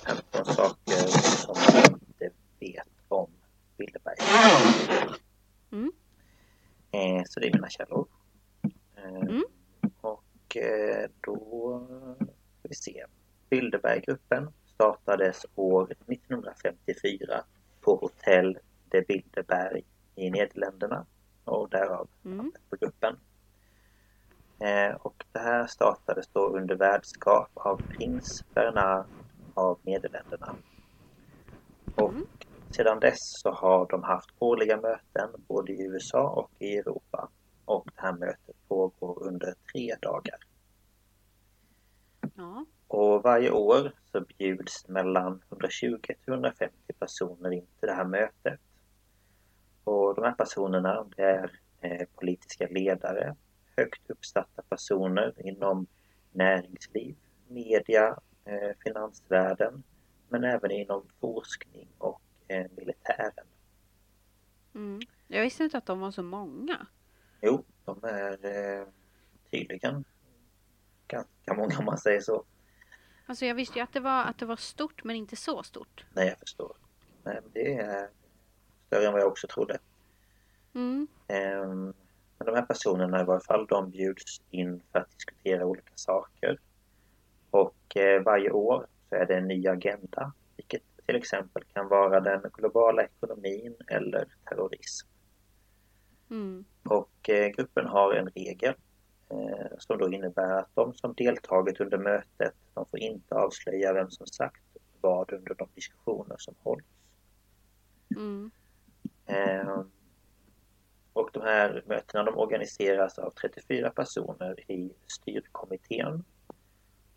15 0.06 0.46
saker 0.46 1.08
som 1.46 1.56
man 1.56 2.00
inte 2.08 2.30
vet 2.60 2.88
om 3.08 3.32
Bilderberg. 3.78 4.16
Mm. 5.72 5.92
Eh, 6.92 7.24
så 7.30 7.40
det 7.40 7.48
är 7.48 7.54
mina 7.54 7.70
källor. 7.70 8.08
Eh, 8.96 9.04
Mm. 9.06 9.44
Och 10.50 10.58
eh, 10.58 11.10
då 11.22 11.88
ska 12.60 12.68
vi 12.70 12.76
se. 12.76 13.06
Bilderberggruppen 13.50 14.54
startades 14.74 15.46
år 15.56 15.92
1954 16.08 17.44
på 17.82 17.96
hotell 17.96 18.58
de 18.90 19.02
Bilderberg 19.02 19.84
i 20.16 20.30
Nederländerna 20.32 21.06
och 21.44 21.70
därav 21.70 22.08
Mm. 22.26 22.52
på 22.70 22.76
gruppen. 22.76 23.16
Eh, 24.64 24.96
och 24.96 25.24
det 25.32 25.40
här 25.40 25.68
startades 25.68 26.28
då 26.34 26.48
under 26.58 26.76
värdskap 26.76 27.52
av 27.54 27.82
prins 27.98 28.44
Bernard 28.56 29.06
av 29.54 29.80
Nederländerna. 29.84 30.56
Och 31.96 32.12
Mm. 32.12 32.26
sedan 32.76 33.00
dess 33.00 33.18
så 33.20 33.52
har 33.52 33.88
de 33.88 34.04
haft 34.04 34.30
årliga 34.40 34.78
möten 34.82 35.30
både 35.48 35.72
i 35.72 35.82
USA 35.86 36.30
och 36.30 36.52
i 36.60 36.78
Europa. 36.78 37.30
Och 37.70 37.86
det 37.96 38.02
här 38.02 38.14
mötet 38.14 38.56
pågår 38.68 39.24
under 39.24 39.54
tre 39.72 39.96
dagar. 40.02 40.38
Ja. 42.36 42.66
Och 42.88 43.24
varje 43.24 43.52
år 43.52 43.94
så 44.12 44.22
bjuds 44.22 44.88
mellan 44.88 45.42
120 45.50 45.98
till 46.02 46.16
150 46.26 46.76
personer 47.00 47.52
in 47.52 47.66
till 47.80 47.88
det 47.88 47.94
här 47.94 48.06
mötet. 48.06 48.60
Och 49.84 50.16
de 50.16 50.24
här 50.24 50.32
personerna 50.32 51.08
det 51.16 51.24
är 51.24 51.60
eh, 51.82 52.08
politiska 52.16 52.68
ledare, 52.68 53.36
högt 53.78 54.10
uppsatta 54.10 54.62
personer 54.70 55.34
inom 55.48 55.88
näringsliv, 56.32 57.16
media, 57.48 58.20
eh, 58.46 58.78
finansvärlden, 58.84 59.84
men 60.30 60.44
även 60.44 60.72
inom 60.72 61.06
forskning 61.20 61.88
och 61.98 62.22
eh, 62.48 62.66
militären. 62.78 63.48
Mm. 64.76 65.00
Jag 65.28 65.42
visste 65.42 65.64
inte 65.64 65.78
att 65.78 65.86
de 65.86 66.00
var 66.00 66.12
så 66.12 66.24
många. 66.24 66.88
Jo, 67.42 67.64
de 67.86 68.04
är 68.04 68.46
eh, 68.46 68.88
tydligen 69.52 70.04
ganska 71.08 71.54
många 71.54 71.78
om 71.80 71.86
man 71.86 71.98
säger 71.98 72.22
så. 72.22 72.44
Alltså 73.26 73.46
jag 73.46 73.56
visste 73.56 73.80
ju 73.80 73.84
att 73.84 73.94
det 73.94 74.00
var, 74.00 74.24
att 74.24 74.38
det 74.38 74.46
var 74.46 74.56
stort 74.56 75.04
men 75.04 75.16
inte 75.16 75.36
så 75.36 75.64
stort. 75.64 76.06
Nej, 76.14 76.28
jag 76.28 76.40
förstår. 76.40 76.78
Nej, 77.24 77.40
men 77.44 77.52
det 77.54 77.74
är 77.74 78.10
större 78.88 79.06
än 79.08 79.12
vad 79.14 79.22
jag 79.22 79.28
också 79.28 79.48
trodde. 79.48 79.80
Mm. 80.74 81.08
Ehm, 81.28 81.94
Men 82.38 82.46
de 82.46 82.56
här 82.56 82.66
personerna 82.66 83.22
i 83.22 83.24
varje 83.24 83.42
fall, 83.42 83.66
de 83.68 83.90
bjuds 83.90 84.42
in 84.50 84.82
för 84.92 85.00
att 85.00 85.12
diskutera 85.12 85.66
olika 85.66 85.92
saker. 85.96 86.60
Och 87.50 87.98
eh, 87.98 88.24
varje 88.24 88.52
år 88.52 88.88
så 89.10 89.16
är 89.16 89.26
det 89.26 89.38
en 89.38 89.48
ny 89.48 89.68
agenda, 89.68 90.34
vilket 90.58 90.82
till 91.06 91.16
exempel 91.16 91.64
kan 91.74 91.88
vara 91.88 92.20
den 92.20 92.42
globala 92.54 93.04
ekonomin 93.04 93.76
eller 93.88 94.26
terrorism. 94.50 95.08
Mm. 96.30 96.66
Och 96.84 97.30
eh, 97.30 97.48
gruppen 97.48 97.86
har 97.86 98.14
en 98.14 98.30
regel 98.30 98.74
eh, 99.30 99.78
som 99.78 99.98
då 99.98 100.12
innebär 100.12 100.60
att 100.60 100.76
de 100.76 100.94
som 100.94 101.14
deltagit 101.14 101.80
under 101.80 101.98
mötet, 101.98 102.54
de 102.74 102.86
får 102.86 103.00
inte 103.00 103.36
avslöja 103.36 103.94
vem 103.94 104.10
som 104.10 104.28
sagt 104.28 104.64
vad 105.02 105.34
under 105.34 105.56
de 105.56 105.68
diskussioner 105.76 106.36
som 106.38 106.56
hålls. 106.64 106.86
Mm. 108.16 108.52
Eh, 109.26 109.84
och 111.14 111.30
de 111.34 111.42
här 111.42 111.84
mötena 111.88 112.24
de 112.24 112.38
organiseras 112.38 113.20
av 113.20 113.30
34 113.30 113.90
personer 113.90 114.72
i 114.72 114.92
styrkommittén. 115.08 116.24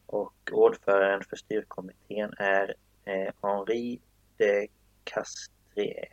Och 0.06 0.34
ordföranden 0.52 1.24
för 1.28 1.36
styrkommittén 1.36 2.34
är 2.38 2.74
eh, 3.04 3.32
Henri 3.42 4.00
de 4.36 4.68
Castries, 5.04 6.08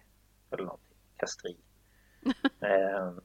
eller 0.52 0.64
någonting, 0.64 0.97
Castries, 1.18 1.58
eh, 1.58 1.68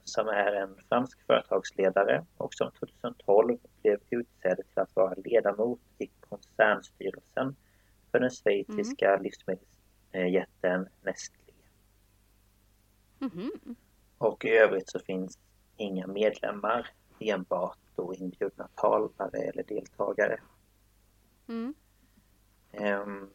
som 0.04 0.28
är 0.28 0.52
en 0.52 0.76
fransk 0.88 1.26
företagsledare 1.26 2.24
och 2.36 2.54
som 2.54 2.70
2012 2.70 3.58
blev 3.82 3.98
utsedd 4.10 4.56
till 4.56 4.78
att 4.78 4.96
vara 4.96 5.14
ledamot 5.14 5.80
i 5.98 6.06
koncernstyrelsen 6.20 7.56
för 8.10 8.20
den 8.20 8.30
schweiziska 8.30 9.16
livsmedelsjätten 9.16 10.88
Nestlé. 11.02 11.52
Mhm. 13.18 13.76
Och 14.18 14.44
i 14.44 14.48
övrigt 14.48 14.90
så 14.90 14.98
finns 14.98 15.38
inga 15.76 16.06
medlemmar, 16.06 16.90
enbart 17.18 17.78
då 17.96 18.14
inbjudna 18.14 18.68
talare 18.74 19.38
eller 19.38 19.62
deltagare. 19.62 20.40
Mm. 21.48 21.74
Ehm, 22.72 23.30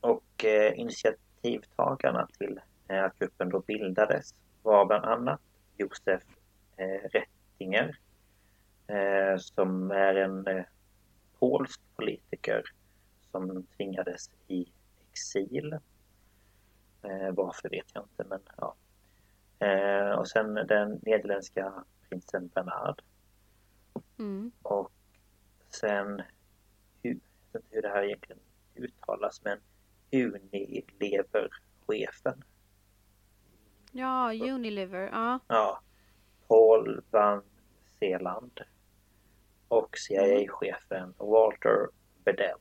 och 0.00 0.44
eh, 0.44 0.78
initiativtagarna 0.78 2.28
till 2.38 2.60
eh, 2.88 3.04
att 3.04 3.18
gruppen 3.18 3.48
då 3.48 3.60
bildades 3.60 4.34
var 4.62 4.86
bland 4.86 5.04
annat 5.04 5.40
Josef 5.76 6.22
eh, 6.76 7.08
Rättinger 7.10 7.98
eh, 8.86 9.36
som 9.36 9.90
är 9.90 10.14
en 10.14 10.46
eh, 10.46 10.64
polsk 11.38 11.80
politiker 11.96 12.62
som 13.30 13.66
tvingades 13.76 14.30
i 14.48 14.72
exil. 15.10 15.72
Eh, 17.02 17.30
varför 17.30 17.68
vet 17.68 17.86
jag 17.94 18.04
inte 18.04 18.24
men 18.24 18.40
ja. 18.56 18.74
Och 20.18 20.28
sen 20.28 20.54
den 20.54 21.00
nederländska 21.02 21.84
prinsen 22.08 22.48
Bernard. 22.48 23.02
Mm. 24.18 24.52
Och 24.62 24.92
sen, 25.68 26.22
hur, 27.02 27.20
jag 27.52 27.52
vet 27.52 27.64
inte 27.64 27.66
hur 27.70 27.82
det 27.82 27.88
här 27.88 28.04
egentligen 28.04 28.40
uttalas 28.74 29.44
men 29.44 29.58
Unilever-chefen. 30.12 32.44
Ja, 33.92 34.32
Unilever. 34.32 35.08
Ja. 35.12 35.38
Ja, 35.48 35.80
Paul 36.48 37.02
Van 37.10 37.42
Zeeland 37.98 38.60
och 39.68 39.96
CIA-chefen 39.98 41.14
Walter 41.18 41.88
Bedell. 42.24 42.58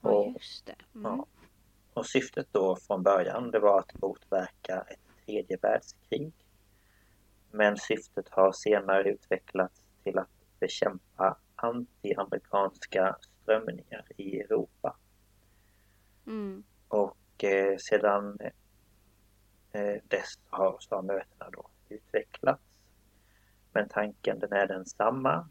Ja, 0.00 0.10
Och, 0.10 0.32
just 0.32 0.66
det. 0.66 0.76
Mm. 0.94 1.12
ja. 1.12 1.26
och 1.94 2.06
syftet 2.06 2.46
då 2.52 2.76
från 2.76 3.02
början 3.02 3.50
det 3.50 3.58
var 3.58 3.78
att 3.78 4.00
motverka 4.00 4.84
ett 4.88 5.26
tredje 5.26 5.56
världskrig. 5.62 6.32
Men 7.50 7.76
syftet 7.76 8.28
har 8.28 8.52
senare 8.52 9.10
utvecklats 9.10 9.82
till 10.02 10.18
att 10.18 10.30
bekämpa 10.60 11.36
anti-amerikanska 11.56 13.16
strömningar 13.20 14.04
i 14.16 14.40
Europa. 14.40 14.96
Mm. 16.26 16.64
Och 16.88 17.44
eh, 17.44 17.76
sedan 17.76 18.38
dess 20.08 20.38
har, 20.50 20.78
har 20.90 21.02
mötena 21.02 21.50
då 21.52 21.66
utvecklats. 21.88 22.62
Men 23.72 23.88
tanken 23.88 24.38
den 24.38 24.52
är 24.52 24.66
densamma. 24.66 25.48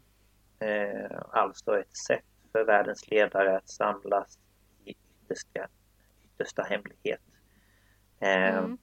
Eh, 0.58 1.18
alltså 1.30 1.78
ett 1.78 1.96
sätt 1.96 2.24
för 2.52 2.64
världens 2.64 3.10
ledare 3.10 3.56
att 3.56 3.68
samlas 3.68 4.38
i 4.84 4.90
yttersta, 4.90 5.68
yttersta 6.24 6.62
hemlighet. 6.62 7.20
Eh, 8.20 8.58
Mm. 8.58 8.78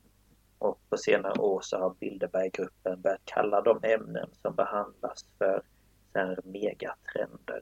Och 0.57 0.79
på 0.89 0.97
senare 0.97 1.39
år 1.41 1.61
så 1.61 1.77
har 1.79 1.93
Bilderberggruppen 1.99 3.01
börjat 3.01 3.21
kalla 3.25 3.61
de 3.61 3.79
ämnen 3.83 4.29
som 4.41 4.55
behandlas 4.55 5.25
för 5.37 5.63
här 6.15 6.39
megatrender. 6.43 7.61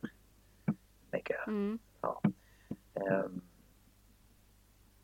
Mega, 1.11 1.43
Mm. 1.47 1.79
Ja. 2.01 2.21
Ehm, 2.93 3.41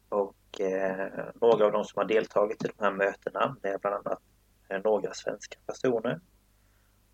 Och 0.09 0.35
eh, 0.59 1.07
några 1.41 1.65
av 1.65 1.71
de 1.71 1.85
som 1.85 1.99
har 1.99 2.05
deltagit 2.05 2.65
i 2.65 2.67
de 2.77 2.83
här 2.83 2.91
mötena 2.91 3.55
det 3.61 3.69
är 3.69 3.77
bland 3.77 3.95
annat 3.95 4.21
eh, 4.69 4.81
några 4.83 5.13
svenska 5.13 5.59
personer. 5.65 6.19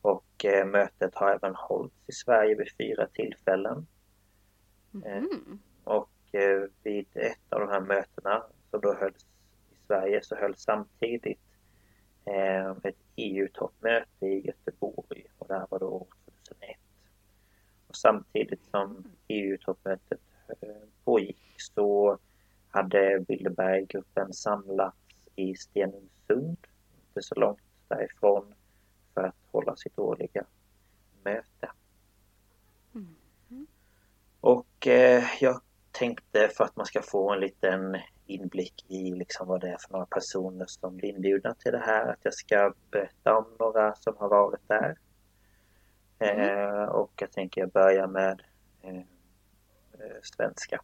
Och 0.02 0.46
eh, 0.46 0.66
mötet 0.66 1.16
har 1.16 1.32
även 1.32 1.56
hållits 1.56 1.96
i 2.08 2.12
Sverige 2.12 2.56
vid 2.56 2.68
fyra 2.78 3.08
tillfällen. 3.08 3.88
Mhm. 4.92 5.60
Och 5.84 6.10
vid 6.84 7.08
ett 7.14 7.40
av 7.50 7.60
de 7.60 7.70
här 7.70 7.82
mötena 7.82 8.44
som 8.72 8.82
då 8.82 8.94
hölls 8.94 9.26
i 9.72 9.76
Sverige 9.88 10.24
så 10.24 10.36
hölls 10.36 10.62
samtidigt 10.62 11.40
ett 12.84 12.96
EU-toppmöte 13.16 14.26
i 14.26 14.48
Göteborg 14.48 15.26
och 15.38 15.48
det 15.48 15.54
här 15.54 15.68
var 15.70 15.80
då 15.80 15.86
år 15.86 16.08
2001. 16.48 16.78
Och 17.88 17.96
samtidigt 17.96 18.66
som 18.66 19.04
EU-toppmötet 19.28 20.20
pågick 21.04 21.56
så 21.58 22.20
hade 22.76 23.20
Bilderberggruppen 23.28 24.34
samlats 24.34 24.98
i 25.36 25.56
Stenungsund, 25.56 26.58
inte 27.08 27.22
så 27.22 27.36
långt 27.36 27.60
därifrån, 27.88 28.54
för 29.14 29.24
att 29.24 29.36
hålla 29.52 29.76
sitt 29.76 30.00
årliga 30.00 30.46
möte. 31.24 31.72
Och 34.42 34.88
eh, 34.88 35.24
jag 35.40 35.62
tänkte 35.92 36.48
för 36.48 36.64
att 36.64 36.76
man 36.76 36.86
ska 36.86 37.02
få 37.02 37.34
en 37.34 37.40
liten 37.40 37.98
inblick 38.26 38.86
i 38.88 39.12
liksom 39.12 39.48
vad 39.48 39.62
det 39.62 39.70
är 39.70 39.78
för 39.78 39.92
några 39.92 40.06
personer 40.06 40.66
som 40.68 40.98
blir 40.98 41.10
inbjudna 41.10 41.54
till 41.54 41.72
det 41.72 41.84
här, 41.86 42.08
att 42.08 42.20
jag 42.22 42.34
ska 42.34 42.74
berätta 42.92 43.38
om 43.38 43.46
några 43.60 43.96
som 43.96 44.18
har 44.18 44.30
varit 44.30 44.68
där. 44.68 44.98
Eh, 46.20 46.84
och 46.84 47.12
jag 47.16 47.32
tänker 47.32 47.66
börja 47.66 48.08
med 48.08 48.42
eh, 48.82 48.98
eh, 48.98 50.18
svenska 50.22 50.82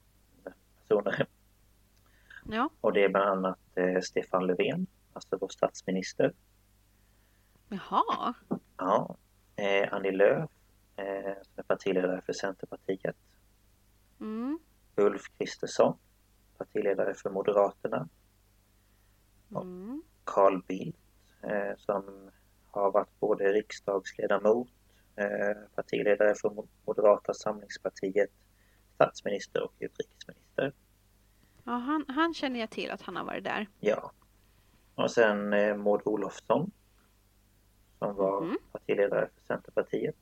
personer. 0.87 1.27
Ja. 2.45 2.69
Och 2.81 2.93
det 2.93 3.03
är 3.03 3.09
bland 3.09 3.29
annat 3.29 3.59
eh, 3.75 4.01
Stefan 4.01 4.47
Löfven, 4.47 4.87
alltså 5.13 5.37
vår 5.41 5.49
statsminister. 5.49 6.33
Jaha. 7.69 8.33
Ja, 8.77 9.17
eh, 9.55 9.93
Annie 9.93 10.11
Lööf, 10.11 10.49
eh, 10.95 11.33
som 11.43 11.53
är 11.55 11.63
partiledare 11.63 12.21
för 12.25 12.33
Centerpartiet. 12.33 13.15
Mm. 14.19 14.59
Ulf 14.95 15.21
Kristersson, 15.37 15.97
partiledare 16.57 17.13
för 17.13 17.29
Moderaterna. 17.29 18.09
Mm. 19.55 20.03
Carl 20.23 20.61
Bildt, 20.67 20.97
eh, 21.43 21.77
som 21.77 22.31
har 22.71 22.91
varit 22.91 23.19
både 23.19 23.43
riksdagsledamot, 23.53 24.69
eh, 25.15 25.57
partiledare 25.75 26.35
för 26.35 26.49
Mo- 26.49 26.67
Moderata 26.85 27.33
samlingspartiet, 27.33 28.29
statsminister 28.95 29.63
och 29.63 29.73
utrikesminister. 29.79 30.73
Ja, 31.63 31.71
han, 31.71 32.05
han 32.07 32.33
känner 32.33 32.59
jag 32.59 32.69
till 32.69 32.91
att 32.91 33.01
han 33.01 33.15
har 33.15 33.23
varit 33.23 33.43
där. 33.43 33.67
Ja. 33.79 34.11
Och 34.95 35.11
sen 35.11 35.53
eh, 35.53 35.75
Maud 35.77 36.01
Olofsson, 36.05 36.71
som 37.99 38.15
var 38.15 38.41
Mhm. 38.41 38.57
partiledare 38.71 39.29
för 39.35 39.41
Centerpartiet. 39.41 40.15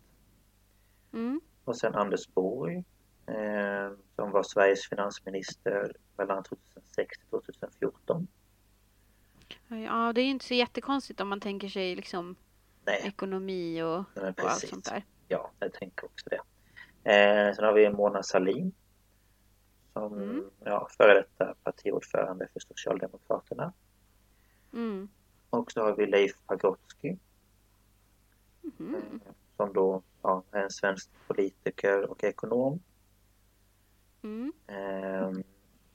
Mm. 1.13 1.41
Och 1.63 1.77
sen 1.77 1.95
Anders 1.95 2.27
Borg 2.27 2.77
eh, 3.25 3.91
som 4.15 4.31
var 4.31 4.43
Sveriges 4.43 4.89
finansminister 4.89 5.93
mellan 6.17 6.43
2006 6.43 7.17
till 7.19 7.27
2014. 7.29 8.27
Ja, 9.67 10.13
det 10.13 10.21
är 10.21 10.25
inte 10.25 10.45
så 10.45 10.53
jättekonstigt 10.53 11.21
om 11.21 11.27
man 11.27 11.39
tänker 11.39 11.67
sig 11.69 11.95
liksom 11.95 12.35
Nej, 12.85 13.01
ekonomi 13.05 13.81
och, 13.83 13.99
och 13.99 14.49
allt 14.49 14.67
sånt 14.67 14.85
där. 14.85 15.05
Ja, 15.27 15.51
jag 15.59 15.73
tänker 15.73 16.05
också 16.05 16.29
det. 16.29 16.41
Eh, 17.13 17.55
sen 17.55 17.65
har 17.65 17.73
vi 17.73 17.89
Mona 17.89 18.23
Sahlin 18.23 18.71
som 19.99 20.13
Mm. 20.13 20.49
ja, 20.63 20.87
före 20.97 21.13
detta 21.13 21.55
partiordförande 21.63 22.47
för 22.53 22.59
Socialdemokraterna. 22.59 23.73
Mm. 24.73 25.09
Och 25.49 25.71
så 25.71 25.81
har 25.81 25.95
vi 25.95 26.05
Leif 26.05 26.35
Pagrotsky 26.45 27.17
eh, 28.79 29.31
som 29.57 29.73
då 29.73 30.01
ja, 30.21 30.43
är 30.51 30.63
en 30.63 30.71
svensk 30.71 31.09
politiker 31.27 32.11
och 32.11 32.23
ekonom. 32.23 32.79
Mm. 34.21 34.53
Ehm, 34.67 35.43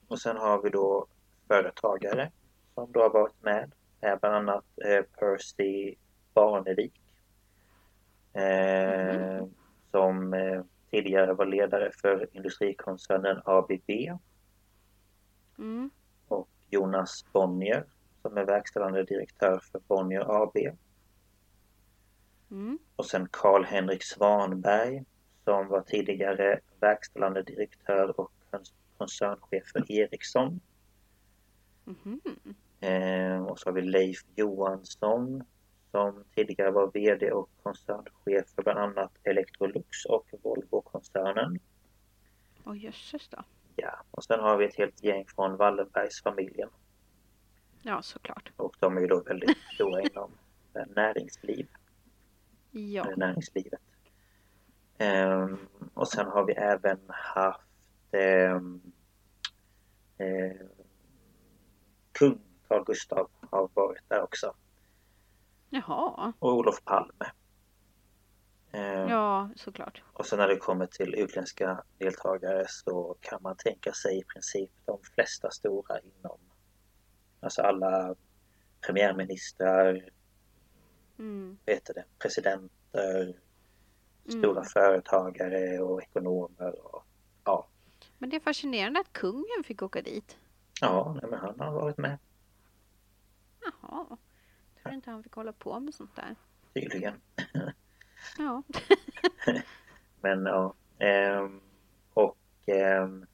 och 0.07 0.19
sen 0.19 0.37
har 0.37 0.61
vi 0.61 0.69
då 0.69 1.07
företagare 1.47 2.31
som 2.73 2.91
då 2.91 3.01
har 3.01 3.09
varit 3.09 3.43
med. 3.43 3.71
Är 4.01 4.17
bland 4.17 4.35
annat 4.35 4.65
eh, 4.85 5.01
Percy 5.19 5.95
Barnevik. 6.33 7.01
Eh, 8.33 9.45
Som 9.91 10.33
eh, 10.33 10.63
tidigare 10.95 11.33
var 11.33 11.45
ledare 11.45 11.91
för 12.01 12.27
industrikoncernen 12.31 13.41
ABB. 13.45 13.89
Mm. 15.57 15.89
Och 16.27 16.49
Jonas 16.69 17.25
Bonnier 17.33 17.85
som 18.21 18.37
är 18.37 18.45
verkställande 18.45 19.03
direktör 19.03 19.59
för 19.71 19.79
Bonnier 19.87 20.43
AB. 20.43 20.57
Mm. 22.51 22.79
Och 22.95 23.05
sen 23.05 23.27
Karl-Henrik 23.31 24.03
Svanberg 24.03 25.03
som 25.43 25.67
var 25.67 25.81
tidigare 25.81 26.59
verkställande 26.79 27.41
direktör 27.41 28.19
och 28.19 28.31
koncernchef 28.97 29.63
för 29.71 29.91
Ericsson. 29.91 30.59
Mhm. 31.83 32.21
Eh, 32.79 33.45
och 33.45 33.59
så 33.59 33.69
har 33.69 33.73
vi 33.73 33.81
Leif 33.81 34.19
Johansson 34.35 35.43
som 35.95 36.23
tidigare 36.35 36.71
var 36.71 36.91
VD 36.93 37.31
och 37.31 37.49
koncernchef 37.63 38.49
för 38.55 38.63
bland 38.63 38.79
annat 38.79 39.11
Electrolux 39.23 40.05
och 40.05 40.27
Volvo-koncernen. 40.43 41.59
Åh 42.65 42.77
jösses 42.83 43.27
då. 43.29 43.43
Ja, 43.75 44.03
och 44.11 44.23
sen 44.23 44.39
har 44.39 44.57
vi 44.57 44.65
ett 44.65 44.75
helt 44.75 45.03
gäng 45.03 45.25
från 45.35 45.57
Wallenbergsfamiljen 45.57 46.69
Ja, 47.81 48.01
såklart. 48.01 48.51
och 48.57 48.75
de 48.79 48.97
är 48.97 49.01
ju 49.01 49.07
då 49.07 49.21
väldigt 49.23 49.57
stora 49.73 50.01
inom 50.01 50.31
eh, 50.73 50.85
näringsliv, 50.95 51.67
Ja. 52.71 53.03
eller 53.05 53.15
näringslivet. 53.17 53.81
Ehm, 54.97 55.57
och 55.93 56.07
sen 56.07 56.25
har 56.27 56.45
vi 56.45 56.53
även 56.53 56.99
haft 57.07 57.61
ehm, 58.11 58.81
eh, 60.17 60.67
kung 62.11 62.39
Carl 62.67 62.83
Gustav 62.85 63.29
har 63.49 63.69
varit 63.73 64.09
där 64.09 64.21
också. 64.23 64.53
Jaha. 65.87 66.33
och 66.39 66.53
Olof 66.53 66.83
Palme. 66.83 67.25
Eh, 68.71 68.81
Ja, 69.09 69.49
såklart. 69.55 70.03
Och 70.13 70.25
sen 70.25 70.39
när 70.39 70.47
det 70.47 70.57
kommer 70.57 70.85
till 70.85 71.15
utländska 71.15 71.83
deltagare 71.97 72.65
så 72.67 73.15
kan 73.19 73.41
man 73.41 73.55
tänka 73.57 73.93
sig 73.93 74.19
i 74.19 74.23
princip 74.23 74.71
de 74.85 74.99
flesta 75.15 75.51
stora 75.51 75.99
inom 75.99 76.37
Alltså 77.39 77.61
alla 77.61 78.15
premiärministrar, 78.81 80.09
Mm. 81.19 81.57
heter 81.65 81.93
det, 81.93 82.05
presidenter, 82.19 83.23
Mm. 83.23 84.39
stora 84.41 84.63
företagare 84.63 85.79
och 85.79 86.01
ekonomer. 86.01 86.85
Och, 86.95 87.05
ja, 87.43 87.67
Men 88.17 88.29
det 88.29 88.35
är 88.35 88.39
fascinerande 88.39 88.99
att 88.99 89.13
kungen 89.13 89.63
fick 89.63 89.81
åka 89.81 90.01
dit. 90.01 90.37
ja 90.81 91.19
men 91.21 91.33
han 91.39 91.59
har 91.59 91.71
varit 91.71 91.97
med 91.97 92.17
Jaha. 93.81 94.17
Tror 94.85 94.95
inte 94.95 95.11
han 95.11 95.23
fick 95.23 95.33
hålla 95.33 95.53
på 95.53 95.79
med 95.79 95.93
sånt 95.93 96.15
där. 96.15 96.35
tydligen. 96.73 97.13
Ja. 98.37 98.63
Men 100.21 100.45
ja, 100.45 100.73
ehm, 100.99 101.61
och 102.13 102.37
ehm, 102.65 103.25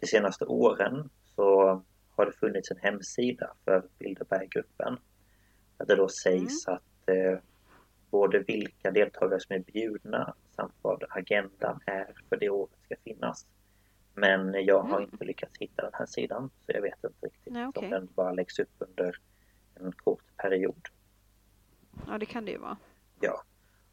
de 0.00 0.06
senaste 0.06 0.44
åren 0.44 1.10
så 1.36 1.82
har 2.16 2.26
det 2.26 2.32
funnits 2.32 2.70
en 2.70 2.76
hemsida 2.76 3.50
för 3.64 3.88
Bilderberggruppen. 3.98 4.98
Där 5.78 5.86
det 5.86 5.96
då 5.96 6.08
sägs 6.08 6.68
att 6.68 7.08
eh, 7.08 7.38
både 8.10 8.38
vilka 8.38 8.90
deltagare 8.90 9.40
som 9.40 9.56
är 9.56 9.60
bjudna 9.60 10.34
samt 10.56 10.74
vad 10.82 11.04
agendan 11.08 11.80
är 11.86 12.14
för 12.28 12.36
det 12.36 12.50
året 12.50 12.78
ska 12.84 12.94
finnas. 13.04 13.46
Men 14.14 14.64
jag 14.64 14.82
har 14.82 15.00
inte 15.00 15.24
lyckats 15.24 15.58
hitta 15.58 15.82
den 15.82 15.94
här 15.94 16.06
sidan 16.06 16.50
så 16.66 16.72
jag 16.72 16.82
vet 16.82 17.04
inte 17.04 17.26
riktigt 17.26 17.52
Nej, 17.52 17.64
om 17.64 17.72
okej. 17.76 17.90
den 17.90 18.08
bara 18.14 18.32
läggs 18.32 18.58
upp 18.58 18.74
under 18.78 19.16
en 19.84 19.92
kort 19.92 20.36
period. 20.36 20.88
ja, 22.06 22.18
det 22.18 22.26
kan 22.26 22.44
det 22.44 22.50
ju 22.50 22.58
vara. 22.58 22.76
Ja. 23.20 23.42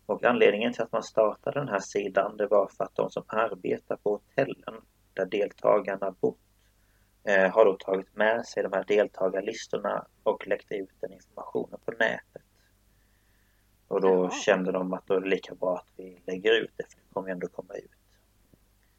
Och 0.05 0.23
anledningen 0.23 0.73
till 0.73 0.81
att 0.83 0.91
man 0.91 1.03
startade 1.03 1.59
den 1.59 1.67
här 1.67 1.79
sidan 1.79 2.37
det 2.37 2.47
var 2.47 2.67
för 2.67 2.83
att 2.83 2.95
de 2.95 3.09
som 3.09 3.23
arbetar 3.27 3.95
på 3.95 4.09
hotellen 4.09 4.81
där 5.13 5.25
deltagarna 5.25 6.11
bott 6.11 6.39
eh, 7.23 7.51
har 7.51 7.65
då 7.65 7.73
tagit 7.73 8.15
med 8.15 8.45
sig 8.45 8.63
de 8.63 8.73
här 8.73 8.83
deltagarlistorna 8.87 10.05
och 10.23 10.47
läckt 10.47 10.71
ut 10.71 10.89
den 10.99 11.13
informationen 11.13 11.79
på 11.85 11.91
nätet. 11.91 12.43
Och 13.87 14.01
då 14.01 14.07
Jaha. 14.07 14.31
kände 14.31 14.71
de 14.71 14.93
att 14.93 15.07
då 15.07 15.13
är 15.13 15.21
det 15.21 15.29
lika 15.29 15.55
bra 15.55 15.75
att 15.77 15.87
vi 15.95 16.21
lägger 16.27 16.61
ut 16.61 16.71
det 16.75 16.83
för 16.83 16.99
det 16.99 17.13
kommer 17.13 17.29
ändå 17.29 17.47
komma 17.47 17.73
ut. 17.73 17.91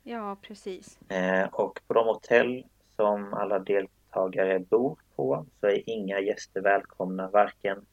Ja, 0.02 0.36
precis. 0.42 0.98
Eh, 1.10 1.48
och 1.48 1.80
på 1.86 1.94
de 1.94 2.06
hotell 2.06 2.66
som 2.96 3.34
alla 3.34 3.58
deltagare 3.58 4.58
bor 4.58 4.98
på 5.18 5.46
så 5.60 5.66
är 5.66 5.90
inga 5.90 6.20
gäster 6.20 6.60
välkomna 6.60 7.28
varken 7.28 7.86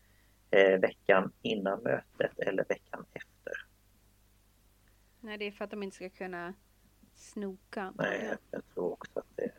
eh, 0.52 0.80
veckan 0.80 1.32
innan 1.42 1.84
mötet 1.84 2.40
eller 2.40 2.66
veckan 2.70 3.06
efter. 3.14 3.54
Nej, 5.20 5.38
det 5.38 5.48
är 5.48 5.52
för 5.52 5.66
att 5.66 5.72
de 5.72 5.84
inte 5.84 5.96
ska 5.96 6.10
kunna 6.10 6.54
snoka. 7.16 7.94
Nej, 7.96 8.38
jag. 8.52 8.62
tror 8.74 8.92
också 8.92 9.20
att 9.20 9.36
det 9.36 9.52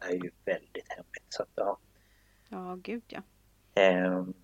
är 0.00 0.12
ju 0.12 0.30
väldigt 0.44 0.88
hemligt. 0.88 1.26
Så 1.28 1.42
att, 1.42 1.48
ja. 1.54 1.78
Ja, 2.48 2.78
gud 2.82 3.02
ja. 3.06 3.22
Ehm, 3.74 4.34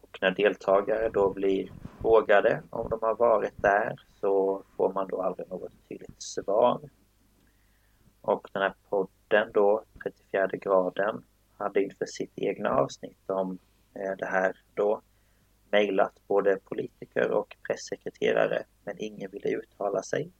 och 0.00 0.18
när 0.20 0.30
deltagare 0.30 1.08
då 1.08 1.32
blir 1.32 1.72
frågade 2.00 2.62
om 2.70 2.88
de 2.90 2.98
har 3.02 3.14
varit 3.14 3.62
där 3.62 4.00
så 4.20 4.62
får 4.76 4.92
man 4.92 5.08
då 5.08 5.22
aldrig 5.22 5.48
något 5.48 5.72
tydligt 5.88 6.22
svar. 6.22 6.80
Och 8.20 8.48
den 8.52 8.62
här 8.62 8.74
podden 8.88 9.50
då, 9.52 9.84
34 10.02 10.46
graden, 10.46 11.24
hade 11.58 11.82
inför 11.82 12.06
sitt 12.06 12.32
egna 12.34 12.70
avsnitt 12.70 13.30
om 13.30 13.58
eh, 13.94 14.16
det 14.18 14.26
här 14.26 14.56
då 14.74 15.02
mejlat 15.70 16.12
både 16.26 16.56
politiker 16.56 17.30
och 17.30 17.56
pressekreterare 17.66 18.64
men 18.84 18.94
ingen 18.98 19.30
ville 19.30 19.48
uttala 19.48 20.02
sig. 20.02 20.32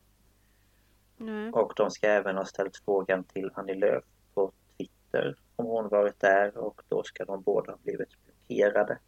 Nej. 1.17 1.51
Och 1.53 1.73
de 1.77 1.91
ska 1.91 2.07
även 2.07 2.37
ha 2.37 2.45
ställt 2.45 2.77
frågan 2.85 3.25
till 3.25 3.51
Annie 3.55 3.75
Lööf 3.75 4.05
på 4.35 4.53
Twitter 4.77 5.37
om 5.57 5.67
hon 5.67 5.89
varit 5.89 6.21
där 6.21 6.57
och 6.57 6.83
då 6.89 7.03
ska 7.03 7.25
de 7.25 7.43
båda 7.43 7.73
ha 7.73 7.79
blivit 7.83 8.09
blockerade. 8.25 8.99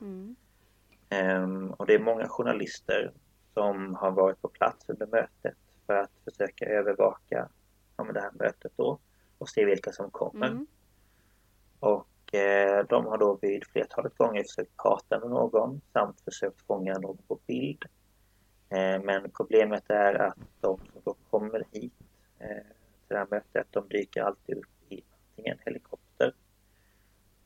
Mm. 0.00 0.36
Ehm, 1.08 1.70
och 1.70 1.86
det 1.86 1.94
är 1.94 1.98
många 1.98 2.28
journalister 2.28 3.12
som 3.54 3.94
har 3.94 4.10
varit 4.10 4.42
på 4.42 4.48
plats 4.48 4.88
under 4.88 5.06
mötet 5.06 5.56
för 5.86 5.94
att 5.94 6.10
försöka 6.24 6.64
övervaka 6.64 7.48
ja, 7.96 8.04
det 8.04 8.20
här 8.20 8.32
mötet 8.34 8.72
då 8.76 8.98
och 9.44 9.48
se 9.50 9.64
vilka 9.64 9.92
som 9.92 10.10
kommer. 10.10 10.46
Mm. 10.46 10.66
Och 11.80 12.34
eh, 12.34 12.86
de 12.88 13.06
har 13.06 13.18
då 13.18 13.38
vid 13.42 13.64
flertalet 13.64 14.16
gånger 14.16 14.42
försökt 14.42 14.76
prata 14.76 15.20
med 15.20 15.30
någon 15.30 15.80
samt 15.92 16.20
försökt 16.20 16.66
fånga 16.66 16.98
någon 16.98 17.18
på 17.28 17.38
bild. 17.46 17.84
Eh, 18.68 19.02
men 19.02 19.30
problemet 19.30 19.90
är 19.90 20.14
att 20.14 20.38
de 20.60 20.78
som 20.78 21.02
då 21.04 21.16
kommer 21.30 21.64
hit 21.72 21.92
eh, 22.38 22.48
till 22.48 23.08
det 23.08 23.16
här 23.16 23.26
mötet, 23.30 23.66
de 23.70 23.88
dyker 23.88 24.22
alltid 24.22 24.58
upp 24.58 24.92
i 24.92 25.02
antingen 25.12 25.58
helikopter 25.64 26.34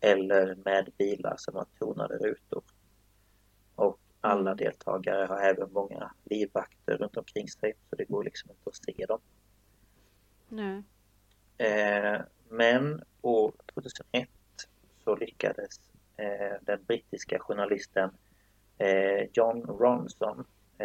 eller 0.01 0.55
med 0.65 0.91
bilar 0.99 1.35
som 1.39 1.55
har 1.55 1.67
tonade 1.79 2.17
rutor. 2.17 2.63
Och 3.75 3.99
alla 4.21 4.55
deltagare 4.55 5.27
har 5.27 5.41
även 5.41 5.73
många 5.73 6.13
livvakter 6.25 6.97
runt 6.97 7.17
omkring 7.17 7.49
sig 7.49 7.75
så 7.91 7.97
det 7.97 8.05
går 8.05 8.25
liksom 8.25 8.51
inte 8.51 8.71
att 8.71 8.77
se 8.77 9.07
dem. 9.07 9.21
Nej. 10.49 10.83
Eh, 11.59 12.21
men 12.49 13.03
år 13.23 13.53
2001 13.75 14.29
så 15.05 15.17
lyckades 15.17 15.81
eh, 16.17 16.57
den 16.63 16.85
brittiska 16.85 17.39
journalisten 17.39 18.11
eh, 18.79 19.27
John 19.33 19.63
Ronson 19.63 20.45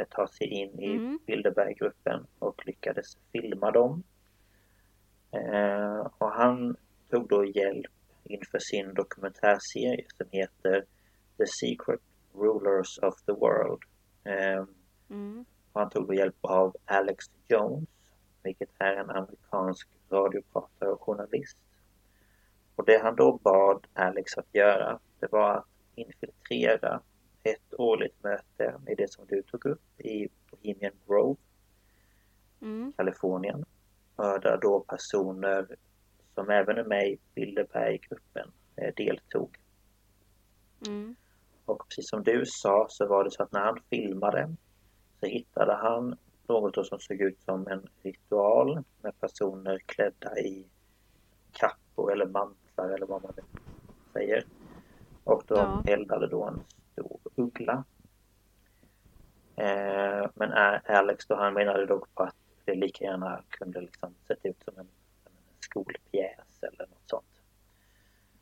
ta 0.10 0.28
sig 0.28 0.48
in 0.48 0.80
i 0.80 0.96
Mm. 0.96 1.20
Bilderberggruppen 1.26 2.28
och 2.40 2.68
lyckades 2.68 3.18
filma 3.32 3.72
dem. 3.72 4.04
Och 6.18 6.32
han 6.32 6.76
tog 7.10 7.28
då 7.28 7.46
hjälp 7.46 7.92
inför 8.24 8.60
sin 8.60 8.94
dokumentärserie 8.94 10.06
som 10.18 10.28
heter 10.32 10.86
The 11.38 11.46
Secret 11.48 12.02
Rulers 12.34 12.98
of 12.98 13.22
the 13.22 13.32
World. 13.32 13.84
Mm. 15.10 15.46
han 15.74 15.90
tog 15.90 16.08
då 16.08 16.14
hjälp 16.14 16.38
av 16.42 16.76
Alex 16.86 17.26
Jones, 17.48 17.90
vilket 18.44 18.70
är 18.78 18.96
en 18.96 19.10
amerikansk 19.10 19.88
radiopratare 20.14 20.90
och 20.90 21.02
journalist. 21.02 21.58
Och 22.76 22.86
det 22.86 23.04
han 23.04 23.16
då 23.16 23.40
bad 23.44 23.88
Alex 23.94 24.38
att 24.38 24.56
göra, 24.56 25.00
det 25.20 25.32
var 25.32 25.52
att 25.58 25.66
infiltrera 25.96 27.02
ett 27.44 27.74
årligt 27.78 28.24
möte 28.24 28.80
i 28.88 28.96
det 28.96 29.12
som 29.12 29.26
du 29.28 29.42
tog 29.42 29.66
upp 29.66 30.02
i 30.02 30.30
Bohemian 30.52 30.94
Grove, 31.08 31.38
Mm. 32.64 32.94
Kalifornien. 32.98 33.66
Där 34.16 34.58
då 34.58 34.80
personer 34.80 35.68
som 36.36 36.50
även 36.50 36.78
är 36.78 36.84
med 36.84 37.08
i 37.08 37.20
Bilderberggruppen 37.36 38.52
eh, 38.76 38.94
deltog. 38.96 39.58
Mm. 40.88 41.16
Och 41.66 41.88
precis 41.88 42.10
som 42.10 42.24
du 42.24 42.46
sa 42.46 42.88
så 42.90 43.08
var 43.08 43.24
det 43.24 43.32
så 43.32 43.44
att 43.44 43.52
när 43.52 43.60
han 43.60 43.80
filmade 43.90 44.56
så 45.20 45.26
hittade 45.26 45.74
han 45.74 46.18
något 46.54 46.74
då 46.76 46.84
som 46.84 47.00
såg 47.00 47.22
ut 47.22 47.42
som 47.42 47.68
en 47.68 47.88
ritual 48.04 48.84
med 49.02 49.20
personer 49.20 49.80
klädda 49.86 50.40
i 50.40 50.70
kappor 51.52 52.12
eller 52.12 52.26
mantlar 52.28 52.90
eller 52.90 53.06
vad 53.08 53.24
man 53.24 53.34
säger. 54.14 54.46
Och 55.24 55.44
de 55.48 55.56
Ja. 55.58 55.84
eldade 55.86 56.28
då 56.28 56.44
en 56.46 56.66
stor 56.94 57.20
uggla. 57.36 57.86
Eh, 59.56 60.30
men 60.36 60.54
Alex 60.86 61.28
då 61.28 61.36
han 61.36 61.54
menade 61.54 61.86
dock 61.86 62.14
på 62.16 62.24
att 62.24 62.36
det 62.66 62.76
lika 62.76 63.04
gärna 63.06 63.44
kunde 63.50 63.82
liksom 63.82 64.16
sett 64.28 64.46
ut 64.46 64.64
som 64.64 64.78
en, 64.80 64.92
en 65.26 65.34
skolpjäs 65.60 66.64
eller 66.64 66.88
något 66.88 67.10
sånt. 67.10 67.42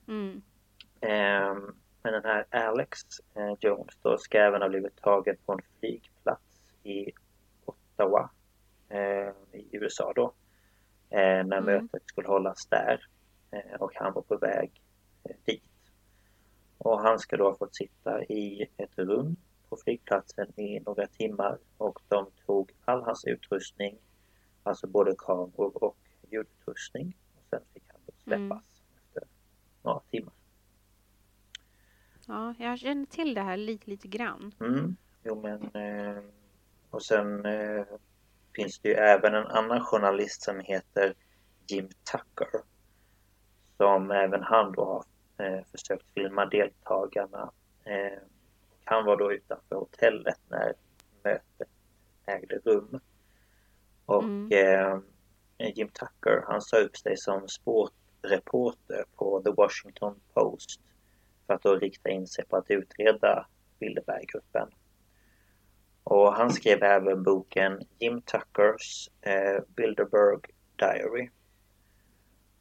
Mm. 0.08 0.44
Ehm, 1.02 1.76
Men 2.04 2.14
den 2.14 2.26
här 2.26 2.46
Alex 2.52 3.00
eh, 3.36 3.54
Jones 3.60 3.98
då 4.02 4.18
ska 4.18 4.40
även 4.40 4.62
ha 4.62 4.70
blivit 4.70 4.96
tagen 4.96 5.38
på 5.46 5.54
en 5.54 5.62
flygplats 5.80 6.44
i 6.84 7.12
Ottawa 8.02 8.30
eh, 8.90 9.60
i 9.60 9.68
USA 9.72 10.14
då. 10.16 10.34
Eh, 11.10 11.20
när 11.46 11.58
Mm. 11.58 11.66
mötet 11.66 12.02
skulle 12.06 12.28
hållas 12.28 12.66
där. 12.66 13.06
Eh, 13.52 13.82
och 13.82 13.92
han 13.96 14.14
var 14.14 14.22
på 14.22 14.38
väg 14.38 14.82
dit. 15.46 15.64
Och 16.78 17.00
han 17.00 17.20
ska 17.20 17.38
då 17.38 17.44
ha 17.50 17.58
fått 17.58 17.76
sitta 17.76 18.24
i 18.24 18.68
ett 18.78 18.98
rum 18.98 19.36
på 19.70 19.78
flygplatsen 19.84 20.60
i 20.60 20.80
några 20.80 21.08
timmar 21.08 21.58
och 21.78 22.00
de 22.08 22.26
tog 22.46 22.72
all 22.86 23.04
hans 23.04 23.26
utrustning, 23.26 23.98
alltså 24.64 24.88
både 24.88 25.16
kameror 25.18 25.84
och 25.84 25.98
ljudutrustning. 26.32 27.18
Och 27.36 27.44
sen 27.50 27.62
fick 27.74 27.84
han 27.88 28.02
då 28.06 28.14
släppas 28.24 28.40
Mm. 28.40 28.62
efter 29.06 29.24
några 29.84 30.00
timmar. 30.00 30.34
Ja, 32.28 32.56
jag 32.60 32.80
känner 32.80 33.06
till 33.06 33.34
det 33.34 33.42
här 33.42 33.58
lite, 33.58 33.90
lite 33.90 34.08
grann. 34.08 34.56
Mm. 34.60 34.96
Jo 35.24 35.42
men 35.42 35.62
eh, 35.84 36.24
och 36.92 37.04
sen 37.04 37.46
eh, 37.46 37.84
finns 38.56 38.80
det 38.80 38.90
ju 38.90 38.96
även 38.96 39.34
en 39.36 39.48
annan 39.48 39.82
journalist 39.86 40.42
som 40.44 40.60
heter 40.60 41.14
Jim 41.68 41.90
Tucker. 42.12 42.62
Som 43.78 44.12
även 44.12 44.44
han 44.44 44.72
då 44.72 44.86
har 44.86 45.06
eh, 45.46 45.64
försökt 45.72 46.06
filma 46.14 46.46
deltagarna. 46.46 47.52
Eh, 47.84 48.20
han 48.84 49.06
var 49.06 49.18
då 49.18 49.34
utanför 49.34 49.76
hotellet 49.76 50.40
när 50.50 50.74
mötet 51.24 51.70
ägde 52.26 52.56
rum. 52.56 53.00
Och 54.06 54.24
Mm. 54.24 54.52
eh, 54.52 55.00
Jim 55.76 55.90
Tucker 55.90 56.44
han 56.48 56.62
sa 56.62 56.78
upp 56.78 56.98
sig 56.98 57.18
som 57.18 57.48
sportreporter 57.48 59.04
på 59.16 59.42
The 59.44 59.52
Washington 59.52 60.20
Post 60.34 60.80
för 61.48 61.54
att 61.54 61.62
då 61.62 61.76
rikta 61.76 62.10
in 62.10 62.28
sig 62.28 62.46
på 62.46 62.58
att 62.58 62.72
utreda 62.72 63.48
Bilderberggruppen. 63.80 64.70
Och 66.04 66.34
han 66.34 66.50
skrev 66.50 66.84
även 66.84 67.24
boken 67.24 67.82
Jim 68.00 68.22
Tuckers 68.22 69.10
eh, 69.22 69.64
Bilderberg 69.68 70.40
Diary. 70.76 71.30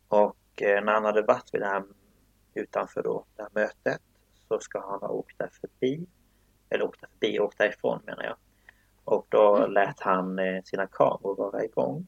Och 0.09 0.63
eh, 0.63 0.85
när 0.85 0.93
han 0.93 1.05
hade 1.05 1.23
varit 1.23 1.55
vid 1.55 1.61
det 1.61 1.67
här 1.67 1.85
utanför 2.55 3.03
då, 3.03 3.25
det 3.37 3.43
här 3.43 3.51
mötet 3.55 4.01
så 4.49 4.59
ska 4.61 4.81
han 4.81 5.01
ha 5.01 5.09
åkt 5.09 5.39
där 5.39 5.51
förbi, 5.61 6.07
eller 6.69 6.85
åkt 6.85 7.01
där 7.01 7.09
förbi, 7.09 7.41
åkt 7.41 7.59
därifrån 7.59 8.01
menar 8.07 8.23
jag. 8.25 8.37
Och 9.05 9.27
då 9.29 9.67
lät 9.67 10.01
han 10.01 10.39
eh, 10.39 10.63
sina 10.63 10.87
kameror 10.87 11.37
vara 11.37 11.65
igång. 11.65 12.07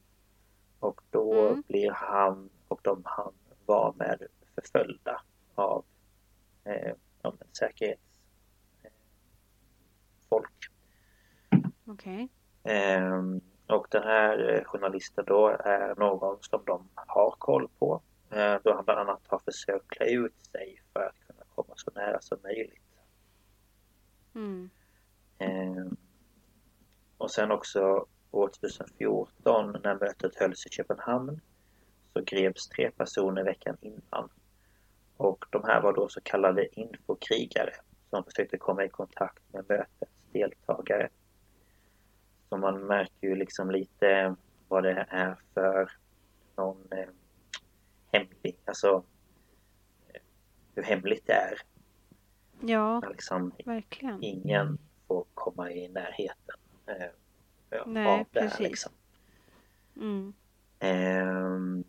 Och 0.79 1.01
då 1.09 1.47
Mm. 1.47 1.63
blir 1.67 1.91
han 1.91 2.49
och 2.67 2.79
de 2.83 3.01
han 3.05 3.33
var 3.65 3.93
med 3.97 4.27
förföljda 4.55 5.21
av 5.55 5.85
eh, 6.63 6.93
ja, 7.21 7.33
eh. 11.93 11.99
Okej. 11.99 12.29
Ehm, 12.63 13.41
och 13.67 13.87
den 13.91 14.03
här 14.03 14.53
eh, 14.53 14.63
journalisten 14.63 15.23
då 15.27 15.47
är 15.47 15.95
någon 15.95 16.37
som 16.41 16.61
de 16.65 16.89
har 16.95 17.35
koll 17.39 17.67
på. 17.79 18.01
Eh, 18.31 18.55
då 18.63 18.73
han 18.73 18.85
bland 18.85 18.99
annat 18.99 19.21
har 19.27 19.39
försökt 19.39 19.87
klä 19.87 20.05
ut 20.05 20.45
sig 20.51 20.81
för 20.93 20.99
att 20.99 21.27
kunna 21.27 21.43
komma 21.55 21.73
så 21.75 21.91
nära 21.95 22.21
som 22.21 22.37
möjligt. 22.43 22.79
Mm. 24.35 24.69
Ehm, 25.37 25.97
och 27.17 27.31
sen 27.31 27.51
också 27.51 28.05
år 28.31 28.47
2014 28.47 29.75
när 29.83 29.99
mötet 29.99 30.35
hölls 30.35 30.65
i 30.65 30.69
Köpenhamn 30.69 31.41
så 32.13 32.21
greps 32.25 32.67
tre 32.67 32.91
personer 32.91 33.43
veckan 33.43 33.77
innan. 33.81 34.29
Och 35.17 35.45
de 35.49 35.63
här 35.63 35.81
var 35.81 35.93
då 35.93 36.09
så 36.09 36.21
kallade 36.21 36.79
infokrigare 36.79 37.73
som 38.09 38.23
försökte 38.23 38.57
komma 38.57 38.83
i 38.85 38.89
kontakt 38.89 39.43
med 39.53 39.65
mötets 39.69 40.11
deltagare. 40.31 41.09
Så 42.53 42.57
man 42.57 42.79
märker 42.79 43.27
ju 43.27 43.35
liksom 43.35 43.71
lite 43.71 44.35
vad 44.67 44.83
det 44.83 45.05
är 45.09 45.35
för 45.53 45.91
någon 46.55 46.87
eh, 46.91 47.09
hemlig, 48.11 48.57
alltså 48.65 49.03
eh, 50.13 50.21
hur 50.75 50.83
hemligt 50.83 51.27
det 51.27 51.33
är. 51.33 51.57
Ja, 52.61 53.01
liksom 53.09 53.51
verkligen. 53.65 54.23
ingen 54.23 54.77
får 55.07 55.25
komma 55.33 55.71
i 55.71 55.87
närheten 55.87 56.59
eh, 56.85 56.95
Nej, 57.85 58.07
av 58.07 58.25
det 58.31 58.41
här. 58.41 58.47
precis. 58.47 58.59
Liksom. 58.59 58.91
Mm. 59.95 60.33
Ehm, 60.79 61.83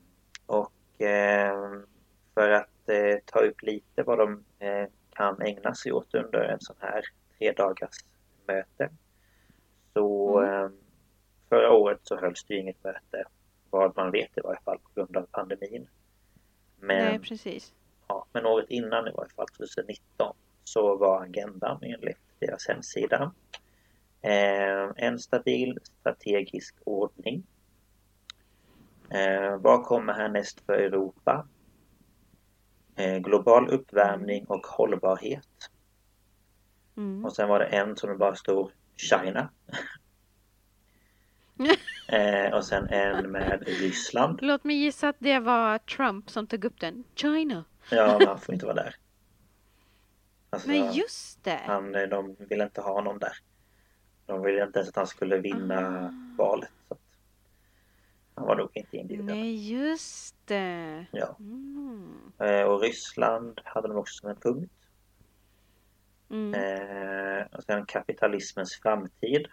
och 0.47 0.73
ehm, 0.99 1.87
för 2.35 2.51
att 2.51 2.89
eh, 2.89 3.19
ta 3.25 3.39
upp 3.39 3.63
lite 3.63 4.03
vad 4.03 4.19
de 4.19 4.45
eh, 4.59 4.89
kan 5.11 5.43
ägna 5.43 5.75
sig 5.75 5.93
åt 5.93 6.15
under 6.15 6.41
en 6.41 6.61
sån 6.61 6.77
här 6.79 7.05
tre 7.39 7.53
dagars 7.53 8.05
möte. 8.47 8.91
Så 9.95 10.39
Mm. 10.39 10.65
ehm, 10.65 10.73
förra 11.49 11.73
året 11.73 12.01
så 12.03 12.17
hölls 12.17 12.45
det 12.45 12.55
ju 12.55 12.61
inget 12.61 12.85
möte, 12.85 13.25
vad 13.71 13.97
man 13.97 14.11
vet 14.11 14.39
i 14.39 14.41
varje 14.41 14.61
fall 14.61 14.79
på 14.79 14.91
grund 14.95 15.17
av 15.17 15.27
pandemin. 15.31 15.89
Men, 16.81 17.05
Nej, 17.05 17.19
precis. 17.19 17.73
ja, 18.09 18.27
men 18.33 18.47
året 18.47 18.67
innan 18.71 19.09
i 19.09 19.11
varje 19.11 19.31
fall, 19.31 19.47
2019, 19.49 20.37
så 20.65 20.97
var 20.97 21.23
agendan 21.23 21.79
enligt 21.83 22.19
deras 22.39 22.69
hemsida 22.69 23.33
eh, 24.23 24.91
en 24.97 25.19
stabil 25.19 25.79
strategisk 25.83 26.75
ordning. 26.85 27.47
Eh, 29.11 29.57
vad 29.57 29.85
kommer 29.85 30.13
härnäst 30.13 30.61
för 30.61 30.73
Europa? 30.73 31.49
Eh, 32.97 33.19
global 33.19 33.69
uppvärmning 33.71 34.45
och 34.45 34.67
hållbarhet. 34.67 35.71
Mm. 36.97 37.25
Och 37.25 37.37
sen 37.37 37.49
var 37.49 37.59
det 37.59 37.67
en 37.67 37.97
som 37.97 38.19
bara 38.19 38.35
stod 38.35 38.71
China. 38.97 39.49
eh, 42.09 42.55
och 42.55 42.65
sen 42.65 42.89
en 42.89 43.31
med 43.31 43.63
Ryssland. 43.67 44.39
Låt 44.43 44.65
mig 44.65 44.77
gissa 44.77 45.09
att 45.09 45.17
det 45.19 45.39
var 45.39 45.79
Trump 45.79 46.31
som 46.31 46.47
tog 46.47 46.65
upp 46.65 46.81
den. 46.81 47.05
China. 47.15 47.65
Ja, 47.91 48.17
men 48.19 48.29
han 48.29 48.41
får 48.41 48.53
inte 48.55 48.67
vara 48.67 48.75
där. 48.77 48.95
Alltså, 50.51 50.69
Men 50.69 50.93
just 50.93 51.45
det. 51.45 51.61
han, 51.67 51.95
eh, 51.95 52.03
de 52.03 52.37
ville 52.39 52.65
inte 52.65 52.81
ha 52.81 52.93
honom 52.93 53.19
där. 53.19 53.33
De 54.27 54.43
ville 54.43 54.65
inte 54.65 54.79
ens 54.79 54.89
att 54.89 54.97
han 54.97 55.07
skulle 55.07 55.39
vinna 55.39 55.99
Ah. 56.07 56.35
valet. 56.39 56.71
Så 56.89 56.97
han 58.35 58.47
var 58.47 58.57
nog 58.57 58.71
inte 58.75 58.97
inbjuden. 58.97 59.27
Nej, 59.27 59.71
just 59.73 60.37
det. 60.45 61.07
Ja. 61.13 61.37
Mm. 61.39 62.33
Eh, 62.39 62.63
och 62.63 62.81
Ryssland 62.81 63.61
hade 63.65 63.89
de 63.89 63.97
också 63.97 64.15
som 64.15 64.31
en 64.31 64.37
punkt. 64.37 64.73
Mm. 66.31 66.55
Eh, 66.55 67.47
och 67.53 67.63
sen 67.65 67.87
kapitalismens 67.87 68.81
framtid. 68.83 69.47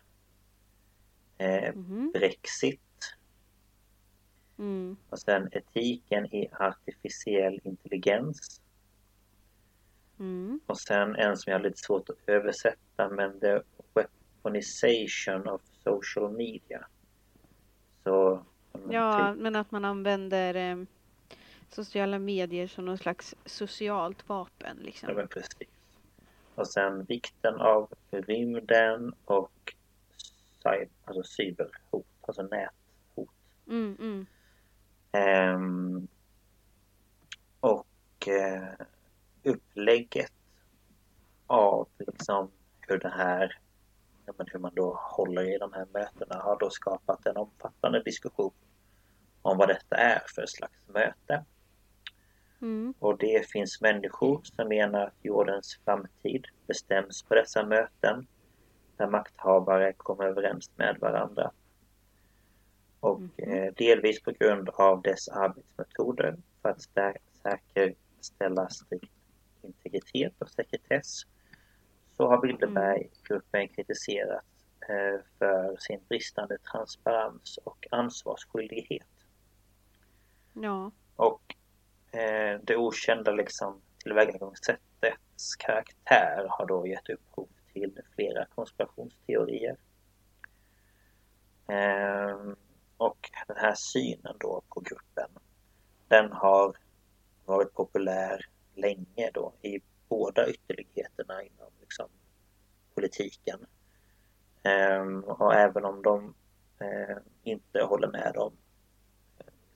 Eh, 1.37 1.73
Mhm. 1.75 2.11
Brexit. 2.13 2.81
Mm. 4.57 4.97
Och 5.09 5.19
sen 5.19 5.49
etiken 5.51 6.25
i 6.25 6.49
artificiell 6.59 7.59
intelligens. 7.63 8.61
Mm. 10.19 10.59
Och 10.65 10.79
sen 10.79 11.15
en 11.15 11.37
som 11.37 11.51
jag 11.51 11.59
har 11.59 11.63
lite 11.63 11.77
svårt 11.77 12.09
att 12.09 12.17
översätta 12.27 13.09
men 13.09 13.39
the 13.39 13.59
weaponization 13.93 15.47
of 15.47 15.61
social 15.83 16.31
media. 16.31 16.87
Så 18.03 18.45
Ja, 18.89 19.33
typ, 19.33 19.41
men 19.41 19.55
att 19.55 19.71
man 19.71 19.85
använder 19.85 20.55
eh, 20.55 20.83
sociala 21.69 22.19
medier 22.19 22.67
som 22.67 22.85
någon 22.85 22.97
slags 22.97 23.35
socialt 23.45 24.29
vapen 24.29 24.77
ja, 24.77 24.83
liksom. 24.85 25.13
men 25.15 25.27
precis. 25.27 25.67
Och 26.55 26.67
sen 26.67 27.03
vikten 27.03 27.55
av 27.55 27.93
rymden 28.11 29.13
och 29.25 29.73
alltså 31.05 31.23
cyberhot, 31.23 32.05
alltså 32.21 32.41
näthot. 32.41 33.29
Mm, 33.67 33.97
mm. 33.99 34.25
Ehm, 35.11 36.07
och 37.59 38.27
eh, 38.27 38.85
upplägget 39.43 40.33
av 41.47 41.87
liksom 41.97 42.51
hur 42.79 42.99
det 42.99 43.09
här 43.09 43.57
ja, 44.25 44.33
men 44.37 44.47
hur 44.51 44.59
man 44.59 44.75
då 44.75 44.99
håller 45.01 45.55
i 45.55 45.57
de 45.57 45.73
här 45.73 45.87
mötena 45.93 46.41
har 46.41 46.59
då 46.59 46.69
skapat 46.69 47.25
en 47.25 47.37
omfattande 47.37 48.03
diskussion 48.03 48.53
om 49.41 49.57
vad 49.57 49.67
detta 49.67 49.95
är 49.95 50.21
för 50.27 50.45
slags 50.45 50.87
möte. 50.87 51.45
Mm. 52.61 52.93
Och 52.99 53.17
det 53.17 53.49
finns 53.49 53.81
människor 53.81 54.41
som 54.43 54.67
menar 54.67 55.05
att 55.07 55.15
jordens 55.21 55.79
framtid 55.85 56.47
bestäms 56.67 57.23
på 57.23 57.35
dessa 57.35 57.65
möten 57.65 58.27
där 58.97 59.07
makthavare 59.07 59.93
kommer 59.93 60.25
överens 60.25 60.71
med 60.75 60.97
varandra. 60.99 61.51
Och 62.99 63.21
eh, 63.37 63.73
delvis 63.73 64.21
på 64.21 64.31
grund 64.31 64.69
av 64.69 65.01
dess 65.01 65.29
arbetsmetoder 65.29 66.37
för 66.61 66.69
att 66.69 66.81
säkerställa 67.43 68.69
strikt 68.69 69.11
integritet 69.61 70.33
och 70.41 70.49
sekretess 70.49 71.21
så 72.17 72.27
har 72.27 72.41
Bilderberggruppen 72.41 73.67
kritiserats 73.67 74.47
eh, 74.89 75.19
för 75.39 75.77
sin 75.79 75.99
bristande 76.09 76.57
transparens 76.57 77.59
och 77.63 77.87
ansvarsskyldighet. 77.91 79.07
Ja. 80.53 80.91
Och 81.15 81.55
eh, 82.11 82.59
det 82.63 82.75
okända 82.75 83.31
liksom, 83.31 83.81
tillvägagångssättets 84.03 85.55
karaktär 85.57 86.45
har 86.49 86.65
då 86.65 86.87
gett 86.87 87.09
upphov 87.09 87.47
till 87.73 87.99
flera 88.15 88.45
konspirationsteorier. 88.45 89.77
Eh, 91.67 92.53
och 92.97 93.29
den 93.47 93.57
här 93.57 93.75
synen 93.75 94.35
då 94.39 94.61
på 94.69 94.79
gruppen, 94.79 95.29
den 96.07 96.31
har 96.31 96.77
varit 97.45 97.73
populär 97.73 98.45
länge 98.75 99.31
då 99.33 99.53
i 99.61 99.79
båda 100.09 100.49
ytterligheterna 100.49 101.43
inom 101.43 101.71
liksom, 101.81 102.09
politiken. 102.95 103.65
Eh, 104.63 105.05
och 105.25 105.53
även 105.53 105.85
om 105.85 106.01
de 106.01 106.33
eh, 106.79 107.17
inte 107.43 107.83
håller 107.83 108.07
med 108.07 108.37
om 108.37 108.53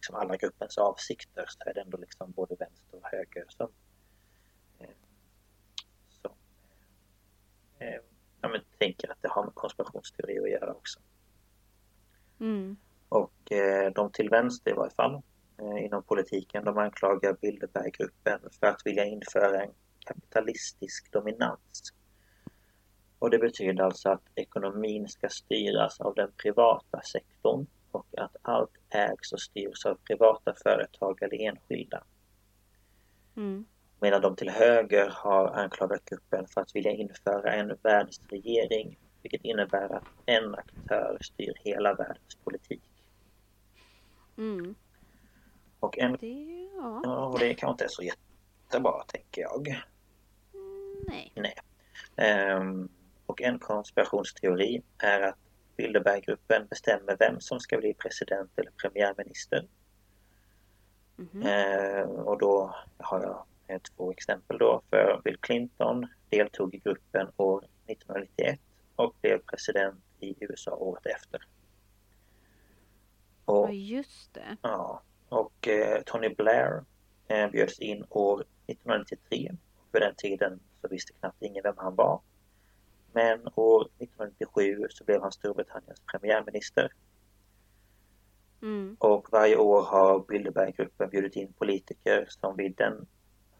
liksom 0.05 0.15
alla 0.15 0.37
gruppens 0.37 0.77
avsikter 0.77 1.45
så 1.47 1.69
är 1.69 1.73
det 1.73 1.81
ändå 1.81 1.97
liksom 1.97 2.31
både 2.31 2.55
vänster 2.55 2.97
och 2.97 3.07
höger 3.11 3.45
som, 3.49 3.69
eh, 4.79 4.89
som 6.21 6.31
eh, 7.79 7.99
ja, 8.41 8.49
men 8.49 8.61
tänker 8.77 9.11
att 9.11 9.21
det 9.21 9.27
har 9.27 9.43
med 9.43 9.55
konspirationsteori 9.55 10.39
att 10.39 10.49
göra 10.49 10.73
också. 10.73 10.99
Mm. 12.39 12.77
Och 13.09 13.51
eh, 13.51 13.91
de 13.91 14.11
till 14.11 14.29
vänster 14.29 14.71
i 14.71 14.73
varje 14.73 14.91
fall 14.91 15.21
eh, 15.57 15.85
inom 15.85 16.03
politiken 16.03 16.65
de 16.65 16.77
anklagar 16.77 17.33
Bilderberggruppen 17.41 18.39
för 18.59 18.67
att 18.67 18.81
vilja 18.85 19.05
införa 19.05 19.63
en 19.63 19.71
kapitalistisk 19.99 21.11
dominans. 21.11 21.93
och 23.19 23.29
det 23.29 23.39
betyder 23.39 23.83
alltså 23.83 24.09
att 24.09 24.23
ekonomin 24.35 25.07
ska 25.07 25.29
styras 25.29 26.01
av 26.01 26.15
den 26.15 26.31
privata 26.31 27.01
sektorn 27.01 27.67
och 27.91 28.07
att 28.17 28.35
allt 28.41 28.71
ägs 28.95 29.33
och 29.33 29.41
styrs 29.41 29.85
av 29.85 29.95
privata 29.95 30.53
företag 30.63 31.23
eller 31.23 31.41
enskilda. 31.41 32.03
Mm. 33.35 33.65
Medan 33.99 34.21
de 34.21 34.35
till 34.35 34.49
höger 34.49 35.09
har 35.09 35.47
anklagat 35.47 36.05
gruppen 36.05 36.47
för 36.47 36.61
att 36.61 36.75
vilja 36.75 36.91
införa 36.91 37.53
en 37.53 37.77
världsregering 37.83 38.97
vilket 39.25 39.45
innebär 39.45 39.95
att 39.95 40.03
en 40.25 40.55
aktör 40.55 41.17
styr 41.21 41.53
hela 41.63 41.93
världens 41.93 42.35
politik. 42.43 42.81
Mm. 44.37 44.75
Och, 45.79 45.97
en, 45.99 46.17
Det, 46.21 46.69
ja. 46.75 47.01
ja, 47.03 47.25
och 47.25 47.39
det 47.39 47.53
kanske 47.53 47.71
inte 47.71 47.83
är 47.83 47.89
så 47.89 48.03
jättebra 48.03 49.03
tänker 49.07 49.41
jag. 49.41 49.83
Nej. 51.07 51.31
Nej. 51.35 51.55
Ehm, 52.15 52.89
och 53.25 53.41
en 53.41 53.59
konspirationsteori 53.59 54.81
är 54.97 55.21
att 55.21 55.39
Bilderberggruppen 55.77 56.67
bestämmer 56.67 57.15
vem 57.19 57.39
som 57.39 57.59
ska 57.59 57.77
bli 57.77 57.93
president 57.93 58.51
eller 58.55 58.71
premiärminister. 58.71 59.67
Mhm. 61.15 61.41
Ehm, 61.45 62.09
och 62.09 62.37
då 62.39 62.75
har 62.97 63.21
jag 63.21 63.45
eh, 63.67 63.81
två 63.81 64.11
exempel 64.11 64.57
då. 64.57 64.81
För 64.89 65.21
Bill 65.23 65.37
Clinton 65.37 66.07
deltog 66.29 66.75
i 66.75 66.77
gruppen 66.77 67.27
år 67.37 67.65
1991 67.87 68.59
och 68.95 69.15
blev 69.21 69.37
president 69.41 70.03
i 70.19 70.35
USA 70.39 70.75
året 70.75 71.05
efter. 71.05 71.41
Och, 73.45 73.69
Ja, 73.69 73.71
just 73.71 74.33
det. 74.33 74.57
ja, 74.61 75.01
och 75.29 75.67
eh, 75.67 76.01
Tony 76.05 76.29
Blair 76.29 76.83
eh, 77.27 77.49
bjöds 77.49 77.79
in 77.79 78.05
år 78.09 78.43
1993. 78.67 79.51
För 79.91 79.99
den 79.99 80.15
tiden 80.15 80.59
så 80.81 80.87
visste 80.87 81.13
knappt 81.13 81.41
ingen 81.41 81.63
vem 81.63 81.77
han 81.77 81.95
var. 81.95 82.21
Men 83.15 83.47
år 83.55 83.81
1997 83.81 84.87
så 84.89 85.03
blev 85.03 85.21
han 85.21 85.31
Storbritanniens 85.31 86.01
premiärminister. 86.11 86.93
Mm. 88.61 88.97
Och 88.99 89.27
varje 89.31 89.57
år 89.57 89.83
har 89.83 90.19
Bilderberggruppen 90.19 91.09
bjudit 91.09 91.35
in 91.35 91.53
politiker 91.53 92.25
som 92.29 92.55
vid 92.55 92.75
den 92.75 93.07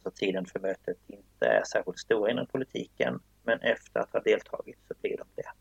alltså 0.03 0.19
tiden 0.19 0.45
för 0.45 0.59
mötet 0.59 0.97
inte 1.07 1.45
är 1.45 1.63
särskilt 1.63 1.99
stora 1.99 2.31
inom 2.31 2.47
politiken. 2.47 3.19
Men 3.43 3.59
efter 3.59 3.99
att 3.99 4.13
ha 4.13 4.19
deltagit 4.19 4.77
så 4.87 4.93
blir 5.01 5.17
de 5.17 5.25
det. 5.35 5.51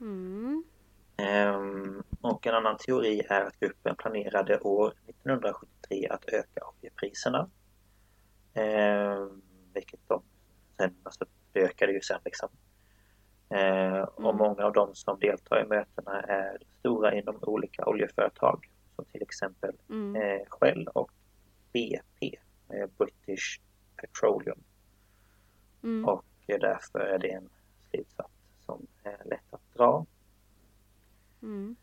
Mm. 0.00 0.64
Ehm, 1.16 2.02
och 2.20 2.46
en 2.46 2.54
annan 2.54 2.76
teori 2.76 3.22
är 3.28 3.44
att 3.44 3.60
gruppen 3.60 3.96
planerade 3.96 4.58
år 4.58 4.94
1973 5.06 6.08
att 6.08 6.24
öka 6.28 6.60
oljepriserna. 6.66 7.50
Ehm, 8.54 9.42
vilket 9.74 10.00
de 10.08 10.22
sen, 10.78 10.94
alltså 11.02 11.24
ökade 11.54 11.92
ju 11.92 12.00
sen 12.00 12.20
liksom. 12.24 12.48
Ehm, 13.48 14.04
Och 14.04 14.24
Mm. 14.24 14.36
många 14.36 14.64
av 14.64 14.72
de 14.72 14.94
som 14.94 15.18
deltar 15.18 15.64
i 15.64 15.68
mötena 15.68 16.20
är 16.22 16.58
stora 16.78 17.14
inom 17.14 17.38
olika 17.42 17.86
oljeföretag. 17.86 18.70
Som 18.96 19.04
till 19.04 19.22
exempel 19.22 19.76
Mm. 19.90 20.16
eh, 20.22 20.46
Shell 20.48 20.88
och 20.88 21.10
BP, 21.72 22.38
eh, 22.68 22.86
British 22.98 23.60
Petroleum. 23.96 24.58
Mm. 25.82 26.04
Och 26.08 26.24
eh, 26.46 26.58
därför 26.60 26.98
är 26.98 27.18
det 27.18 27.32
en 27.32 27.48
slutsats 27.90 28.32
som 28.66 28.86
är 29.02 29.24
lätt 29.24 29.44
att 29.54 29.74
dra. 29.74 30.06
Mm. 31.42 31.76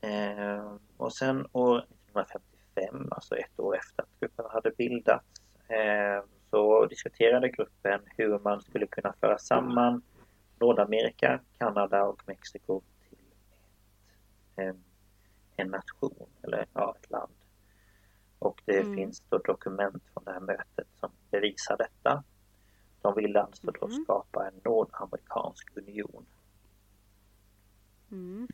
Eh, 0.00 0.76
och 0.96 1.12
sen 1.12 1.46
år 1.52 1.78
1955, 1.78 3.08
alltså 3.10 3.36
ett 3.36 3.60
år 3.60 3.76
efter 3.76 4.02
att 4.02 4.20
gruppen 4.20 4.44
hade 4.50 4.70
bildats, 4.70 5.26
eh, 5.68 6.22
så 6.52 6.86
diskuterade 6.86 7.48
gruppen 7.48 8.00
hur 8.16 8.38
man 8.38 8.60
skulle 8.60 8.86
kunna 8.86 9.12
föra 9.20 9.38
samman 9.38 10.02
Nordamerika, 10.60 11.40
Kanada 11.58 12.04
och 12.04 12.22
Mexiko 12.26 12.80
till 13.08 13.18
ett, 14.56 14.76
en 15.56 15.68
nation, 15.68 16.26
eller 16.42 16.66
ja, 16.74 16.94
ett 17.02 17.10
land. 17.10 17.32
Och 18.38 18.62
det 18.64 18.80
Mm. 18.80 18.94
finns 18.94 19.20
då 19.28 19.38
dokument 19.38 20.02
från 20.12 20.24
det 20.24 20.32
här 20.32 20.40
mötet 20.40 20.86
som 21.00 21.10
bevisar 21.30 21.76
detta. 21.76 22.24
De 23.02 23.14
ville 23.14 23.42
alltså 23.42 23.70
då 23.70 23.86
Mhm. 23.88 24.04
skapa 24.04 24.48
en 24.48 24.60
nordamerikansk 24.64 25.76
union. 25.76 26.26
Mm. 28.10 28.48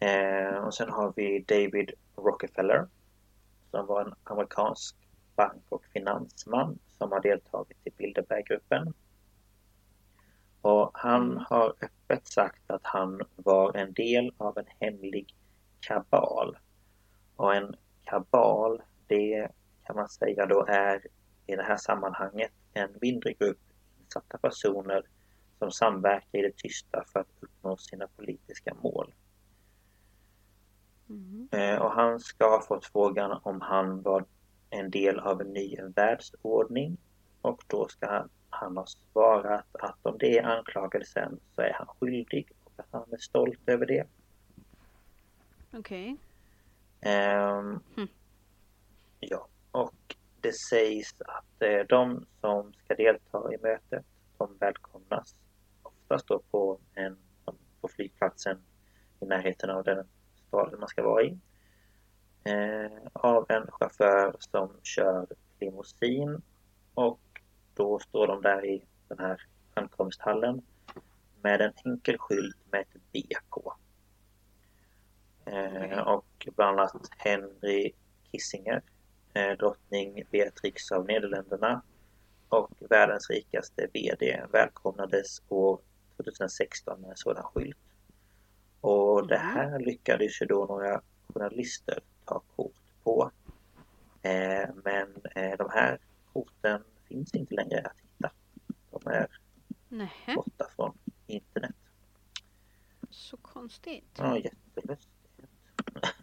Eh, 0.00 0.58
och 0.64 0.74
sen 0.74 0.90
har 0.90 1.12
vi 1.16 1.40
David 1.48 1.90
Rockefeller 2.16 2.88
som 3.70 3.86
var 3.86 4.04
en 4.04 4.14
amerikansk 4.24 4.96
bank 5.36 5.62
och 5.68 5.84
finansman 5.84 6.78
som 7.04 7.12
har 7.12 7.20
deltagit 7.20 7.78
i 7.84 7.90
Bilderberggruppen. 7.90 8.94
Och 10.60 10.90
han 10.94 11.44
har 11.48 11.74
öppet 11.80 12.26
sagt 12.26 12.70
att 12.70 12.80
han 12.84 13.22
var 13.36 13.76
en 13.76 13.92
del 13.92 14.32
av 14.36 14.58
en 14.58 14.66
hemlig 14.80 15.34
kabal. 15.80 16.58
Och 17.36 17.54
en 17.54 17.76
kabal, 18.04 18.82
det 19.06 19.48
kan 19.86 19.96
man 19.96 20.08
säga 20.08 20.46
då 20.46 20.66
är 20.68 21.06
i 21.46 21.56
det 21.56 21.62
här 21.62 21.76
sammanhanget 21.76 22.52
en 22.72 22.98
mindre 23.00 23.32
grupp 23.32 23.60
insatta 24.00 24.38
personer 24.38 25.02
som 25.58 25.70
samverkar 25.70 26.38
i 26.38 26.42
det 26.42 26.56
tysta 26.56 27.04
för 27.12 27.20
att 27.20 27.28
uppnå 27.40 27.76
sina 27.76 28.08
politiska 28.16 28.74
mål. 28.74 29.14
Mm. 31.08 31.48
Eh, 31.52 31.82
Och 31.82 31.90
han 31.90 32.20
ska 32.20 32.50
ha 32.50 32.62
fått 32.62 32.86
frågan 32.86 33.40
om 33.42 33.60
han 33.60 34.02
var 34.02 34.24
en 34.74 34.90
del 34.90 35.18
av 35.18 35.40
en 35.40 35.52
ny 35.52 35.76
världsordning. 35.94 36.96
Och 37.40 37.62
då 37.66 37.88
ska 37.88 38.06
han, 38.06 38.28
han 38.50 38.76
ha 38.76 38.86
svarat 38.86 39.66
att 39.72 39.98
om 40.02 40.18
det 40.18 40.38
är 40.38 40.42
anklagelsen 40.42 41.40
så 41.54 41.62
är 41.62 41.72
han 41.72 41.86
skyldig 41.86 42.48
och 42.64 42.72
att 42.76 42.86
han 42.90 43.12
är 43.12 43.18
stolt 43.18 43.60
över 43.66 43.86
det. 43.86 44.06
Okej. 45.72 46.16
Ehm, 47.00 47.80
Mm. 47.96 48.08
Ja, 49.20 49.48
och 49.70 50.16
det 50.40 50.52
sägs 50.52 51.14
att 51.18 51.62
eh, 51.62 51.80
de 51.88 52.26
som 52.40 52.72
ska 52.72 52.94
delta 52.94 53.54
i 53.54 53.58
mötet, 53.62 54.04
de 54.38 54.56
välkomnas 54.60 55.34
oftast 55.82 56.28
då 56.28 56.42
på, 56.50 56.78
en, 56.94 57.16
på 57.80 57.88
flygplatsen 57.88 58.58
i 59.20 59.26
närheten 59.26 59.70
av 59.70 59.84
den 59.84 60.06
staden 60.48 60.80
man 60.80 60.88
ska 60.88 61.02
vara 61.02 61.22
i. 61.22 61.38
Eh, 62.46 62.90
av 63.12 63.46
en 63.48 63.66
chaufför 63.70 64.36
som 64.38 64.70
kör 64.82 65.26
limousin 65.60 66.42
och 66.94 67.20
då 67.74 67.98
står 67.98 68.26
de 68.26 68.42
där 68.42 68.64
i 68.66 68.84
den 69.08 69.18
här 69.18 69.40
ankomsthallen 69.74 70.62
med 71.42 71.60
en 71.60 71.72
enkel 71.84 72.18
skylt 72.18 72.56
med 72.70 72.80
ett 72.80 73.12
BK. 73.12 73.72
Eh, 75.44 75.98
och 75.98 76.48
bland 76.56 76.80
annat 76.80 77.08
Henry 77.18 77.92
Kissinger, 78.32 78.82
eh, 79.34 79.56
drottning 79.58 80.22
Beatrix 80.30 80.92
av 80.92 81.06
Nederländerna 81.06 81.82
och 82.48 82.70
världens 82.90 83.30
rikaste 83.30 83.86
VD 83.92 84.40
välkomnades 84.52 85.42
år 85.48 85.80
2016 86.16 87.00
med 87.00 87.10
en 87.10 87.16
sådan 87.16 87.42
skylt. 87.44 87.78
Och 88.80 89.26
det 89.26 89.38
här 89.38 89.78
lyckades 89.78 90.42
ju 90.42 90.46
då 90.46 90.66
några 90.66 91.00
journalister 91.28 92.00
ta 92.24 92.42
kort 92.56 92.72
på. 93.04 93.30
Eh, 94.22 94.68
men 94.84 95.08
eh, 95.34 95.56
de 95.58 95.70
här 95.72 95.98
korten 96.32 96.82
finns 97.08 97.34
inte 97.34 97.54
längre 97.54 97.80
att 97.80 97.96
hitta. 98.02 98.30
De 98.90 99.10
är 99.10 99.26
Nähä. 99.88 100.34
borta 100.34 100.66
från 100.76 100.98
internet. 101.26 101.74
Så 103.10 103.36
konstigt. 103.36 104.04
Ja, 104.18 104.38
jättelustigt. 104.38 105.10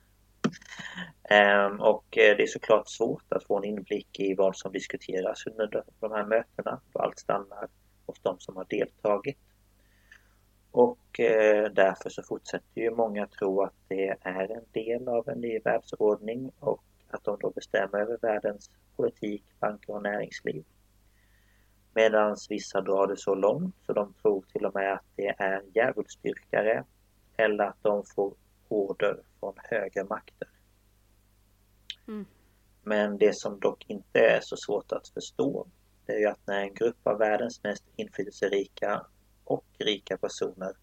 Ehm, 1.23 1.80
och 1.82 2.18
eh, 2.18 2.38
det 2.38 2.44
är 2.44 2.48
såklart 2.48 2.90
svårt 2.90 3.34
att 3.34 3.44
få 3.44 3.57
en 3.57 3.64
inblick 3.64 4.19
i 4.19 4.36
vad 4.36 4.56
som 4.57 4.72
diskuteras 4.72 5.45
under 5.48 5.68
de- 5.99 6.11
här 6.11 6.26
mötena 6.26 6.82
då 6.94 6.99
allt 6.99 7.19
stannar 7.19 7.68
hos 8.06 8.19
de 8.22 8.40
som 8.40 8.56
har 8.56 8.65
deltagit. 8.69 9.38
Och 10.72 11.19
eh, 11.19 11.72
därför 11.72 12.10
så 12.10 12.23
fortsätter 12.23 12.81
ju 12.81 12.91
många 12.91 13.27
tro 13.27 13.61
att 13.61 13.73
det 13.88 14.10
är 14.22 14.52
en 14.52 14.65
del 14.72 15.07
av 15.07 15.30
en 15.30 15.41
ny 15.41 15.60
världsordning 15.60 16.52
och 16.60 16.84
att 17.10 17.23
de 17.23 17.38
då 17.39 17.49
bestämmer 17.49 17.99
över 17.99 18.18
världens 18.22 18.69
politik, 18.95 19.43
banker 19.60 19.93
och 19.93 20.03
näringsliv. 20.03 20.65
Medan 21.93 22.38
vissa 22.49 22.81
drar 22.81 23.07
det 23.07 23.18
så 23.18 23.35
långt 23.35 23.76
så 23.85 23.93
de 23.93 24.14
tror 24.14 24.45
till 24.53 24.65
och 24.65 24.76
med 24.76 24.93
att 24.93 25.06
det 25.15 25.35
är 25.38 25.61
djävulsdyrkare 25.73 26.84
eller 27.38 27.64
att 27.64 27.84
de 27.84 28.03
får 28.15 28.34
order 28.68 29.19
från 29.39 29.53
högre 29.57 30.03
makter. 30.03 30.48
Mm. 32.07 32.26
Men 32.84 33.18
det 33.18 33.35
som 33.35 33.60
dock 33.60 33.85
inte 33.88 34.19
är 34.19 34.39
så 34.41 34.57
svårt 34.57 34.91
att 34.91 35.07
förstå 35.07 35.68
det 36.06 36.14
är 36.14 36.19
ju 36.19 36.26
att 36.26 36.48
när 36.48 36.61
en 36.61 36.73
grupp 36.73 37.07
av 37.07 37.18
världens 37.18 37.64
mest 37.64 37.84
inflytelserika 37.95 39.06
och 39.52 39.65
rika 39.78 40.18
personer 40.18 40.73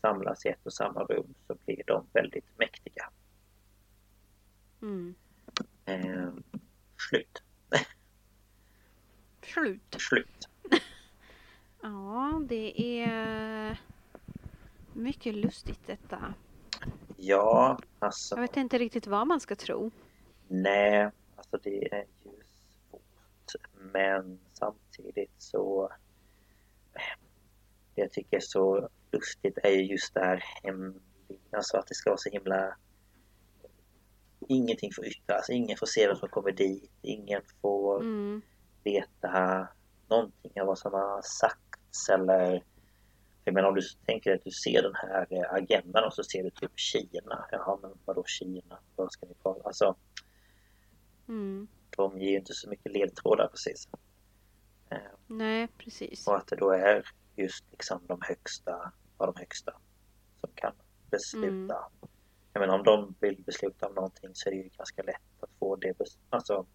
samlas 0.00 0.46
i 0.46 0.48
ett 0.48 0.66
och 0.66 0.72
samma 0.72 1.02
rum 1.04 1.34
så 1.46 1.54
blir 1.64 1.82
de 1.86 2.06
väldigt 2.12 2.58
mäktiga. 2.58 3.10
Mm. 4.82 5.14
Eh, 5.84 6.32
slut. 7.08 7.42
Slut. 9.42 9.96
Slut. 9.98 10.48
Ja, 11.82 12.42
det 12.48 13.00
är 13.02 13.80
mycket 14.92 15.34
lustigt 15.34 15.86
detta. 15.86 16.34
Ja, 17.16 17.78
alltså. 17.98 18.34
Jag 18.34 18.42
vet 18.42 18.56
inte 18.56 18.78
riktigt 18.78 19.06
vad 19.06 19.26
man 19.26 19.40
ska 19.40 19.56
tro. 19.56 19.90
Nej, 20.48 21.10
alltså 21.36 21.58
det 21.62 21.94
är 21.94 22.06
ju 22.24 22.30
svårt. 22.90 23.54
Men 23.74 24.40
samtidigt 24.52 25.34
så... 25.38 25.92
Jag 28.00 28.12
tycker 28.12 28.36
är 28.36 28.40
så 28.40 28.88
lustigt 29.12 29.58
är 29.62 29.70
ju 29.70 29.82
just 29.82 30.14
det 30.14 30.20
här. 30.20 30.44
Alltså 31.52 31.76
att 31.76 31.86
det 31.86 31.94
ska 31.94 32.10
vara 32.10 32.18
så 32.18 32.30
himla... 32.30 32.76
Ingenting 34.48 34.92
får 34.92 35.06
yttras, 35.06 35.50
ingen 35.50 35.76
får 35.76 35.86
se 35.86 36.06
vem 36.06 36.16
som 36.16 36.28
kommer 36.28 36.52
dit, 36.52 36.90
ingen 37.02 37.42
får 37.60 38.00
Mm. 38.00 38.42
veta 38.84 39.68
någonting 40.08 40.60
av 40.60 40.66
vad 40.66 40.78
som 40.78 40.92
har 40.92 41.22
sagts 41.22 42.08
eller 42.08 42.64
jag 43.44 43.54
menar 43.54 43.68
om 43.68 43.74
du 43.74 43.80
tänker 44.06 44.34
att 44.34 44.44
du 44.44 44.50
ser 44.50 44.82
den 44.82 44.94
här 44.94 45.54
agendan 45.56 46.04
och 46.04 46.14
så 46.14 46.24
ser 46.24 46.42
du 46.42 46.50
typ 46.50 46.78
Kina. 46.78 47.46
Jaha 47.50 47.78
men 47.82 47.90
vadå 48.04 48.24
Kina? 48.26 48.78
Vad 48.96 49.12
ska 49.12 49.26
ni 49.26 49.34
prata 49.34 49.60
Alltså 49.64 49.96
Mm. 51.28 51.68
de 51.96 52.18
ger 52.20 52.30
ju 52.30 52.36
inte 52.36 52.54
så 52.54 52.68
mycket 52.68 52.92
ledtrådar 52.92 53.46
precis. 53.48 53.88
Nej, 55.26 55.68
precis. 55.78 56.26
Och 56.26 56.36
att 56.36 56.46
det 56.46 56.56
då 56.56 56.70
är 56.70 57.06
just 57.36 57.64
liksom 57.70 58.00
de 58.06 58.18
högsta 58.22 58.92
av 59.16 59.26
de 59.26 59.40
högsta 59.40 59.72
som 60.40 60.50
kan 60.54 60.72
besluta. 61.10 61.88
Jag 62.52 62.60
menar 62.60 62.78
om 62.78 62.84
de 62.84 63.14
vill 63.20 63.42
besluta 63.42 63.86
om 63.86 63.94
någonting 63.94 64.30
så 64.32 64.48
är 64.48 64.50
det 64.50 64.56
ju 64.56 64.70
ganska 64.76 65.02
lätt 65.02 65.42
att 65.42 65.50
få 65.58 65.76
det 65.76 65.94
alltså, 66.30 66.66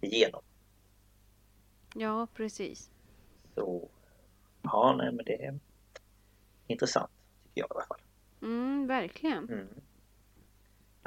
igenom. 0.00 0.42
Ja, 1.94 2.26
precis. 2.34 2.90
Så 3.54 3.88
ja, 4.62 4.94
nej 4.98 5.12
men 5.12 5.24
det 5.24 5.44
är 5.44 5.58
intressant 6.66 7.10
tycker 7.42 7.60
jag 7.60 7.68
i 7.70 7.74
alla 7.74 7.86
fall. 7.86 8.00
Mm, 8.42 8.86
verkligen. 8.86 9.48
Mm. 9.48 9.68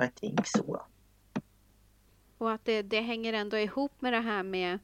I 0.01 0.07
think 0.19 0.47
so. 0.47 0.79
Och 2.37 2.51
att 2.51 2.65
det, 2.65 2.81
det 2.81 3.01
hänger 3.01 3.33
ändå 3.33 3.57
ihop 3.57 4.01
med 4.01 4.13
det 4.13 4.19
här 4.19 4.43
med 4.43 4.79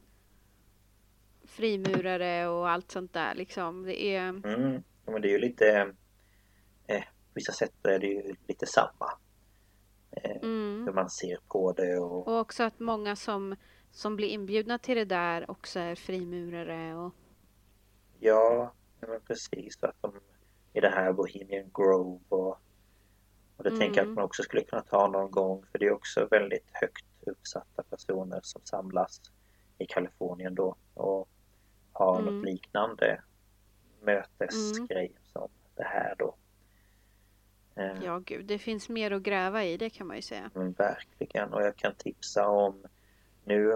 frimurare 1.54 2.48
och 2.48 2.68
allt 2.70 2.90
sånt 2.90 3.12
där 3.12 3.34
liksom. 3.34 3.82
Det 3.82 4.02
är... 4.16 4.28
Mm. 4.28 4.82
Ja, 5.06 5.12
men 5.12 5.22
det 5.22 5.28
är 5.28 5.32
ju 5.32 5.38
lite 5.38 5.94
eh, 6.86 7.00
på 7.00 7.32
vissa 7.34 7.52
sätt 7.52 7.72
är 7.82 7.98
det 7.98 8.06
ju 8.06 8.34
lite 8.48 8.66
samma. 8.66 9.10
Eh, 10.10 10.36
Mm. 10.42 10.84
Hur 10.86 10.92
man 10.92 11.10
ser 11.10 11.38
på 11.48 11.72
det 11.72 11.98
och 11.98 12.28
Och 12.28 12.38
också 12.40 12.62
att 12.62 12.80
många 12.80 13.16
som, 13.16 13.56
som 13.90 14.16
blir 14.16 14.28
inbjudna 14.28 14.78
till 14.78 14.96
det 14.96 15.04
där 15.04 15.50
också 15.50 15.78
är 15.80 15.94
frimurare 15.94 16.94
och... 16.96 17.14
ja, 18.20 18.72
men 19.00 19.20
precis 19.26 19.78
att 19.82 19.96
de 20.00 20.20
i 20.72 20.80
det 20.80 20.88
här 20.88 21.12
Bohemian 21.12 21.70
Grove 21.74 22.20
och, 22.28 22.58
och 23.56 23.64
det 23.64 23.70
tänker 23.70 23.86
jag 23.86 23.98
att 23.98 24.04
Mm. 24.04 24.14
man 24.14 24.24
också 24.24 24.42
skulle 24.42 24.64
kunna 24.64 24.82
ta 24.82 25.08
någon 25.08 25.30
gång 25.30 25.64
för 25.72 25.78
det 25.78 25.86
är 25.86 25.92
också 25.92 26.28
väldigt 26.30 26.70
högt 26.72 27.04
uppsatta 27.26 27.82
personer 27.82 28.40
som 28.42 28.60
samlas 28.64 29.20
i 29.78 29.86
Kalifornien 29.86 30.54
då 30.54 30.76
och 30.94 31.28
har 31.94 32.20
Mm. 32.20 32.34
något 32.34 32.44
liknande 32.44 33.22
mötesgrej 34.02 35.12
som 35.32 35.48
det 35.74 35.84
här 35.84 36.14
då. 36.18 36.34
Eh, 37.76 38.02
Ja, 38.02 38.18
gud, 38.18 38.46
det 38.46 38.58
finns 38.58 38.88
mer 38.88 39.10
att 39.10 39.22
gräva 39.22 39.64
i, 39.64 39.76
det 39.76 39.90
kan 39.90 40.06
man 40.06 40.16
ju 40.16 40.22
säga. 40.22 40.50
Men 40.54 40.72
verkligen 40.72 41.52
och 41.52 41.62
jag 41.62 41.76
kan 41.76 41.94
tipsa 41.94 42.48
om 42.48 42.84
Nu 43.44 43.72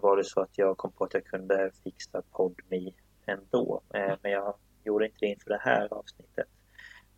var 0.00 0.16
det 0.16 0.24
så 0.24 0.40
att 0.40 0.58
jag 0.58 0.76
kom 0.76 0.92
på 0.92 1.04
att 1.04 1.14
jag 1.14 1.24
kunde 1.24 1.70
fixa 1.84 2.22
PodMe 2.30 2.92
ändå 3.26 3.80
eh, 3.94 4.14
men 4.22 4.32
jag 4.32 4.54
gjorde 4.84 5.04
inte 5.06 5.16
det 5.20 5.26
inför 5.26 5.50
det 5.50 5.60
här 5.64 5.92
avsnittet. 5.92 6.46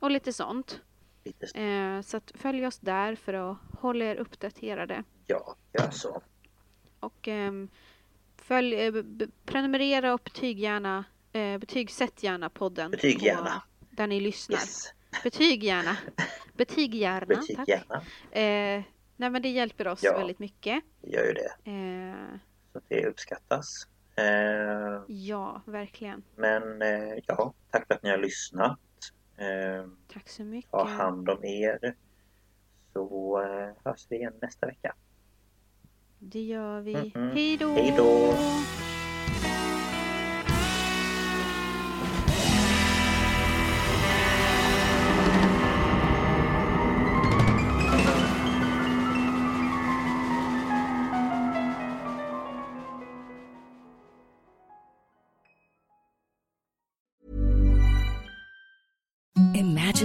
och 0.00 0.10
lite 0.10 0.32
sånt. 0.32 0.80
lite 1.24 1.46
så. 1.46 1.58
Eh, 1.58 2.00
så 2.00 2.16
att 2.16 2.32
följ 2.34 2.66
oss 2.66 2.78
där 2.78 3.14
för 3.14 3.34
att 3.34 3.56
hålla 3.80 4.04
er 4.04 4.16
uppdaterade. 4.16 5.04
Ja, 5.26 5.56
gör 5.72 5.90
så. 5.90 6.22
Och 7.00 7.28
ehm, 7.28 7.68
följ, 8.36 8.74
eh, 8.74 8.92
prenumerera 9.44 10.14
och 10.14 10.20
betyg 10.24 10.58
gärna, 10.58 11.04
eh, 11.32 11.58
betygsätt 11.58 12.22
gärna 12.22 12.50
podden. 12.50 12.90
Betyg 12.90 13.18
på- 13.18 13.24
gärna. 13.24 13.62
Där 13.90 14.06
ni 14.06 14.20
lyssnar. 14.20 14.56
Yes. 14.58 14.92
Betyg 15.24 15.64
gärna. 15.64 15.96
Betyg 16.56 16.94
gärna. 16.94 17.26
Betyg 17.26 17.56
tack. 17.56 17.68
gärna. 17.68 17.96
Eh, 18.30 18.82
nej 19.16 19.30
men 19.30 19.42
det 19.42 19.48
hjälper 19.48 19.88
oss 19.88 20.00
Ja. 20.02 20.18
väldigt 20.18 20.38
mycket. 20.38 20.84
Det 21.00 21.10
gör 21.10 21.24
ju 21.26 21.32
det. 21.32 21.70
Eh, 21.70 22.38
Så 22.72 22.80
det 22.88 23.06
uppskattas. 23.06 23.86
Eh, 24.16 25.02
ja, 25.06 25.62
verkligen. 25.66 26.22
men 26.36 26.82
eh, 26.82 27.14
ja, 27.26 27.54
tack 27.70 27.86
för 27.86 27.94
att 27.94 28.02
ni 28.02 28.10
har 28.10 28.18
lyssnat. 28.18 28.78
Eh, 29.36 29.86
Tack 30.12 30.28
så 30.28 30.44
mycket. 30.44 30.70
ta 30.70 30.84
hand 30.84 31.28
om 31.28 31.44
er. 31.44 31.94
Så 32.92 33.38
hörs 33.84 34.06
vi 34.10 34.16
igen 34.16 34.32
nästa 34.42 34.66
vecka. 34.66 34.94
Det 36.18 36.42
gör 36.42 36.80
vi. 36.80 37.12
Hej 37.14 37.56
då! 37.56 37.68
Hej 37.74 37.94
då! 37.96 38.34